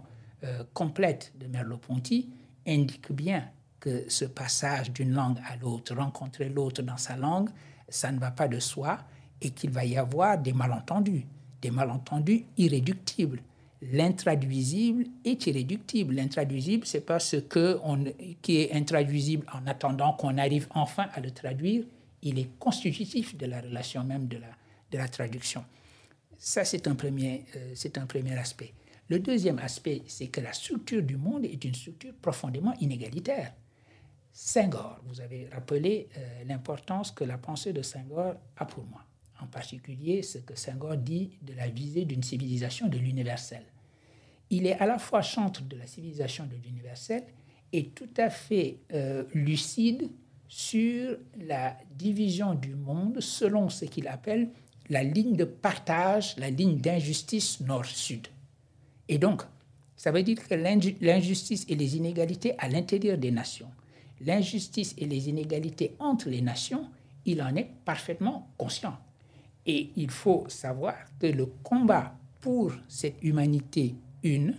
complète 0.73 1.33
de 1.39 1.47
Merleau-Ponty 1.47 2.29
indique 2.67 3.11
bien 3.11 3.49
que 3.79 4.09
ce 4.09 4.25
passage 4.25 4.91
d'une 4.91 5.13
langue 5.13 5.39
à 5.47 5.55
l'autre, 5.57 5.95
rencontrer 5.95 6.49
l'autre 6.49 6.81
dans 6.81 6.97
sa 6.97 7.15
langue, 7.15 7.49
ça 7.89 8.11
ne 8.11 8.19
va 8.19 8.31
pas 8.31 8.47
de 8.47 8.59
soi 8.59 8.99
et 9.41 9.51
qu'il 9.51 9.69
va 9.69 9.85
y 9.85 9.97
avoir 9.97 10.37
des 10.37 10.53
malentendus, 10.53 11.25
des 11.61 11.71
malentendus 11.71 12.45
irréductibles. 12.57 13.41
L'intraduisible 13.81 15.05
est 15.23 15.45
irréductible. 15.45 16.15
L'intraduisible, 16.15 16.87
c'est 16.87 17.05
pas 17.05 17.19
ce 17.19 17.37
que 17.37 17.79
on, 17.83 18.03
qui 18.41 18.57
est 18.57 18.73
intraduisible 18.73 19.45
en 19.53 19.67
attendant 19.67 20.13
qu'on 20.13 20.37
arrive 20.37 20.67
enfin 20.71 21.07
à 21.13 21.19
le 21.19 21.29
traduire. 21.29 21.83
Il 22.23 22.39
est 22.39 22.49
constitutif 22.57 23.37
de 23.37 23.45
la 23.45 23.61
relation 23.61 24.03
même 24.03 24.27
de 24.27 24.37
la, 24.37 24.47
de 24.91 24.97
la 24.97 25.07
traduction. 25.07 25.63
Ça, 26.39 26.65
c'est 26.65 26.87
un, 26.87 26.95
euh, 27.03 27.71
c'est 27.75 27.97
un 27.99 28.07
premier 28.07 28.35
aspect. 28.37 28.73
Le 29.09 29.19
deuxième 29.19 29.59
aspect, 29.59 30.03
c'est 30.07 30.27
que 30.27 30.41
la 30.41 30.51
structure 30.51 31.01
du 31.01 31.15
monde 31.15 31.45
est 31.45 31.63
une 31.63 31.73
structure 31.73 32.13
profondément 32.21 32.73
inégalitaire. 32.81 33.53
Senghor, 34.33 34.99
vous 35.05 35.21
avez 35.21 35.47
rappelé 35.47 36.09
euh, 36.17 36.43
l'importance 36.45 37.11
que 37.11 37.23
la 37.23 37.37
pensée 37.37 37.73
de 37.73 37.81
Senghor 37.81 38.35
a 38.57 38.65
pour 38.65 38.83
moi, 38.85 39.03
en 39.41 39.47
particulier 39.47 40.21
ce 40.21 40.39
que 40.39 40.55
Senghor 40.55 40.97
dit 40.97 41.37
de 41.41 41.53
la 41.53 41.69
visée 41.69 42.05
d'une 42.05 42.21
civilisation 42.21 42.87
de 42.87 42.97
l'universel. 42.97 43.63
Il 44.49 44.67
est 44.67 44.77
à 44.79 44.85
la 44.85 44.99
fois 44.99 45.21
chantre 45.21 45.63
de 45.63 45.77
la 45.77 45.87
civilisation 45.87 46.45
de 46.45 46.55
l'universel 46.55 47.23
et 47.73 47.89
tout 47.89 48.09
à 48.17 48.29
fait 48.29 48.79
euh, 48.93 49.23
lucide 49.33 50.11
sur 50.47 51.17
la 51.39 51.77
division 51.95 52.53
du 52.53 52.75
monde 52.75 53.19
selon 53.21 53.69
ce 53.69 53.85
qu'il 53.85 54.07
appelle 54.07 54.49
la 54.89 55.03
ligne 55.03 55.35
de 55.35 55.43
partage, 55.45 56.35
la 56.37 56.49
ligne 56.49 56.77
d'injustice 56.77 57.59
nord-sud. 57.61 58.27
Et 59.09 59.17
donc, 59.17 59.43
ça 59.95 60.11
veut 60.11 60.23
dire 60.23 60.37
que 60.47 60.53
l'injustice 60.53 61.65
et 61.69 61.75
les 61.75 61.97
inégalités 61.97 62.53
à 62.59 62.67
l'intérieur 62.67 63.17
des 63.17 63.31
nations 63.31 63.69
l'injustice 64.21 64.95
et 64.97 65.05
les 65.05 65.29
inégalités 65.29 65.95
entre 65.99 66.29
les 66.29 66.41
nations, 66.41 66.85
il 67.25 67.41
en 67.41 67.55
est 67.55 67.69
parfaitement 67.85 68.49
conscient. 68.57 68.97
Et 69.65 69.89
il 69.95 70.09
faut 70.09 70.45
savoir 70.47 70.95
que 71.19 71.27
le 71.27 71.45
combat 71.63 72.15
pour 72.39 72.71
cette 72.87 73.21
humanité 73.21 73.95
une, 74.23 74.55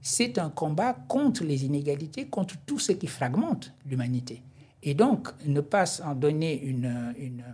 c'est 0.00 0.38
un 0.38 0.50
combat 0.50 0.94
contre 1.08 1.44
les 1.44 1.64
inégalités, 1.64 2.26
contre 2.26 2.56
tout 2.66 2.78
ce 2.78 2.92
qui 2.92 3.06
fragmente 3.06 3.72
l'humanité. 3.86 4.42
Et 4.82 4.94
donc, 4.94 5.28
ne 5.46 5.60
pas 5.60 6.02
en 6.02 6.14
donner 6.16 6.60
une, 6.60 7.14
une, 7.18 7.44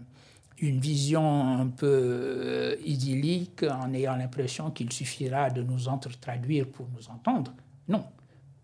une 0.61 0.81
vision 0.81 1.59
un 1.59 1.67
peu 1.69 1.87
euh, 1.87 2.77
idyllique 2.85 3.63
en 3.63 3.93
ayant 3.95 4.17
l'impression 4.17 4.71
qu'il 4.71 4.93
suffira 4.93 5.51
de 5.51 5.63
nous 5.63 5.89
entre-traduire 5.89 6.67
pour 6.67 6.89
nous 6.97 7.09
entendre. 7.09 7.53
Non, 7.89 8.05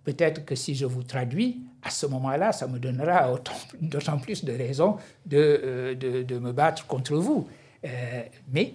Peut-être 0.05 0.45
que 0.45 0.55
si 0.55 0.74
je 0.74 0.84
vous 0.84 1.03
traduis, 1.03 1.62
à 1.82 1.90
ce 1.90 2.05
moment-là, 2.07 2.53
ça 2.53 2.66
me 2.66 2.78
donnera 2.78 3.34
d'autant 3.80 4.18
plus 4.18 4.45
de 4.45 4.53
raisons 4.53 4.99
de, 5.24 5.38
euh, 5.38 5.95
de, 5.95 6.22
de, 6.22 6.38
me 6.38 6.53
battre 6.53 6.86
contre 6.86 7.16
vous. 7.16 7.49
Euh, 7.84 8.22
mais 8.53 8.74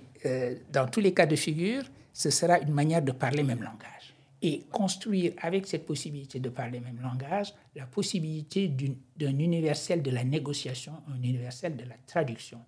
dans 0.71 0.87
tous 0.87 0.99
les 0.99 1.13
cas 1.13 1.25
de 1.25 1.35
figure, 1.35 1.83
ce 2.13 2.29
sera 2.29 2.59
une 2.59 2.73
manière 2.73 3.01
de 3.01 3.11
parler 3.11 3.43
même 3.43 3.61
langage. 3.61 4.15
Et 4.41 4.63
construire 4.71 5.33
avec 5.41 5.67
cette 5.67 5.85
possibilité 5.85 6.39
de 6.39 6.49
parler 6.49 6.79
même 6.79 6.99
langage, 7.01 7.53
la 7.75 7.85
possibilité 7.85 8.67
d'un 8.67 9.37
universel 9.37 10.01
de 10.01 10.11
la 10.11 10.23
négociation, 10.23 10.93
un 11.13 11.21
universel 11.21 11.75
de 11.75 11.83
la 11.83 11.95
traduction, 12.07 12.59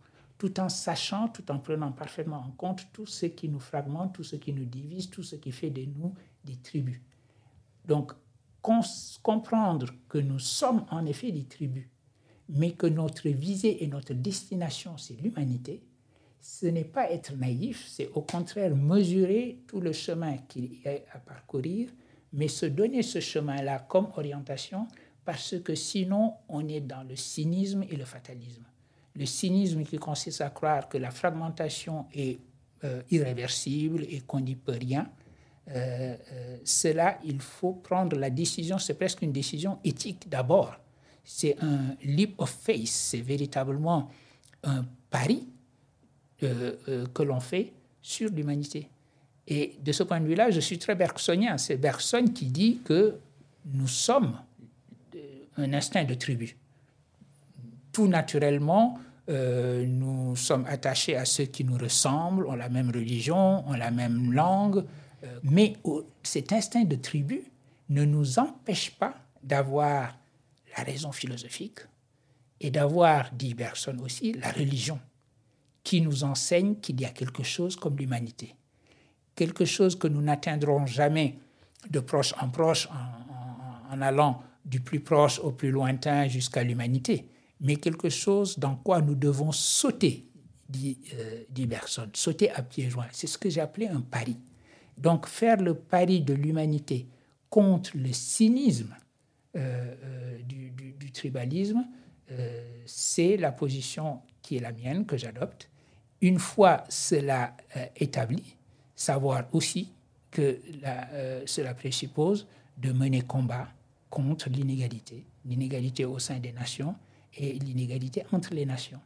tout 0.42 0.60
en 0.60 0.70
sachant, 0.70 1.28
tout 1.28 1.52
en 1.52 1.60
prenant 1.60 1.92
parfaitement 1.92 2.38
en 2.38 2.50
compte 2.58 2.88
tout 2.92 3.06
ce 3.06 3.28
qui 3.28 3.48
nous 3.48 3.60
fragmente, 3.60 4.16
tout 4.16 4.24
ce 4.24 4.38
qui 4.38 4.52
nous 4.54 4.66
divise, 4.66 5.12
tout 5.12 5.22
ce 5.22 5.36
qui 5.36 5.52
fait 5.52 5.70
de 5.70 5.86
nous 5.86 6.16
des 6.44 6.56
tribus. 6.56 7.00
Donc, 7.86 8.14
comprendre 9.22 9.92
que 10.10 10.18
nous 10.18 10.40
sommes 10.40 10.84
en 10.90 11.06
effet 11.06 11.32
des 11.32 11.44
tribus, 11.44 11.86
mais 12.50 12.72
que 12.72 12.88
notre 12.88 13.30
visée 13.30 13.84
et 13.84 13.88
notre 13.88 14.16
destination, 14.16 14.98
c'est 14.98 15.14
l'humanité, 15.22 15.84
ce 16.40 16.66
n'est 16.66 16.86
pas 16.86 17.12
être 17.12 17.36
naïf, 17.36 17.86
c'est 17.88 18.10
au 18.16 18.24
contraire 18.24 18.76
mesurer 18.76 19.60
tout 19.68 19.80
le 19.80 19.94
chemin 19.94 20.38
qu'il 20.50 20.82
y 20.82 20.88
a 20.88 20.94
à 21.14 21.20
parcourir, 21.20 21.92
mais 22.34 22.48
se 22.48 22.66
donner 22.66 23.04
ce 23.04 23.20
chemin-là 23.20 23.86
comme 23.88 24.08
orientation, 24.18 24.88
parce 25.24 25.60
que 25.60 25.76
sinon 25.76 26.34
on 26.50 26.68
est 26.68 26.82
dans 26.82 27.04
le 27.04 27.16
cynisme 27.16 27.84
et 27.84 27.96
le 27.96 28.06
fatalisme. 28.06 28.66
Le 29.16 29.26
cynisme 29.26 29.84
qui 29.84 29.98
consiste 29.98 30.42
à 30.42 30.50
croire 30.50 30.88
que 30.88 30.98
la 30.98 31.12
fragmentation 31.12 32.06
est 32.14 32.40
euh, 32.84 33.02
irréversible 33.12 34.06
et 34.10 34.22
qu'on 34.22 34.40
n'y 34.40 34.56
peut 34.56 34.78
rien, 34.80 35.10
euh, 35.70 36.16
euh, 36.32 36.58
cela, 36.64 37.20
il 37.24 37.40
faut 37.40 37.74
prendre 37.74 38.18
la 38.18 38.30
décision, 38.30 38.78
c'est 38.78 38.96
presque 38.96 39.22
une 39.22 39.32
décision 39.32 39.78
éthique 39.84 40.28
d'abord. 40.28 40.80
C'est 41.24 41.62
un 41.62 41.96
leap 42.04 42.34
of 42.40 42.50
faith, 42.50 42.88
c'est 42.88 43.22
véritablement 43.22 44.10
un 44.64 44.84
pari 45.10 45.48
que 46.40 47.22
l'on 47.22 47.40
fait 47.40 47.72
sur 48.02 48.32
l'humanité. 48.32 48.90
Et 49.48 49.76
de 49.80 49.92
ce 49.92 50.02
point 50.02 50.20
de 50.20 50.26
vue-là, 50.26 50.50
je 50.50 50.60
suis 50.60 50.80
très 50.80 50.96
bergsonien. 50.96 51.60
C'est 51.60 51.78
Bergson 51.78 52.26
qui 52.34 52.48
dit 52.48 52.80
que 52.84 53.20
nous 53.66 53.88
sommes 53.88 54.40
un 55.58 55.74
instinct 55.74 56.04
de 56.04 56.16
tribu. 56.16 56.58
Tout 57.92 58.08
naturellement, 58.08 59.00
euh, 59.30 59.86
nous 59.86 60.36
sommes 60.36 60.66
attachés 60.68 61.16
à 61.16 61.26
ceux 61.26 61.46
qui 61.46 61.64
nous 61.64 61.78
ressemblent, 61.78 62.48
ont 62.48 62.56
la 62.56 62.70
même 62.70 62.90
religion, 62.90 63.68
ont 63.68 63.74
la 63.74 63.92
même 63.92 64.32
langue, 64.32 64.84
euh, 65.24 65.40
mais 65.44 65.74
cet 66.24 66.54
instinct 66.54 66.84
de 66.84 66.96
tribu 66.96 67.44
ne 67.90 68.04
nous 68.04 68.40
empêche 68.40 68.92
pas 68.92 69.16
d'avoir 69.44 70.18
la 70.78 70.84
raison 70.84 71.12
philosophique 71.12 71.80
et 72.60 72.72
d'avoir, 72.72 73.32
dit 73.34 73.54
Bergson 73.54 73.98
aussi, 74.04 74.34
la 74.34 74.52
religion 74.52 75.00
qui 75.84 76.02
nous 76.02 76.24
enseigne 76.24 76.76
qu'il 76.76 77.00
y 77.02 77.06
a 77.06 77.10
quelque 77.10 77.44
chose 77.44 77.76
comme 77.76 77.98
l'humanité. 77.98 78.56
Quelque 79.36 79.66
chose 79.66 79.98
que 79.98 80.08
nous 80.08 80.22
n'atteindrons 80.22 80.86
jamais 80.86 81.38
de 81.90 82.00
proche 82.00 82.34
en 82.40 82.50
proche 82.50 82.88
en, 82.88 83.96
en 83.96 84.02
allant 84.02 84.44
du 84.66 84.80
plus 84.80 85.00
proche 85.00 85.40
au 85.40 85.52
plus 85.52 85.72
lointain 85.72 86.28
jusqu'à 86.28 86.64
l'humanité, 86.64 87.26
mais 87.62 87.76
quelque 87.76 88.10
chose 88.10 88.58
dans 88.58 88.76
quoi 88.76 89.02
nous 89.02 89.16
devons 89.16 89.52
sauter, 89.52 90.26
dit, 90.68 90.98
euh, 91.14 91.44
dit 91.50 91.68
Bergson, 91.68 92.10
sauter 92.14 92.50
à 92.52 92.64
pieds 92.64 92.90
joints. 92.90 93.08
C'est 93.12 93.28
ce 93.28 93.38
que 93.38 93.60
appelé 93.60 93.88
un 93.88 94.02
pari. 94.02 94.38
Donc 94.98 95.28
faire 95.28 95.58
le 95.58 95.76
pari 95.76 96.22
de 96.22 96.34
l'humanité 96.34 97.08
contre 97.50 97.92
le 97.96 98.12
cynisme 98.12 98.96
euh, 99.56 99.96
euh, 100.04 100.38
du, 100.44 101.12
tribalisme, 101.14 101.86
c'est 102.86 103.36
la 103.36 103.52
position 103.52 104.22
qui 104.42 104.56
est 104.56 104.62
la 104.62 104.72
mienne, 104.72 105.06
que 105.06 105.18
j'adopte. 105.18 105.70
Une 106.22 106.40
fois 106.40 106.86
cela 106.88 107.58
établi, 107.98 108.56
savoir 108.96 109.44
aussi 109.52 109.92
que 110.32 110.58
la, 110.82 111.10
cela 111.46 111.74
présuppose 111.74 112.48
de 112.78 112.94
mener 112.94 113.24
combat 113.24 113.68
contre 114.10 114.50
l'inégalité, 114.50 115.26
l'inégalité 115.44 116.06
au 116.06 116.20
sein 116.20 116.40
des 116.40 116.54
nations 116.54 116.96
et 117.38 117.54
l'inégalité 117.54 118.24
entre 118.32 118.54
les 118.54 118.66
nations. 118.66 119.00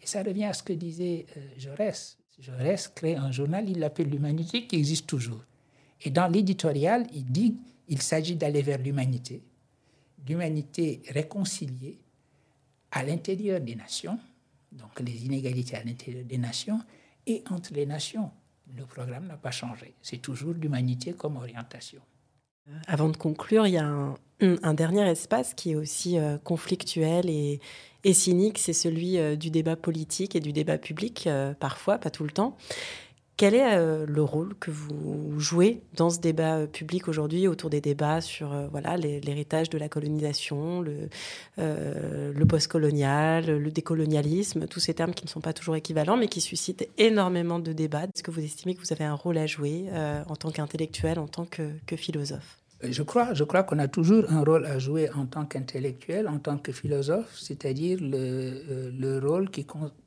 Et 0.00 0.06
ça 0.06 0.22
revient 0.22 0.44
à 0.44 0.52
ce 0.52 0.62
que 0.62 0.72
disait 0.72 1.26
euh, 1.36 1.40
Jaurès. 1.58 2.18
Jaurès 2.38 2.88
crée 2.88 3.16
un 3.16 3.32
journal, 3.32 3.68
il 3.68 3.78
l'appelle 3.78 4.08
l'humanité, 4.08 4.66
qui 4.66 4.76
existe 4.76 5.06
toujours. 5.06 5.42
Et 6.02 6.10
dans 6.10 6.28
l'éditorial, 6.28 7.06
il 7.12 7.24
dit 7.24 7.56
qu'il 7.88 8.02
s'agit 8.02 8.36
d'aller 8.36 8.62
vers 8.62 8.78
l'humanité, 8.78 9.42
l'humanité 10.28 11.02
réconciliée 11.08 11.98
à 12.90 13.02
l'intérieur 13.02 13.60
des 13.60 13.74
nations, 13.74 14.18
donc 14.72 15.00
les 15.00 15.24
inégalités 15.24 15.76
à 15.76 15.84
l'intérieur 15.84 16.24
des 16.24 16.38
nations, 16.38 16.80
et 17.26 17.42
entre 17.50 17.72
les 17.74 17.86
nations. 17.86 18.30
Le 18.76 18.84
programme 18.84 19.26
n'a 19.26 19.36
pas 19.36 19.50
changé. 19.50 19.94
C'est 20.02 20.18
toujours 20.18 20.52
l'humanité 20.52 21.14
comme 21.14 21.36
orientation. 21.36 22.02
Avant 22.86 23.08
de 23.08 23.16
conclure, 23.16 23.66
il 23.66 23.74
y 23.74 23.78
a 23.78 24.14
un, 24.40 24.74
dernier 24.74 25.08
espace 25.08 25.54
qui 25.54 25.72
est 25.72 25.76
aussi 25.76 26.18
euh, 26.18 26.36
conflictuel 26.38 27.30
et, 27.30 27.60
cynique, 28.12 28.58
c'est 28.58 28.72
celui 28.72 29.18
euh, 29.18 29.34
du 29.34 29.50
débat 29.50 29.74
politique 29.74 30.36
et 30.36 30.40
du 30.40 30.52
débat 30.52 30.78
public, 30.78 31.26
euh, 31.26 31.54
parfois, 31.54 31.98
pas 31.98 32.10
tout 32.10 32.22
le 32.22 32.30
temps. 32.30 32.56
Quel 33.36 33.54
est 33.54 34.06
le 34.06 34.22
rôle 34.22 34.54
que 34.58 34.70
vous 34.70 35.38
jouez 35.38 35.82
dans 35.94 36.08
ce 36.08 36.18
débat 36.20 36.66
public 36.66 37.06
aujourd'hui 37.06 37.48
autour 37.48 37.68
des 37.68 37.82
débats 37.82 38.22
sur 38.22 38.48
voilà 38.70 38.96
l'héritage 38.96 39.68
de 39.68 39.76
la 39.76 39.90
colonisation, 39.90 40.80
le, 40.80 41.10
le 41.58 42.44
postcolonial, 42.46 43.44
le 43.44 43.70
décolonialisme, 43.70 44.66
tous 44.66 44.80
ces 44.80 44.94
termes 44.94 45.12
qui 45.12 45.26
ne 45.26 45.28
sont 45.28 45.42
pas 45.42 45.52
toujours 45.52 45.76
équivalents 45.76 46.16
mais 46.16 46.28
qui 46.28 46.40
suscitent 46.40 46.88
énormément 46.96 47.58
de 47.58 47.74
débats. 47.74 48.04
Est-ce 48.04 48.22
que 48.22 48.30
vous 48.30 48.42
estimez 48.42 48.74
que 48.74 48.80
vous 48.80 48.92
avez 48.94 49.04
un 49.04 49.14
rôle 49.14 49.36
à 49.36 49.46
jouer 49.46 49.84
en 50.28 50.36
tant 50.36 50.50
qu'intellectuel, 50.50 51.18
en 51.18 51.28
tant 51.28 51.44
que 51.44 51.96
philosophe? 51.96 52.62
Je 52.82 53.02
crois, 53.02 53.32
je 53.32 53.42
crois 53.44 53.62
qu'on 53.62 53.78
a 53.78 53.88
toujours 53.88 54.30
un 54.30 54.44
rôle 54.44 54.66
à 54.66 54.78
jouer 54.78 55.10
en 55.12 55.24
tant 55.24 55.46
qu'intellectuel, 55.46 56.28
en 56.28 56.38
tant 56.38 56.58
que 56.58 56.72
philosophe, 56.72 57.34
c'est-à-dire 57.34 57.98
le, 58.02 58.18
euh, 58.18 58.90
le, 58.98 59.18
rôle 59.18 59.50
qui, 59.50 59.64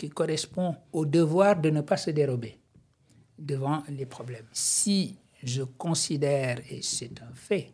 correspond 0.10 0.76
au 0.94 1.06
devoir 1.06 1.60
de 1.60 1.72
ne 1.72 1.82
pas 1.82 1.98
se 1.98 2.12
dérober 2.12 2.59
devant 3.40 3.84
les 3.90 4.06
problèmes. 4.06 4.46
Si 4.54 5.18
je 5.44 5.64
considère, 5.64 6.60
et 6.70 6.82
c'est 6.82 7.22
un 7.22 7.34
fait, 7.34 7.72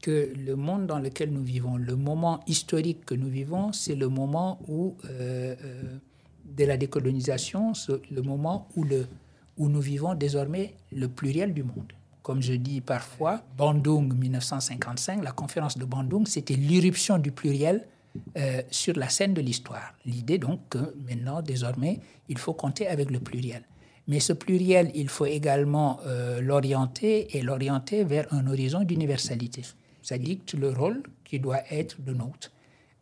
que 0.00 0.32
le 0.36 0.54
monde 0.54 0.86
dans 0.86 0.98
lequel 0.98 1.30
nous 1.30 1.42
vivons, 1.42 1.76
le 1.76 1.96
moment 1.96 2.40
historique 2.46 3.04
que 3.04 3.14
nous 3.14 3.28
vivons, 3.28 3.72
c'est 3.72 3.96
le 3.96 4.08
moment 4.08 4.60
où, 4.68 4.96
euh, 5.06 5.56
euh, 5.64 5.98
de 6.44 6.64
la 6.64 6.76
décolonisation, 6.76 7.72
le 8.10 8.22
moment 8.22 8.68
où, 8.76 8.84
le, 8.84 9.06
où 9.56 9.68
nous 9.68 9.80
vivons 9.80 10.14
désormais 10.14 10.74
le 10.92 11.08
pluriel 11.08 11.52
du 11.52 11.64
monde 11.64 11.92
comme 12.28 12.42
je 12.42 12.52
dis 12.52 12.82
parfois, 12.82 13.42
Bandung 13.56 14.12
1955, 14.12 15.24
la 15.24 15.32
conférence 15.32 15.78
de 15.78 15.86
Bandung, 15.86 16.26
c'était 16.26 16.56
l'irruption 16.56 17.16
du 17.16 17.32
pluriel 17.32 17.86
euh, 18.36 18.60
sur 18.70 18.98
la 18.98 19.08
scène 19.08 19.32
de 19.32 19.40
l'histoire. 19.40 19.94
L'idée 20.04 20.36
donc 20.36 20.60
que 20.68 20.94
maintenant, 21.08 21.40
désormais, 21.40 22.00
il 22.28 22.36
faut 22.36 22.52
compter 22.52 22.86
avec 22.86 23.10
le 23.10 23.18
pluriel. 23.18 23.62
Mais 24.08 24.20
ce 24.20 24.32
pluriel, 24.32 24.90
il 24.94 25.08
faut 25.08 25.26
également 25.26 26.00
euh, 26.06 26.40
l'orienter 26.40 27.36
et 27.36 27.42
l'orienter 27.42 28.04
vers 28.04 28.32
un 28.32 28.46
horizon 28.46 28.82
d'universalité. 28.82 29.62
Ça 30.02 30.18
dicte 30.18 30.54
le 30.54 30.70
rôle 30.70 31.02
qui 31.24 31.38
doit 31.38 31.62
être 31.70 31.96
le 32.06 32.14
nôtre. 32.14 32.50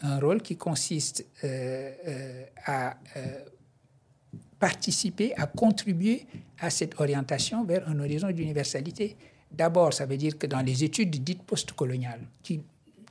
Un 0.03 0.19
rôle 0.19 0.43
qui 0.43 0.57
consiste 0.57 1.25
euh, 1.45 2.45
à 2.67 2.97
participer, 4.59 5.35
à 5.37 5.47
contribuer 5.47 6.27
à 6.59 6.71
cette 6.71 6.99
orientation 7.01 7.65
vers 7.65 7.89
un 7.89 7.99
horizon 8.01 8.31
d'universalité. 8.31 9.17
D'abord, 9.51 9.93
ça 9.93 10.07
veut 10.07 10.17
dire 10.17 10.39
que 10.39 10.47
dans 10.47 10.61
les 10.61 10.85
études 10.85 11.11
dites 11.11 11.43
postcoloniales, 11.43 12.23
qui 12.43 12.61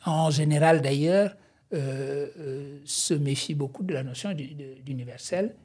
en 0.05 0.29
général 0.29 0.81
d'ailleurs 0.81 1.35
euh, 1.73 2.27
euh, 2.39 2.79
se 2.85 3.13
méfient 3.13 3.55
beaucoup 3.55 3.83
de 3.83 3.93
la 3.93 4.03
notion 4.03 4.33
d'universel, 4.33 5.55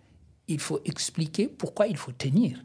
il 0.51 0.61
faut 0.61 0.81
expliquer 0.85 1.49
pourquoi 1.49 1.87
il 1.87 1.97
faut 1.97 2.13
tenir 2.13 2.63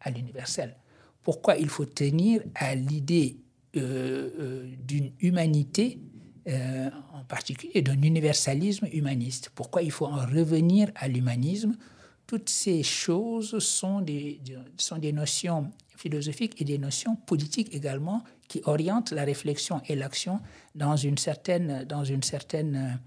à 0.00 0.10
l'universel, 0.10 0.76
pourquoi 1.22 1.56
il 1.56 1.68
faut 1.68 1.84
tenir 1.84 2.42
à 2.54 2.74
l'idée 2.74 3.36
euh, 3.76 4.68
d'une 4.86 5.10
humanité, 5.20 5.98
en 6.46 7.24
particulier 7.24 7.80
d'un 7.80 8.00
universalisme 8.02 8.86
humaniste, 8.92 9.50
pourquoi 9.54 9.80
il 9.82 9.90
faut 9.90 10.04
en 10.04 10.26
revenir 10.26 10.90
à 10.94 11.08
l'humanisme? 11.08 11.74
Toutes 12.26 12.50
ces 12.50 12.82
choses 12.82 13.58
sont 13.60 14.00
des, 14.02 14.40
sont 14.76 14.98
des 14.98 15.12
notions 15.12 15.70
philosophiques 15.96 16.60
et 16.60 16.64
des 16.64 16.78
notions 16.78 17.16
politiques 17.16 17.74
également 17.74 18.22
qui 18.48 18.60
orientent 18.64 19.12
la 19.12 19.24
réflexion 19.24 19.80
et 19.88 19.94
l'action 19.94 20.40
dans 20.74 20.96
une 20.96 21.18
certaine, 21.18 21.84
dans 21.84 22.04
une 22.04 22.22
certaine, 22.22 23.00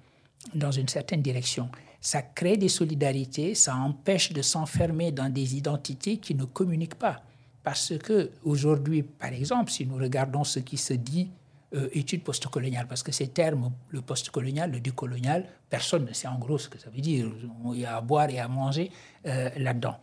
dans 0.55 0.71
une 0.71 0.87
certaine 0.87 1.21
direction. 1.21 1.69
Ça 2.01 2.21
crée 2.21 2.57
des 2.57 2.69
solidarités, 2.69 3.55
ça 3.55 3.75
empêche 3.75 4.31
de 4.31 4.41
s'enfermer 4.41 5.11
dans 5.11 5.29
des 5.29 5.55
identités 5.55 6.17
qui 6.17 6.35
ne 6.35 6.45
communiquent 6.45 6.95
pas. 6.95 7.21
Parce 7.63 7.97
que 7.97 8.31
aujourd'hui, 8.43 9.03
par 9.03 9.33
exemple, 9.33 9.71
si 9.71 9.85
nous 9.85 9.97
regardons 9.97 10.43
ce 10.43 10.59
qui 10.59 10.77
se 10.77 10.93
dit 10.93 11.29
euh, 11.75 11.89
études 11.91 12.23
postcoloniales, 12.23 12.87
parce 12.87 13.03
que 13.03 13.11
ces 13.11 13.27
termes, 13.27 13.73
le 13.89 14.01
postcolonial, 14.01 14.71
le 14.71 14.79
décolonial, 14.79 15.45
personne 15.69 16.05
ne 16.05 16.13
sait 16.13 16.29
en 16.29 16.39
gros 16.39 16.57
ce 16.57 16.69
que 16.69 16.79
ça 16.79 16.89
veut 16.89 17.01
dire. 17.01 17.29
Il 17.73 17.81
y 17.81 17.85
a 17.85 17.97
à 17.97 18.01
boire 18.01 18.29
et 18.29 18.39
à 18.39 18.47
manger 18.47 18.89
euh, 19.25 19.49
là-dedans. 19.57 19.97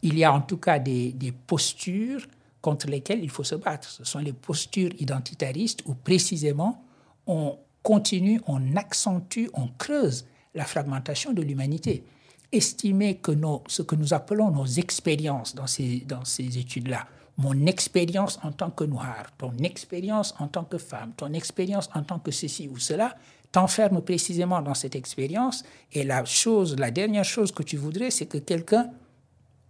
Il 0.00 0.18
y 0.18 0.24
a 0.24 0.32
en 0.32 0.40
tout 0.40 0.56
cas 0.56 0.78
des, 0.78 1.12
des, 1.12 1.30
postures 1.30 2.26
contre 2.62 2.86
lesquelles 2.86 3.22
il 3.22 3.28
faut 3.28 3.44
se 3.44 3.54
battre. 3.54 3.86
Ce 3.86 4.02
sont 4.02 4.20
les 4.20 4.32
postures 4.32 4.92
identitaristes 4.98 5.82
où 5.84 5.92
précisément 5.92 6.82
on 7.26 7.58
continue, 7.82 8.40
on 8.46 8.76
accentue, 8.76 9.50
on 9.52 9.68
creuse 9.76 10.24
la 10.54 10.64
fragmentation 10.64 11.32
de 11.32 11.42
l'humanité. 11.42 12.04
Estimer 12.52 13.16
que 13.16 13.30
nos, 13.32 13.62
ce 13.68 13.82
que 13.82 13.94
nous 13.94 14.12
appelons 14.12 14.50
nos 14.50 14.66
expériences 14.66 15.54
dans 15.54 15.66
ces, 15.66 16.00
dans 16.00 16.24
ces 16.24 16.58
études-là, 16.58 17.06
mon 17.38 17.66
expérience 17.66 18.38
en 18.42 18.52
tant 18.52 18.70
que 18.70 18.84
noir, 18.84 19.30
ton 19.38 19.56
expérience 19.58 20.34
en 20.38 20.48
tant 20.48 20.64
que 20.64 20.78
femme, 20.78 21.12
ton 21.16 21.32
expérience 21.32 21.88
en 21.94 22.02
tant 22.02 22.18
que 22.18 22.30
ceci 22.30 22.68
ou 22.68 22.78
cela, 22.78 23.16
t'enferme 23.52 24.02
précisément 24.02 24.60
dans 24.62 24.74
cette 24.74 24.94
expérience. 24.94 25.64
Et 25.92 26.04
la 26.04 26.24
chose, 26.24 26.76
la 26.78 26.90
dernière 26.90 27.24
chose 27.24 27.52
que 27.52 27.62
tu 27.62 27.76
voudrais, 27.76 28.10
c'est 28.10 28.26
que 28.26 28.38
quelqu'un 28.38 28.90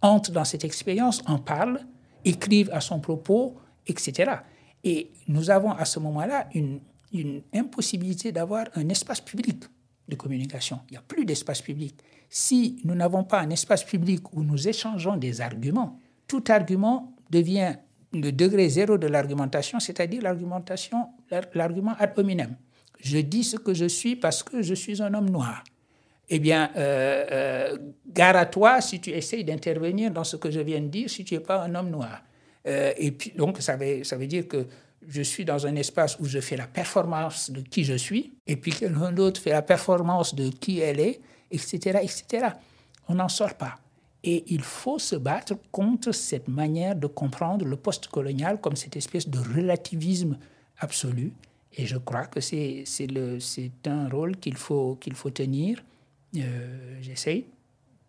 entre 0.01 0.31
dans 0.31 0.45
cette 0.45 0.65
expérience, 0.65 1.21
en 1.27 1.37
parle, 1.37 1.79
écrive 2.25 2.69
à 2.73 2.81
son 2.81 2.99
propos, 2.99 3.55
etc. 3.85 4.31
Et 4.83 5.11
nous 5.27 5.49
avons 5.51 5.71
à 5.71 5.85
ce 5.85 5.99
moment-là 5.99 6.49
une, 6.53 6.81
une 7.13 7.43
impossibilité 7.53 8.31
d'avoir 8.31 8.65
un 8.75 8.89
espace 8.89 9.21
public 9.21 9.63
de 10.11 10.15
communication. 10.15 10.79
Il 10.89 10.91
n'y 10.91 10.97
a 10.97 11.01
plus 11.01 11.25
d'espace 11.25 11.61
public. 11.61 11.95
Si 12.29 12.79
nous 12.83 12.93
n'avons 12.93 13.23
pas 13.23 13.39
un 13.39 13.49
espace 13.49 13.83
public 13.83 14.31
où 14.33 14.43
nous 14.43 14.67
échangeons 14.67 15.17
des 15.17 15.41
arguments, 15.41 15.99
tout 16.27 16.43
argument 16.49 17.15
devient 17.29 17.75
le 18.13 18.31
degré 18.31 18.69
zéro 18.69 18.97
de 18.97 19.07
l'argumentation, 19.07 19.79
c'est-à-dire 19.79 20.21
l'argumentation, 20.21 21.07
l'argument 21.53 21.95
ad 21.97 22.11
hominem. 22.17 22.55
Je 22.99 23.19
dis 23.19 23.43
ce 23.43 23.57
que 23.57 23.73
je 23.73 23.85
suis 23.85 24.15
parce 24.15 24.43
que 24.43 24.61
je 24.61 24.73
suis 24.73 25.01
un 25.01 25.13
homme 25.13 25.29
noir. 25.29 25.63
Eh 26.29 26.39
bien, 26.39 26.71
euh, 26.77 27.25
euh, 27.31 27.77
gare 28.07 28.35
à 28.35 28.45
toi 28.45 28.79
si 28.79 29.01
tu 29.01 29.09
essayes 29.09 29.43
d'intervenir 29.43 30.11
dans 30.11 30.23
ce 30.23 30.37
que 30.37 30.51
je 30.51 30.59
viens 30.59 30.79
de 30.79 30.87
dire 30.87 31.09
si 31.09 31.25
tu 31.25 31.33
n'es 31.33 31.39
pas 31.39 31.63
un 31.63 31.73
homme 31.75 31.89
noir. 31.89 32.21
Euh, 32.67 32.93
et 32.97 33.11
puis, 33.11 33.31
donc, 33.35 33.57
ça 33.59 33.75
veut, 33.75 34.03
ça 34.03 34.15
veut 34.17 34.27
dire 34.27 34.47
que 34.47 34.67
je 35.07 35.21
suis 35.21 35.45
dans 35.45 35.65
un 35.65 35.75
espace 35.75 36.17
où 36.19 36.25
je 36.25 36.39
fais 36.39 36.57
la 36.57 36.67
performance 36.67 37.51
de 37.51 37.61
qui 37.61 37.83
je 37.83 37.95
suis, 37.95 38.33
et 38.47 38.55
puis 38.55 38.71
quelqu'un 38.71 39.11
d'autre 39.11 39.41
fait 39.41 39.51
la 39.51 39.61
performance 39.61 40.35
de 40.35 40.49
qui 40.49 40.79
elle 40.79 40.99
est, 40.99 41.19
etc., 41.49 41.99
etc. 42.01 42.47
on 43.07 43.15
n'en 43.15 43.29
sort 43.29 43.55
pas. 43.55 43.77
Et 44.23 44.43
il 44.53 44.61
faut 44.61 44.99
se 44.99 45.15
battre 45.15 45.55
contre 45.71 46.11
cette 46.11 46.47
manière 46.47 46.95
de 46.95 47.07
comprendre 47.07 47.65
le 47.65 47.75
post-colonial 47.75 48.61
comme 48.61 48.75
cette 48.75 48.95
espèce 48.95 49.27
de 49.27 49.39
relativisme 49.39 50.37
absolu. 50.77 51.33
Et 51.73 51.85
je 51.87 51.97
crois 51.97 52.25
que 52.25 52.39
c'est 52.39 52.83
un 53.85 54.09
rôle 54.09 54.37
qu'il 54.37 54.57
faut, 54.57 54.95
qu'il 54.95 55.15
faut 55.15 55.31
tenir. 55.31 55.83
Euh, 56.35 56.97
J'essaye 57.01 57.47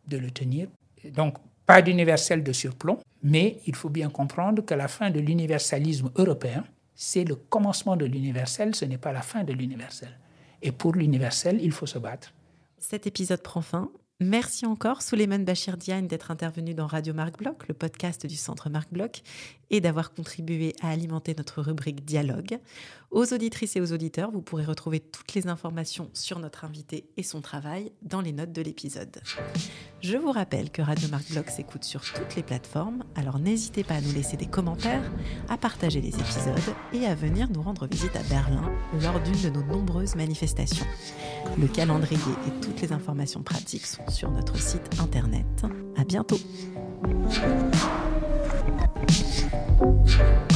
de 0.06 0.18
le 0.18 0.30
tenir. 0.30 0.68
Donc, 1.14 1.38
pas 1.64 1.80
d'universel 1.80 2.42
de 2.42 2.52
surplomb, 2.52 2.98
mais 3.22 3.60
il 3.66 3.74
faut 3.74 3.88
bien 3.88 4.10
comprendre 4.10 4.62
que 4.64 4.74
la 4.74 4.88
fin 4.88 5.10
de 5.10 5.20
l'universalisme 5.20 6.10
européen, 6.16 6.64
c'est 7.04 7.24
le 7.24 7.34
commencement 7.34 7.96
de 7.96 8.04
l'universel, 8.04 8.76
ce 8.76 8.84
n'est 8.84 8.96
pas 8.96 9.10
la 9.12 9.22
fin 9.22 9.42
de 9.42 9.52
l'universel. 9.52 10.16
Et 10.62 10.70
pour 10.70 10.92
l'universel, 10.92 11.58
il 11.60 11.72
faut 11.72 11.84
se 11.84 11.98
battre. 11.98 12.32
Cet 12.78 13.08
épisode 13.08 13.42
prend 13.42 13.60
fin. 13.60 13.90
Merci 14.20 14.66
encore, 14.66 15.02
Souleymane 15.02 15.44
Bachir 15.44 15.76
Diagne, 15.76 16.06
d'être 16.06 16.30
intervenu 16.30 16.74
dans 16.74 16.86
Radio 16.86 17.12
Marc 17.12 17.38
Bloch, 17.38 17.66
le 17.66 17.74
podcast 17.74 18.24
du 18.24 18.36
Centre 18.36 18.70
Marc 18.70 18.92
Bloch, 18.92 19.24
et 19.72 19.80
d'avoir 19.80 20.12
contribué 20.12 20.74
à 20.82 20.90
alimenter 20.90 21.34
notre 21.36 21.62
rubrique 21.62 22.04
Dialogue. 22.04 22.58
Aux 23.10 23.32
auditrices 23.34 23.76
et 23.76 23.80
aux 23.80 23.92
auditeurs, 23.92 24.30
vous 24.30 24.40
pourrez 24.40 24.64
retrouver 24.64 25.00
toutes 25.00 25.34
les 25.34 25.46
informations 25.46 26.08
sur 26.14 26.38
notre 26.38 26.64
invité 26.64 27.10
et 27.16 27.22
son 27.22 27.40
travail 27.40 27.92
dans 28.02 28.20
les 28.20 28.32
notes 28.32 28.52
de 28.52 28.62
l'épisode. 28.62 29.20
Je 30.00 30.16
vous 30.16 30.30
rappelle 30.30 30.70
que 30.70 30.80
Radio 30.80 31.08
Marc 31.08 31.30
Bloch 31.30 31.48
s'écoute 31.48 31.84
sur 31.84 32.02
toutes 32.02 32.36
les 32.36 32.42
plateformes, 32.42 33.04
alors 33.14 33.38
n'hésitez 33.38 33.82
pas 33.82 33.94
à 33.94 34.00
nous 34.00 34.12
laisser 34.12 34.36
des 34.36 34.46
commentaires, 34.46 35.10
à 35.48 35.56
partager 35.56 36.00
les 36.00 36.14
épisodes 36.14 36.74
et 36.92 37.06
à 37.06 37.14
venir 37.14 37.48
nous 37.50 37.62
rendre 37.62 37.86
visite 37.86 38.16
à 38.16 38.22
Berlin 38.24 38.70
lors 39.02 39.20
d'une 39.20 39.40
de 39.42 39.50
nos 39.50 39.64
nombreuses 39.64 40.14
manifestations. 40.14 40.86
Le 41.58 41.66
calendrier 41.66 42.18
et 42.46 42.60
toutes 42.60 42.80
les 42.80 42.92
informations 42.92 43.42
pratiques 43.42 43.86
sont 43.86 44.08
sur 44.08 44.30
notre 44.30 44.58
site 44.58 45.00
internet. 45.00 45.64
À 45.96 46.04
bientôt. 46.04 46.38
Thank 48.64 50.50
you. 50.50 50.51